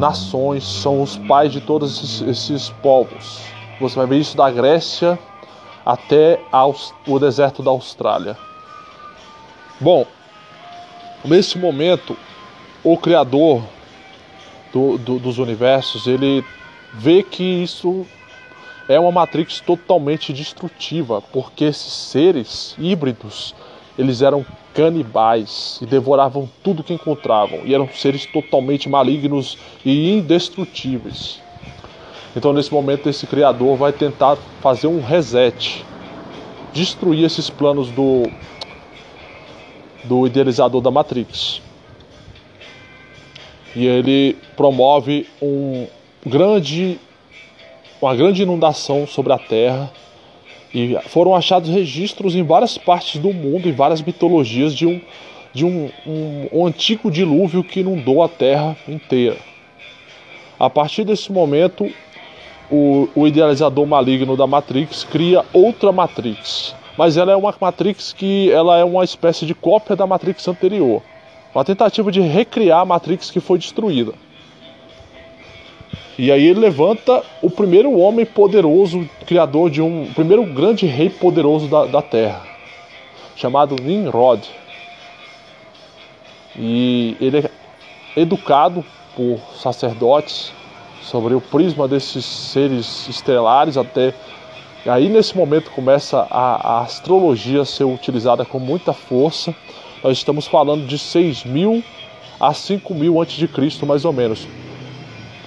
nações, 0.00 0.64
são 0.64 1.00
os 1.00 1.16
pais 1.16 1.52
de 1.52 1.60
todos 1.60 1.96
esses, 1.96 2.22
esses 2.22 2.70
povos. 2.82 3.40
Você 3.80 3.94
vai 3.94 4.06
ver 4.08 4.18
isso 4.18 4.36
da 4.36 4.50
Grécia 4.50 5.16
até 5.86 6.40
o 7.06 7.18
deserto 7.20 7.62
da 7.62 7.70
Austrália. 7.70 8.36
Bom, 9.80 10.04
nesse 11.24 11.56
momento, 11.56 12.16
o 12.84 12.98
Criador 12.98 13.62
do, 14.72 14.98
do, 14.98 15.18
dos 15.18 15.38
universos, 15.38 16.06
ele 16.06 16.44
vê 16.92 17.22
que 17.22 17.42
isso 17.42 18.06
é 18.86 19.00
uma 19.00 19.10
Matrix 19.10 19.60
totalmente 19.60 20.32
destrutiva, 20.32 21.22
porque 21.32 21.64
esses 21.64 21.92
seres 21.92 22.76
híbridos, 22.78 23.54
eles 23.98 24.20
eram 24.20 24.44
canibais 24.74 25.78
e 25.80 25.86
devoravam 25.86 26.48
tudo 26.62 26.82
que 26.82 26.92
encontravam, 26.92 27.60
e 27.64 27.72
eram 27.74 27.88
seres 27.88 28.26
totalmente 28.26 28.88
malignos 28.88 29.56
e 29.84 30.10
indestrutíveis. 30.10 31.40
Então, 32.36 32.52
nesse 32.52 32.72
momento, 32.72 33.08
esse 33.08 33.26
criador 33.26 33.76
vai 33.76 33.92
tentar 33.92 34.36
fazer 34.60 34.88
um 34.88 35.00
reset, 35.00 35.84
destruir 36.72 37.24
esses 37.24 37.48
planos 37.48 37.88
do 37.90 38.24
do 40.04 40.26
idealizador 40.26 40.82
da 40.82 40.90
Matrix. 40.90 41.63
E 43.74 43.86
ele 43.86 44.36
promove 44.56 45.26
um 45.42 45.86
grande 46.24 46.98
uma 48.00 48.14
grande 48.14 48.42
inundação 48.42 49.06
sobre 49.06 49.32
a 49.32 49.38
Terra. 49.38 49.90
E 50.74 50.98
foram 51.08 51.34
achados 51.34 51.70
registros 51.70 52.34
em 52.34 52.42
várias 52.42 52.76
partes 52.76 53.20
do 53.20 53.32
mundo, 53.32 53.68
em 53.68 53.72
várias 53.72 54.02
mitologias, 54.02 54.74
de 54.74 54.86
um, 54.86 55.00
de 55.52 55.64
um, 55.64 55.88
um, 56.06 56.48
um 56.52 56.66
antigo 56.66 57.10
dilúvio 57.10 57.62
que 57.62 57.80
inundou 57.80 58.22
a 58.22 58.28
Terra 58.28 58.76
inteira. 58.88 59.36
A 60.58 60.68
partir 60.68 61.04
desse 61.04 61.32
momento, 61.32 61.90
o, 62.70 63.08
o, 63.14 63.26
idealizador 63.26 63.86
maligno 63.86 64.36
da 64.36 64.46
Matrix 64.46 65.04
cria 65.04 65.44
outra 65.52 65.92
Matrix, 65.92 66.74
mas 66.98 67.16
ela 67.16 67.32
é 67.32 67.36
uma 67.36 67.54
Matrix 67.58 68.12
que 68.12 68.50
ela 68.50 68.78
é 68.78 68.84
uma 68.84 69.04
espécie 69.04 69.46
de 69.46 69.54
cópia 69.54 69.94
da 69.94 70.06
Matrix 70.06 70.46
anterior, 70.48 71.02
uma 71.54 71.64
tentativa 71.64 72.10
de 72.10 72.20
recriar 72.20 72.80
a 72.80 72.84
Matrix 72.84 73.30
que 73.30 73.40
foi 73.40 73.58
destruída. 73.58 74.12
E 76.18 76.30
aí 76.30 76.46
ele 76.46 76.60
levanta 76.60 77.22
o 77.42 77.50
primeiro 77.50 77.96
homem 77.98 78.24
poderoso, 78.24 79.08
criador 79.26 79.70
de 79.70 79.82
um. 79.82 80.04
O 80.04 80.14
primeiro 80.14 80.44
grande 80.44 80.86
rei 80.86 81.10
poderoso 81.10 81.66
da, 81.66 81.86
da 81.86 82.02
Terra, 82.02 82.42
chamado 83.36 83.76
Nimrod. 83.80 84.48
E 86.56 87.16
ele 87.20 87.38
é 87.38 87.50
educado 88.20 88.84
por 89.16 89.40
sacerdotes 89.56 90.52
sobre 91.02 91.34
o 91.34 91.40
prisma 91.40 91.88
desses 91.88 92.24
seres 92.24 93.08
estelares 93.08 93.76
até. 93.76 94.14
E 94.86 94.90
aí 94.90 95.08
nesse 95.08 95.36
momento 95.36 95.70
começa 95.72 96.26
a, 96.30 96.76
a 96.76 96.80
astrologia 96.82 97.62
a 97.62 97.64
ser 97.64 97.84
utilizada 97.84 98.44
com 98.44 98.60
muita 98.60 98.92
força. 98.92 99.54
Nós 100.04 100.18
estamos 100.18 100.46
falando 100.46 100.86
de 100.86 100.98
6 100.98 101.44
mil 101.44 101.82
a 102.38 102.54
5 102.54 102.94
mil 102.94 103.20
antes 103.20 103.36
de 103.36 103.48
Cristo, 103.48 103.84
mais 103.84 104.04
ou 104.04 104.12
menos 104.12 104.46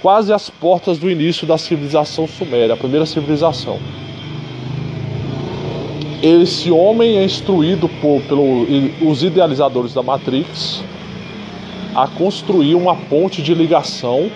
quase 0.01 0.31
às 0.31 0.49
portas 0.49 0.97
do 0.97 1.09
início 1.09 1.47
da 1.47 1.57
civilização 1.57 2.27
suméria, 2.27 2.73
a 2.73 2.77
primeira 2.77 3.05
civilização. 3.05 3.79
Esse 6.21 6.71
homem 6.71 7.17
é 7.17 7.23
instruído 7.23 7.89
por, 8.01 8.21
pelos 8.23 9.23
idealizadores 9.23 9.93
da 9.93 10.01
Matrix 10.01 10.83
a 11.95 12.07
construir 12.07 12.75
uma 12.75 12.95
ponte 12.95 13.41
de 13.41 13.53
ligação 13.53 14.29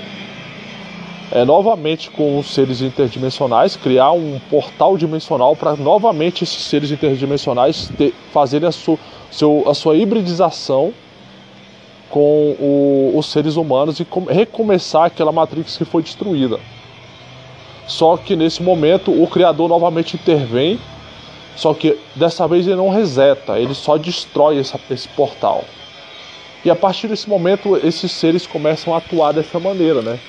é, 1.32 1.45
novamente 1.45 2.11
com 2.11 2.38
os 2.38 2.53
seres 2.53 2.82
interdimensionais, 2.82 3.78
criar 3.78 4.11
um 4.11 4.39
portal 4.49 4.97
dimensional 4.97 5.55
para 5.55 5.76
novamente 5.76 6.43
esses 6.43 6.63
seres 6.65 6.91
interdimensionais 6.91 7.89
ter, 7.97 8.13
fazerem 8.34 8.67
a, 8.67 8.72
su, 8.72 8.99
seu, 9.32 9.64
a 9.68 9.74
sua 9.74 9.96
hibridização 9.96 10.94
com 12.10 12.56
o, 12.60 13.14
os 13.18 13.32
seres 13.32 13.56
humanos 13.56 14.00
e 14.00 14.08
recomeçar 14.30 15.06
aquela 15.06 15.32
Matrix 15.32 15.78
que 15.78 15.86
foi 15.86 16.04
destruída. 16.04 16.60
Só 17.88 18.18
que 18.18 18.36
nesse 18.36 18.62
momento 18.62 19.12
o 19.12 19.26
Criador 19.28 19.70
novamente 19.70 20.16
intervém, 20.16 20.80
só 21.56 21.74
que 21.74 21.98
dessa 22.16 22.48
vez 22.48 22.68
ele 22.68 22.76
não 22.76 22.90
reseta, 22.90 23.58
ele 23.58 23.74
só 23.74 23.98
destrói 23.98 24.60
essa, 24.60 24.80
esse 24.90 25.08
portal. 25.10 25.64
E 26.64 26.70
a 26.70 26.76
partir 26.76 27.08
desse 27.08 27.28
momento 27.28 27.76
esses 27.84 28.12
seres 28.12 28.46
começam 28.46 28.94
a 28.94 28.98
atuar 28.98 29.34
dessa 29.34 29.60
maneira, 29.60 30.02
né? 30.02 30.20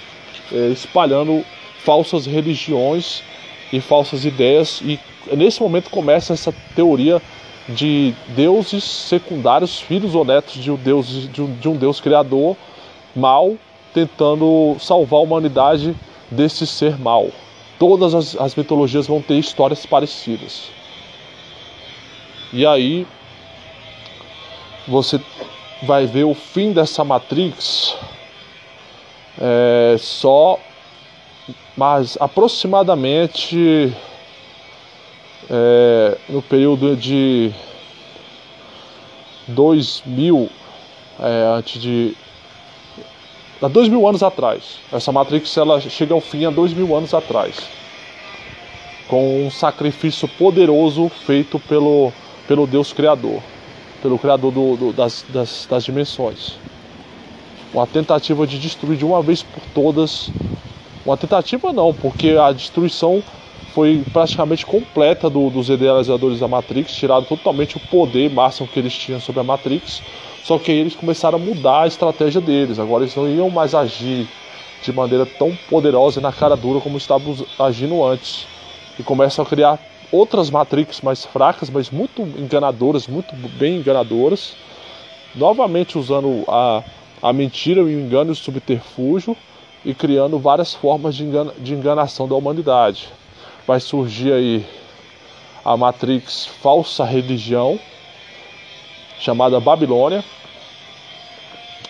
É, 0.51 0.69
espalhando 0.69 1.45
falsas 1.85 2.27
religiões 2.27 3.23
e 3.73 3.81
falsas 3.81 4.25
ideias 4.25 4.81
e 4.83 4.99
nesse 5.37 5.61
momento 5.61 5.91
começa 5.91 6.33
essa 6.33 6.55
teoria 6.75 7.21
de 7.69 8.15
deuses 8.29 8.85
secundários, 8.85 9.81
filhos 9.81 10.15
ou 10.15 10.25
netos 10.25 10.55
de 10.55 10.71
um 10.71 10.77
deus, 10.77 11.29
de 11.31 11.43
um, 11.43 11.55
de 11.55 11.69
um 11.69 11.77
deus 11.77 12.01
criador 12.01 12.57
mal, 13.15 13.57
tentando 13.95 14.77
salvar 14.81 15.21
a 15.21 15.23
humanidade 15.23 15.95
desse 16.31 16.67
ser 16.67 16.99
mal. 16.99 17.31
Todas 17.79 18.15
as, 18.15 18.37
as 18.37 18.55
mitologias 18.55 19.07
vão 19.07 19.21
ter 19.21 19.39
histórias 19.39 19.85
parecidas. 19.87 20.71
E 22.53 22.67
aí 22.67 23.07
você 24.87 25.21
vai 25.83 26.07
ver 26.07 26.25
o 26.25 26.35
fim 26.35 26.73
dessa 26.73 27.05
Matrix 27.05 27.97
é, 29.41 29.97
só, 29.99 30.59
mas 31.77 32.19
aproximadamente 32.21 33.93
é, 35.51 36.19
no 36.29 36.43
período 36.43 36.97
de 36.97 37.53
2000 39.49 40.49
é, 41.21 41.57
antes 41.57 41.81
de 41.81 42.17
há 43.61 43.69
dois 43.69 43.89
mil 43.89 44.07
anos 44.07 44.23
atrás. 44.23 44.79
Essa 44.93 45.13
Matrix 45.13 45.57
ela 45.57 45.81
chega 45.81 46.15
ao 46.15 46.21
fim 46.21 46.45
há 46.45 46.51
dois 46.51 46.73
mil 46.73 46.97
anos 46.97 47.15
atrás, 47.15 47.57
com 49.09 49.47
um 49.47 49.51
sacrifício 49.51 50.27
poderoso 50.27 51.09
feito 51.09 51.59
pelo, 51.61 52.13
pelo 52.49 52.67
Deus 52.67 52.93
Criador, 52.93 53.41
pelo 54.03 54.19
Criador 54.19 54.53
do, 54.53 54.77
do, 54.77 54.93
das, 54.93 55.25
das, 55.29 55.67
das 55.71 55.85
dimensões. 55.85 56.55
Uma 57.73 57.87
tentativa 57.87 58.47
de 58.47 58.59
destruir 58.59 58.99
de 58.99 59.05
uma 59.05 59.23
vez 59.23 59.43
por 59.43 59.63
todas. 59.75 60.31
Uma 61.07 61.17
tentativa 61.17 61.73
não, 61.73 61.93
porque 61.95 62.31
a 62.31 62.53
destruição 62.53 63.23
foi 63.75 64.03
praticamente 64.13 64.67
completa 64.67 65.31
do, 65.31 65.49
dos 65.49 65.71
idealizadores 65.71 66.41
da 66.41 66.49
Matrix, 66.49 66.93
tirado 66.93 67.25
totalmente 67.27 67.77
o 67.77 67.81
poder 67.81 68.31
máximo 68.31 68.69
que 68.69 68.79
eles 68.79 68.93
tinham 68.93 69.21
sobre 69.21 69.41
a 69.41 69.45
Matrix. 69.45 70.03
Só 70.45 70.59
que 70.59 70.71
aí 70.71 70.79
eles 70.79 70.95
começaram 70.95 71.39
a 71.39 71.41
mudar 71.41 71.83
a 71.83 71.87
estratégia 71.87 72.41
deles. 72.41 72.79
Agora 72.79 73.05
eles 73.05 73.17
não 73.17 73.29
iam 73.29 73.49
mais 73.49 73.75
agir 73.75 74.29
de 74.83 74.93
maneira 74.93 75.25
tão 75.25 75.57
poderosa 75.71 76.21
e 76.21 76.23
na 76.23 76.33
cara 76.33 76.57
dura 76.57 76.81
como 76.81 76.99
estavam 76.99 77.35
agindo 77.59 78.05
antes. 78.05 78.47
E 78.99 79.03
começam 79.03 79.45
a 79.45 79.49
criar 79.49 79.79
outras 80.11 80.51
Matrix 80.51 81.01
mais 81.01 81.25
fracas, 81.25 81.71
mas 81.71 81.91
muito 81.91 82.21
enganadoras, 82.21 83.07
muito 83.07 83.35
bem 83.57 83.77
enganadoras. 83.77 84.55
Novamente 85.35 85.97
usando 85.97 86.45
a, 86.47 86.83
a 87.23 87.33
mentira, 87.33 87.83
o 87.83 87.91
engano 87.91 88.31
e 88.31 88.33
o 88.33 88.37
subterfúgio 88.37 89.35
e 89.83 89.95
criando 89.95 90.39
várias 90.39 90.75
formas 90.75 91.15
de, 91.15 91.25
engana, 91.25 91.55
de 91.59 91.73
enganação 91.73 92.29
da 92.29 92.35
humanidade 92.35 93.09
vai 93.67 93.81
surgir 93.81 94.33
aí 94.33 94.67
a 95.65 95.77
matrix 95.77 96.47
falsa 96.47 97.05
religião 97.05 97.79
chamada 99.19 99.61
Babilônia. 99.61 100.25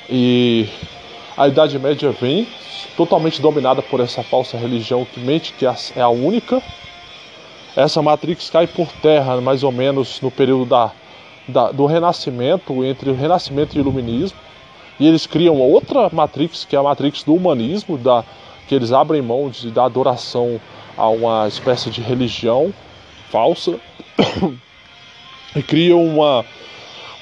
E 0.09 0.69
a 1.37 1.49
Idade 1.49 1.79
Média 1.79 2.11
vem 2.11 2.47
totalmente 2.97 3.41
dominada 3.41 3.81
por 3.81 4.01
essa 4.01 4.23
falsa 4.23 4.57
religião 4.59 5.05
que 5.05 5.19
mente 5.21 5.55
que 5.55 5.67
é 5.67 6.01
a 6.01 6.09
única. 6.09 6.63
Essa 7.75 8.03
matrix 8.03 8.51
cai 8.51 8.67
por 8.67 8.89
terra 9.01 9.41
mais 9.41 9.63
ou 9.63 9.73
menos 9.73 10.21
no 10.21 10.31
período 10.31 10.67
da, 10.67 10.93
da, 11.49 11.73
do 11.73 11.87
Renascimento, 11.87 12.85
entre 12.85 13.11
o 13.11 13.15
Renascimento 13.15 13.75
e 13.75 13.79
o 13.79 13.83
Iluminismo. 13.83 14.39
E 15.01 15.07
eles 15.07 15.27
criam 15.27 15.59
outra 15.59 16.11
matrix, 16.13 16.67
que 16.67 16.77
é 16.77 16.79
a 16.79 16.83
matrix 16.83 17.23
do 17.23 17.35
humanismo, 17.35 17.97
da, 17.97 18.23
que 18.69 18.75
eles 18.75 18.93
abrem 18.93 19.23
mão 19.23 19.49
de, 19.49 19.71
da 19.71 19.87
adoração 19.87 20.61
a 20.97 21.09
uma 21.09 21.49
espécie 21.49 21.91
de 21.91 22.01
religião 22.01 22.73
falsa 23.31 23.79
e 25.57 25.63
criam 25.63 26.05
uma, 26.05 26.45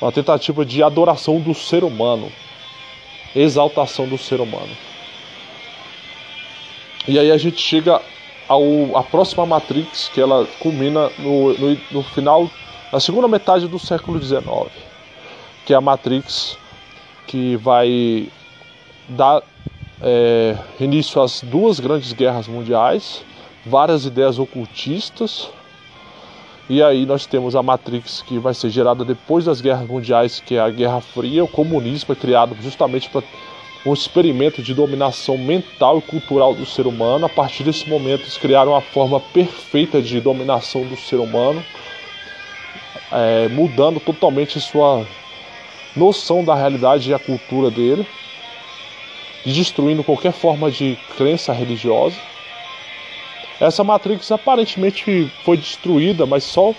uma 0.00 0.10
tentativa 0.10 0.64
de 0.64 0.82
adoração 0.82 1.40
do 1.40 1.54
ser 1.54 1.84
humano, 1.84 2.30
exaltação 3.34 4.08
do 4.08 4.18
ser 4.18 4.40
humano. 4.40 4.76
E 7.06 7.18
aí 7.18 7.30
a 7.30 7.38
gente 7.38 7.60
chega 7.60 8.00
ao, 8.48 8.96
à 8.96 9.02
próxima 9.02 9.46
Matrix, 9.46 10.10
que 10.12 10.20
ela 10.20 10.46
culmina 10.58 11.10
no, 11.18 11.54
no, 11.54 11.78
no 11.90 12.02
final, 12.02 12.50
na 12.92 12.98
segunda 12.98 13.28
metade 13.28 13.68
do 13.68 13.78
século 13.78 14.20
XIX, 14.20 14.44
que 15.64 15.72
é 15.72 15.76
a 15.76 15.80
Matrix 15.80 16.58
que 17.26 17.56
vai 17.56 18.28
dar 19.08 19.40
é, 20.02 20.56
início 20.80 21.22
às 21.22 21.42
duas 21.42 21.78
grandes 21.78 22.12
guerras 22.12 22.48
mundiais 22.48 23.24
várias 23.70 24.04
ideias 24.04 24.38
ocultistas. 24.38 25.48
E 26.68 26.82
aí 26.82 27.06
nós 27.06 27.24
temos 27.24 27.56
a 27.56 27.62
Matrix 27.62 28.22
que 28.22 28.38
vai 28.38 28.52
ser 28.52 28.68
gerada 28.70 29.04
depois 29.04 29.44
das 29.44 29.60
guerras 29.60 29.88
mundiais, 29.88 30.40
que 30.40 30.56
é 30.56 30.60
a 30.60 30.68
Guerra 30.68 31.00
Fria. 31.00 31.44
O 31.44 31.48
comunismo 31.48 32.12
é 32.12 32.16
criado 32.16 32.56
justamente 32.60 33.08
para 33.08 33.22
um 33.86 33.94
experimento 33.94 34.62
de 34.62 34.74
dominação 34.74 35.38
mental 35.38 35.98
e 35.98 36.02
cultural 36.02 36.54
do 36.54 36.66
ser 36.66 36.86
humano. 36.86 37.26
A 37.26 37.28
partir 37.28 37.62
desse 37.62 37.88
momento, 37.88 38.22
eles 38.22 38.36
criaram 38.36 38.74
a 38.74 38.80
forma 38.80 39.20
perfeita 39.20 40.02
de 40.02 40.20
dominação 40.20 40.84
do 40.84 40.96
ser 40.96 41.16
humano, 41.16 41.64
é, 43.10 43.48
mudando 43.48 43.98
totalmente 43.98 44.60
sua 44.60 45.06
noção 45.96 46.44
da 46.44 46.54
realidade 46.54 47.10
e 47.10 47.14
a 47.14 47.18
cultura 47.18 47.70
dele, 47.70 48.06
e 49.44 49.52
destruindo 49.52 50.04
qualquer 50.04 50.32
forma 50.32 50.70
de 50.70 50.98
crença 51.16 51.52
religiosa. 51.52 52.29
Essa 53.60 53.84
Matrix 53.84 54.32
aparentemente 54.32 55.30
foi 55.44 55.56
destruída, 55.58 56.24
mas 56.24 56.44
só 56.44 56.74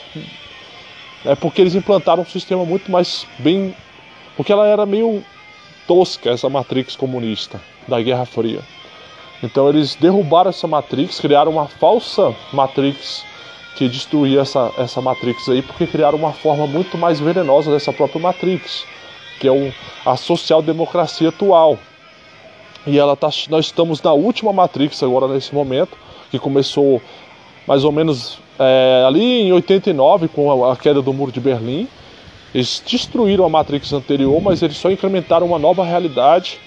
é 1.23 1.36
porque 1.36 1.61
eles 1.61 1.75
implantaram 1.75 2.23
um 2.23 2.25
sistema 2.25 2.65
muito 2.65 2.91
mais 2.91 3.27
bem. 3.38 3.75
Porque 4.36 4.51
ela 4.51 4.65
era 4.65 4.86
meio 4.86 5.23
tosca, 5.88 6.32
essa 6.32 6.49
Matrix 6.49 6.95
comunista 6.95 7.61
da 7.88 8.01
Guerra 8.01 8.25
Fria. 8.25 8.61
Então 9.43 9.69
eles 9.69 9.95
derrubaram 9.95 10.49
essa 10.49 10.67
Matrix, 10.67 11.19
criaram 11.19 11.51
uma 11.51 11.67
falsa 11.67 12.36
Matrix 12.53 13.23
que 13.75 13.88
destruía 13.88 14.41
essa, 14.41 14.71
essa 14.77 15.01
Matrix 15.01 15.49
aí, 15.49 15.61
porque 15.61 15.88
criaram 15.88 16.17
uma 16.17 16.34
forma 16.34 16.67
muito 16.67 16.97
mais 16.97 17.19
venenosa 17.19 17.71
dessa 17.71 17.91
própria 17.91 18.21
Matrix, 18.21 18.86
que 19.39 19.47
é 19.47 19.73
a 20.05 20.17
social-democracia 20.17 21.29
atual. 21.29 21.77
E 22.86 22.97
ela 22.97 23.15
tá, 23.15 23.29
nós 23.49 23.65
estamos 23.65 24.01
na 24.01 24.13
última 24.13 24.51
Matrix 24.51 25.01
agora 25.03 25.27
nesse 25.27 25.53
momento, 25.53 25.97
que 26.32 26.39
começou 26.39 27.01
mais 27.67 27.84
ou 27.84 27.91
menos 27.91 28.39
é, 28.57 29.03
ali 29.05 29.41
em 29.41 29.53
89 29.53 30.29
com 30.29 30.65
a, 30.65 30.75
queda 30.75 31.01
do 31.01 31.13
muro 31.13 31.32
de 31.32 31.39
Berlim. 31.39 31.88
Eles 32.55 32.82
destruíram 32.89 33.45
a 33.45 33.49
Matrix 33.49 33.93
anterior, 33.93 34.41
mas 34.41 34.61
eles 34.61 34.77
só 34.77 34.89
incrementaram 34.89 35.45
uma 35.45 35.59
nova 35.59 35.86
realidade 35.86 36.59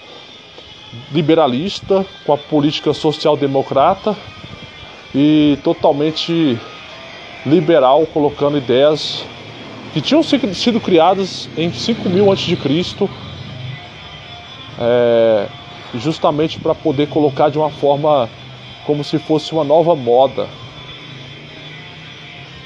liberalista, 1.11 2.05
com 2.25 2.33
a 2.33 2.37
política 2.37 2.93
social-democrata 2.93 4.15
e 5.13 5.57
totalmente 5.63 6.57
liberal, 7.45 8.05
colocando 8.07 8.57
ideias 8.57 9.25
que 9.93 10.01
tinham 10.01 10.23
sido 10.23 10.79
criadas 10.81 11.49
em 11.57 11.71
5000 11.71 12.31
a.C., 12.31 12.57
é, 14.77 15.47
justamente 15.95 16.59
para 16.59 16.75
poder 16.75 17.07
colocar 17.07 17.49
de 17.49 17.57
uma 17.57 17.69
forma 17.69 18.29
como 18.85 19.03
se 19.03 19.19
fosse 19.19 19.51
uma 19.51 19.63
nova 19.63 19.95
moda. 19.95 20.47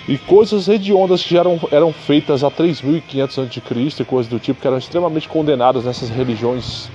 E 0.07 0.17
coisas 0.17 0.67
hediondas 0.67 1.23
que 1.23 1.35
já 1.35 1.41
eram, 1.41 1.59
eram 1.71 1.93
feitas 1.93 2.43
há 2.43 2.49
3.500 2.49 3.23
a.C. 3.23 4.01
e 4.01 4.05
coisas 4.05 4.29
do 4.29 4.39
tipo, 4.39 4.59
que 4.59 4.67
eram 4.67 4.77
extremamente 4.77 5.29
condenadas 5.29 5.85
nessas 5.85 6.09
religiões 6.09 6.89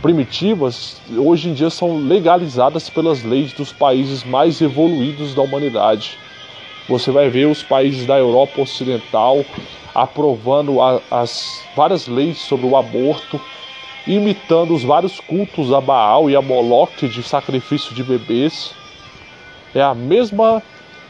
primitivas, 0.00 1.00
hoje 1.16 1.48
em 1.48 1.54
dia 1.54 1.70
são 1.70 1.98
legalizadas 2.06 2.88
pelas 2.88 3.24
leis 3.24 3.52
dos 3.52 3.72
países 3.72 4.22
mais 4.22 4.60
evoluídos 4.60 5.34
da 5.34 5.42
humanidade. 5.42 6.16
Você 6.88 7.10
vai 7.10 7.28
ver 7.28 7.46
os 7.46 7.62
países 7.64 8.06
da 8.06 8.16
Europa 8.16 8.60
Ocidental 8.60 9.44
aprovando 9.92 10.80
a, 10.80 11.00
as 11.10 11.64
várias 11.74 12.06
leis 12.06 12.38
sobre 12.38 12.66
o 12.66 12.76
aborto, 12.76 13.40
imitando 14.06 14.74
os 14.74 14.84
vários 14.84 15.18
cultos 15.20 15.72
a 15.72 15.80
Baal 15.80 16.30
e 16.30 16.36
a 16.36 16.42
Moloque 16.42 17.08
de 17.08 17.22
sacrifício 17.22 17.94
de 17.94 18.02
bebês. 18.02 18.72
É 19.74 19.82
a 19.82 19.94
mesma 19.94 20.62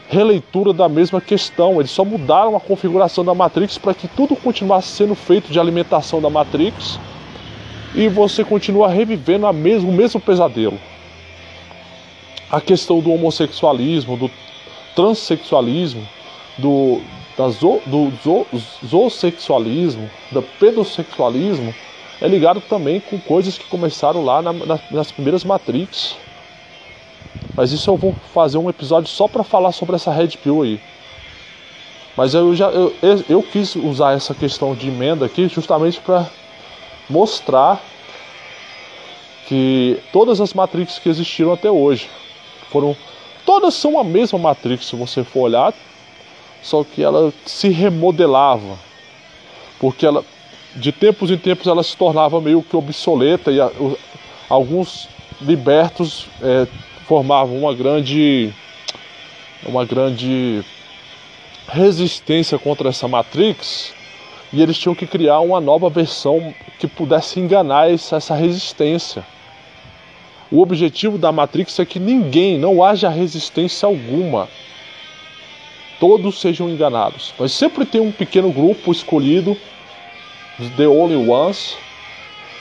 releitura 0.09 0.73
da 0.73 0.89
mesma 0.89 1.21
questão. 1.21 1.79
Eles 1.79 1.91
só 1.91 2.03
mudaram 2.03 2.55
a 2.55 2.59
configuração 2.59 3.23
da 3.23 3.35
Matrix 3.35 3.77
para 3.77 3.93
que 3.93 4.07
tudo 4.07 4.35
continuasse 4.35 4.89
sendo 4.89 5.13
feito 5.13 5.51
de 5.51 5.59
alimentação 5.59 6.21
da 6.21 6.29
Matrix 6.29 6.99
e 7.93 8.07
você 8.07 8.43
continua 8.43 8.89
revivendo 8.89 9.51
mesmo, 9.53 9.89
o 9.89 9.93
mesmo 9.93 10.19
pesadelo. 10.19 10.79
A 12.49 12.61
questão 12.61 12.99
do 12.99 13.11
homossexualismo, 13.11 14.15
do 14.15 14.31
transexualismo, 14.95 16.07
do, 16.57 17.01
da 17.37 17.49
zo, 17.49 17.81
do 17.85 18.11
zo, 18.23 18.45
zoosexualismo, 18.85 20.09
do 20.31 20.41
pedossexualismo 20.41 21.73
é 22.21 22.27
ligado 22.27 22.61
também 22.61 22.99
com 22.99 23.19
coisas 23.19 23.57
que 23.57 23.65
começaram 23.65 24.23
lá 24.23 24.41
na, 24.41 24.53
na, 24.53 24.79
nas 24.89 25.11
primeiras 25.11 25.43
Matrix. 25.43 26.15
Mas 27.55 27.71
isso 27.71 27.89
eu 27.89 27.97
vou 27.97 28.15
fazer 28.33 28.57
um 28.57 28.69
episódio 28.69 29.09
só 29.09 29.27
para 29.27 29.43
falar 29.43 29.71
sobre 29.71 29.95
essa 29.95 30.11
Red 30.11 30.29
Pill 30.43 30.61
aí. 30.61 30.79
Mas 32.15 32.33
eu 32.33 32.55
já 32.55 32.69
eu, 32.69 32.93
eu 33.29 33.43
quis 33.43 33.75
usar 33.75 34.13
essa 34.13 34.33
questão 34.33 34.73
de 34.73 34.87
emenda 34.87 35.25
aqui 35.25 35.47
justamente 35.47 35.99
para 35.99 36.25
mostrar 37.07 37.79
que 39.47 39.99
todas 40.11 40.41
as 40.41 40.53
Matrix 40.53 40.99
que 40.99 41.09
existiram 41.09 41.53
até 41.53 41.69
hoje 41.69 42.09
foram 42.69 42.97
todas 43.45 43.75
são 43.75 43.99
a 43.99 44.03
mesma 44.03 44.39
Matrix 44.39 44.87
se 44.87 44.95
você 44.95 45.23
for 45.23 45.41
olhar, 45.41 45.73
só 46.61 46.83
que 46.83 47.03
ela 47.03 47.31
se 47.45 47.69
remodelava 47.69 48.77
porque 49.79 50.05
ela 50.05 50.23
de 50.77 50.91
tempos 50.91 51.31
em 51.31 51.37
tempos 51.37 51.67
ela 51.67 51.83
se 51.83 51.97
tornava 51.97 52.39
meio 52.39 52.61
que 52.61 52.75
obsoleta 52.75 53.51
e 53.51 53.59
a, 53.59 53.67
o, 53.67 53.97
alguns 54.49 55.09
libertos 55.41 56.27
é, 56.41 56.67
formavam 57.07 57.57
uma 57.57 57.73
grande 57.73 58.53
uma 59.65 59.83
grande 59.85 60.63
resistência 61.67 62.57
contra 62.57 62.89
essa 62.89 63.07
Matrix 63.07 63.93
E 64.53 64.61
eles 64.61 64.77
tinham 64.77 64.95
que 64.95 65.05
criar 65.05 65.39
uma 65.39 65.59
nova 65.59 65.89
versão 65.89 66.53
que 66.79 66.87
pudesse 66.87 67.39
enganar 67.39 67.91
essa 67.91 68.33
resistência. 68.33 69.25
O 70.49 70.61
objetivo 70.61 71.17
da 71.17 71.31
Matrix 71.31 71.77
é 71.79 71.85
que 71.85 71.99
ninguém, 71.99 72.57
não 72.57 72.81
haja 72.81 73.09
resistência 73.09 73.85
alguma. 73.85 74.47
Todos 75.99 76.39
sejam 76.39 76.69
enganados. 76.69 77.33
Mas 77.37 77.51
sempre 77.51 77.85
tem 77.85 77.99
um 77.99 78.11
pequeno 78.11 78.49
grupo 78.49 78.91
escolhido, 78.91 79.57
The 80.57 80.87
Only 80.87 81.29
Ones. 81.29 81.77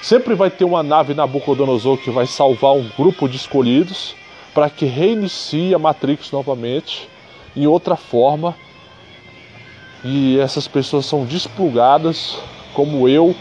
Sempre 0.03 0.35
vai 0.35 0.51
ter 0.51 0.65
uma 0.65 0.83
nave 0.83 1.15
Nabucodonosor 1.15 1.97
que 1.97 2.11
vai 2.11 2.27
salvar 2.27 2.75
um 2.75 2.89
grupo 2.97 3.27
de 3.27 3.37
escolhidos 3.37 4.15
para 4.53 4.69
que 4.69 4.85
reinicie 4.85 5.75
a 5.75 5.79
Matrix 5.79 6.31
novamente 6.31 7.09
em 7.57 7.67
outra 7.67 7.97
forma. 7.97 8.55
E 10.05 10.39
essas 10.39 10.69
pessoas 10.69 11.07
são 11.07 11.25
desplugadas, 11.25 12.39
como 12.75 13.09
eu 13.09 13.35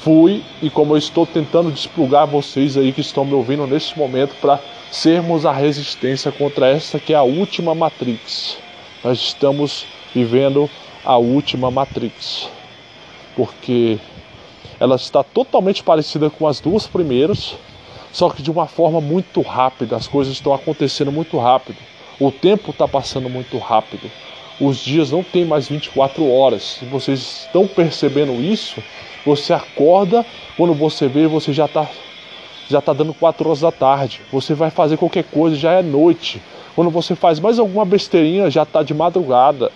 fui 0.00 0.42
e 0.62 0.70
como 0.70 0.94
eu 0.94 0.98
estou 0.98 1.26
tentando 1.26 1.72
desplugar 1.72 2.28
vocês 2.28 2.76
aí 2.76 2.92
que 2.92 3.00
estão 3.00 3.24
me 3.24 3.34
ouvindo 3.34 3.66
neste 3.66 3.98
momento 3.98 4.36
para 4.40 4.60
sermos 4.90 5.44
a 5.44 5.50
resistência 5.50 6.30
contra 6.30 6.68
essa 6.68 7.00
que 7.00 7.12
é 7.12 7.16
a 7.16 7.22
última 7.22 7.74
Matrix. 7.74 8.56
Nós 9.02 9.18
estamos 9.18 9.84
vivendo 10.14 10.70
a 11.04 11.16
última 11.16 11.72
Matrix. 11.72 12.55
Porque 13.36 13.98
ela 14.80 14.96
está 14.96 15.22
totalmente 15.22 15.82
parecida 15.82 16.28
com 16.30 16.48
as 16.48 16.58
duas 16.58 16.86
primeiras, 16.86 17.54
só 18.12 18.30
que 18.30 18.42
de 18.42 18.50
uma 18.50 18.66
forma 18.66 19.00
muito 19.00 19.40
rápida. 19.42 19.94
As 19.96 20.08
coisas 20.08 20.32
estão 20.32 20.52
acontecendo 20.52 21.12
muito 21.12 21.38
rápido. 21.38 21.78
O 22.18 22.32
tempo 22.32 22.70
está 22.70 22.88
passando 22.88 23.28
muito 23.28 23.58
rápido. 23.58 24.10
Os 24.58 24.78
dias 24.78 25.10
não 25.10 25.22
têm 25.22 25.44
mais 25.44 25.68
24 25.68 26.28
horas. 26.30 26.78
Se 26.80 26.86
vocês 26.86 27.44
estão 27.44 27.66
percebendo 27.66 28.32
isso, 28.40 28.82
você 29.24 29.52
acorda, 29.52 30.24
quando 30.56 30.72
você 30.72 31.06
vê, 31.08 31.26
você 31.26 31.52
já 31.52 31.66
está 31.66 31.86
já 32.68 32.80
tá 32.80 32.92
dando 32.92 33.14
4 33.14 33.46
horas 33.48 33.60
da 33.60 33.70
tarde. 33.70 34.20
Você 34.32 34.54
vai 34.54 34.70
fazer 34.70 34.96
qualquer 34.96 35.24
coisa, 35.24 35.54
já 35.54 35.72
é 35.72 35.82
noite. 35.82 36.42
Quando 36.74 36.90
você 36.90 37.14
faz 37.14 37.38
mais 37.38 37.58
alguma 37.58 37.84
besteirinha, 37.84 38.50
já 38.50 38.62
está 38.62 38.82
de 38.82 38.92
madrugada. 38.92 39.70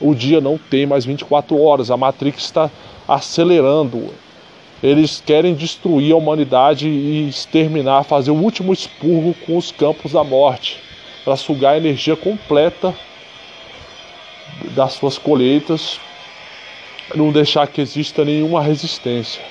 O 0.00 0.14
dia 0.14 0.40
não 0.40 0.58
tem 0.58 0.86
mais 0.86 1.04
24 1.04 1.60
horas. 1.60 1.90
A 1.90 1.96
Matrix 1.96 2.44
está 2.44 2.70
acelerando. 3.06 4.12
Eles 4.82 5.22
querem 5.24 5.54
destruir 5.54 6.12
a 6.12 6.16
humanidade 6.16 6.88
e 6.88 7.28
exterminar, 7.28 8.04
fazer 8.04 8.30
o 8.30 8.36
último 8.36 8.72
expurgo 8.72 9.34
com 9.44 9.56
os 9.56 9.72
campos 9.72 10.12
da 10.12 10.22
morte, 10.22 10.78
para 11.24 11.34
sugar 11.34 11.74
a 11.74 11.76
energia 11.76 12.14
completa 12.14 12.94
das 14.74 14.92
suas 14.92 15.18
colheitas 15.18 15.98
não 17.14 17.32
deixar 17.32 17.66
que 17.66 17.80
exista 17.80 18.24
nenhuma 18.24 18.62
resistência. 18.62 19.42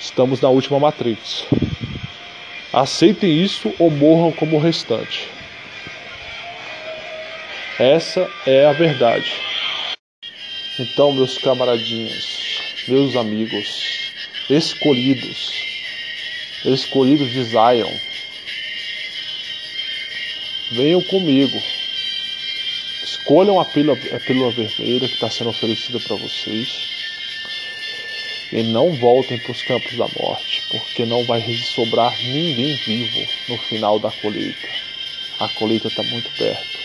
Estamos 0.00 0.40
na 0.40 0.48
última 0.48 0.78
matrix. 0.78 1.44
Aceitem 2.72 3.42
isso 3.42 3.72
ou 3.78 3.90
morram 3.90 4.30
como 4.30 4.56
o 4.56 4.60
restante. 4.60 5.28
Essa 7.78 8.28
é 8.46 8.66
a 8.66 8.72
verdade. 8.72 9.32
Então, 10.78 11.12
meus 11.12 11.38
camaradinhos, 11.38 12.60
meus 12.88 13.16
amigos, 13.16 14.12
escolhidos, 14.50 15.52
escolhidos 16.64 17.30
de 17.30 17.44
Zion, 17.44 17.92
venham 20.72 21.02
comigo 21.02 21.60
Escolham 23.28 23.60
a 23.60 23.64
pílula, 23.66 23.98
a 24.16 24.20
pílula 24.20 24.50
vermelha 24.50 25.06
que 25.06 25.12
está 25.12 25.28
sendo 25.28 25.50
oferecida 25.50 26.00
para 26.00 26.16
vocês. 26.16 26.88
E 28.50 28.62
não 28.62 28.94
voltem 28.94 29.38
para 29.38 29.52
os 29.52 29.60
campos 29.60 29.94
da 29.98 30.08
morte, 30.18 30.62
porque 30.70 31.04
não 31.04 31.22
vai 31.24 31.42
sobrar 31.56 32.16
ninguém 32.22 32.74
vivo 32.86 33.28
no 33.50 33.58
final 33.58 33.98
da 33.98 34.10
colheita. 34.10 34.68
A 35.40 35.46
colheita 35.50 35.88
está 35.88 36.02
muito 36.04 36.30
perto. 36.38 36.77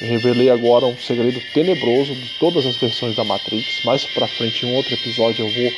Revelei 0.00 0.50
agora 0.50 0.86
um 0.86 0.96
segredo 0.96 1.40
tenebroso 1.54 2.14
de 2.14 2.28
todas 2.38 2.66
as 2.66 2.76
versões 2.76 3.16
da 3.16 3.24
Matrix. 3.24 3.82
Mais 3.84 4.04
para 4.04 4.28
frente, 4.28 4.66
em 4.66 4.70
um 4.70 4.74
outro 4.74 4.94
episódio, 4.94 5.46
eu 5.46 5.50
vou 5.50 5.72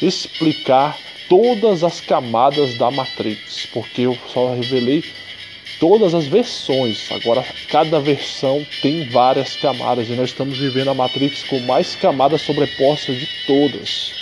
explicar 0.00 0.98
todas 1.28 1.84
as 1.84 2.00
camadas 2.00 2.74
da 2.74 2.90
Matrix, 2.90 3.66
porque 3.66 4.02
eu 4.02 4.18
só 4.32 4.54
revelei 4.54 5.04
todas 5.78 6.14
as 6.14 6.26
versões. 6.26 7.10
Agora, 7.12 7.44
cada 7.68 8.00
versão 8.00 8.66
tem 8.82 9.04
várias 9.08 9.56
camadas 9.56 10.08
e 10.08 10.12
nós 10.12 10.30
estamos 10.30 10.58
vivendo 10.58 10.88
a 10.88 10.94
Matrix 10.94 11.42
com 11.44 11.60
mais 11.60 11.94
camadas 11.94 12.42
sobrepostas 12.42 13.18
de 13.18 13.28
todas. 13.46 14.12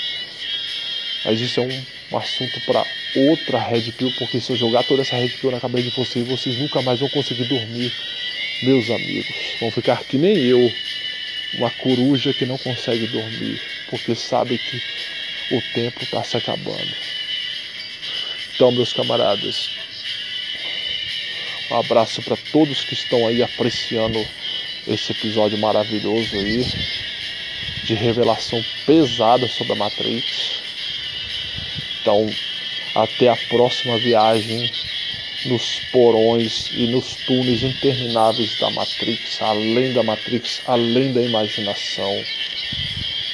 Mas 1.25 1.41
isso 1.41 1.61
é 1.61 1.63
um, 1.63 1.83
um 2.13 2.17
assunto 2.17 2.61
para 2.67 2.85
outra 3.15 3.59
Red 3.59 3.93
Pill, 3.93 4.13
porque 4.19 4.41
se 4.41 4.51
eu 4.51 4.57
jogar 4.57 4.85
toda 4.85 5.03
essa 5.03 5.17
Red 5.17 5.31
Pill 5.41 5.51
na 5.51 5.61
cabeça 5.61 5.91
de 5.91 5.97
vocês, 5.97 6.27
vocês 6.27 6.59
nunca 6.59 6.83
mais 6.83 7.01
vão 7.01 7.09
conseguir 7.09 7.45
dormir, 7.45 7.93
meus 8.63 8.91
amigos. 8.91 9.57
Vão 9.61 9.71
ficar 9.71 10.05
que 10.05 10.19
nem 10.19 10.37
eu, 10.37 10.73
uma 11.55 11.71
coruja 11.71 12.33
que 12.33 12.47
não 12.47 12.59
consegue 12.59 13.07
dormir, 13.07 13.61
porque 13.91 14.15
sabe 14.15 14.59
que 14.59 14.83
o 15.55 15.63
tempo 15.75 16.03
está 16.03 16.23
se 16.23 16.37
acabando. 16.37 16.95
Então, 18.55 18.73
meus 18.73 18.93
camaradas, 18.93 19.71
um 21.71 21.77
abraço 21.77 22.23
para 22.23 22.37
todos 22.51 22.85
que 22.85 22.95
estão 22.95 23.27
aí 23.27 23.43
apreciando 23.43 24.19
esse 24.87 25.13
episódio 25.13 25.59
maravilhoso 25.59 26.37
aí 26.37 26.65
de 27.85 27.95
revelação 27.95 28.63
pesada 28.85 29.47
sobre 29.49 29.75
a 29.75 29.77
Matrix. 29.77 30.61
Então, 32.01 32.27
até 32.95 33.29
a 33.29 33.37
próxima 33.49 33.99
viagem 33.99 34.71
nos 35.45 35.81
porões 35.93 36.71
e 36.73 36.87
nos 36.89 37.15
túneis 37.27 37.63
intermináveis 37.63 38.59
da 38.59 38.71
Matrix, 38.71 39.41
além 39.41 39.93
da 39.93 40.03
Matrix, 40.03 40.61
além 40.67 41.13
da 41.13 41.23
imaginação. 41.23 42.25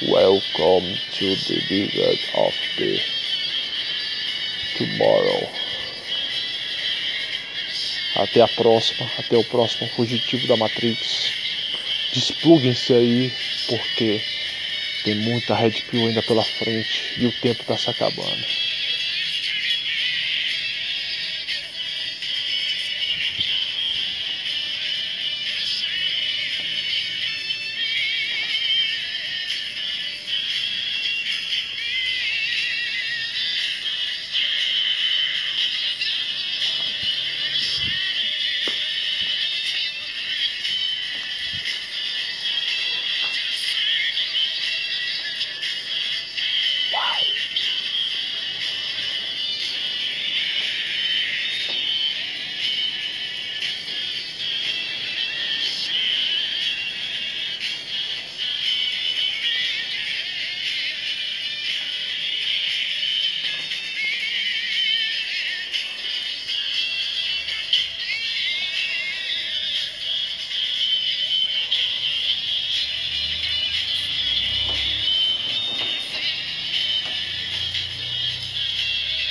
Welcome 0.03 1.01
to 1.13 1.37
the 1.47 1.61
desert 1.69 2.21
of 2.35 2.55
the 2.77 3.01
tomorrow. 4.77 5.51
Até 8.17 8.43
a 8.43 8.49
próxima, 8.49 9.11
até 9.19 9.37
o 9.37 9.45
próximo 9.45 9.89
fugitivo 9.89 10.47
da 10.47 10.57
Matrix. 10.57 11.33
Despluguem-se 12.13 12.93
aí, 12.93 13.33
porque 13.67 14.21
tem 15.05 15.15
muita 15.17 15.55
Red 15.55 15.83
Pill 15.91 16.07
ainda 16.07 16.23
pela 16.23 16.45
frente 16.45 17.15
e 17.19 17.27
o 17.27 17.33
tempo 17.33 17.63
está 17.63 17.77
se 17.77 17.91
acabando. 17.91 18.64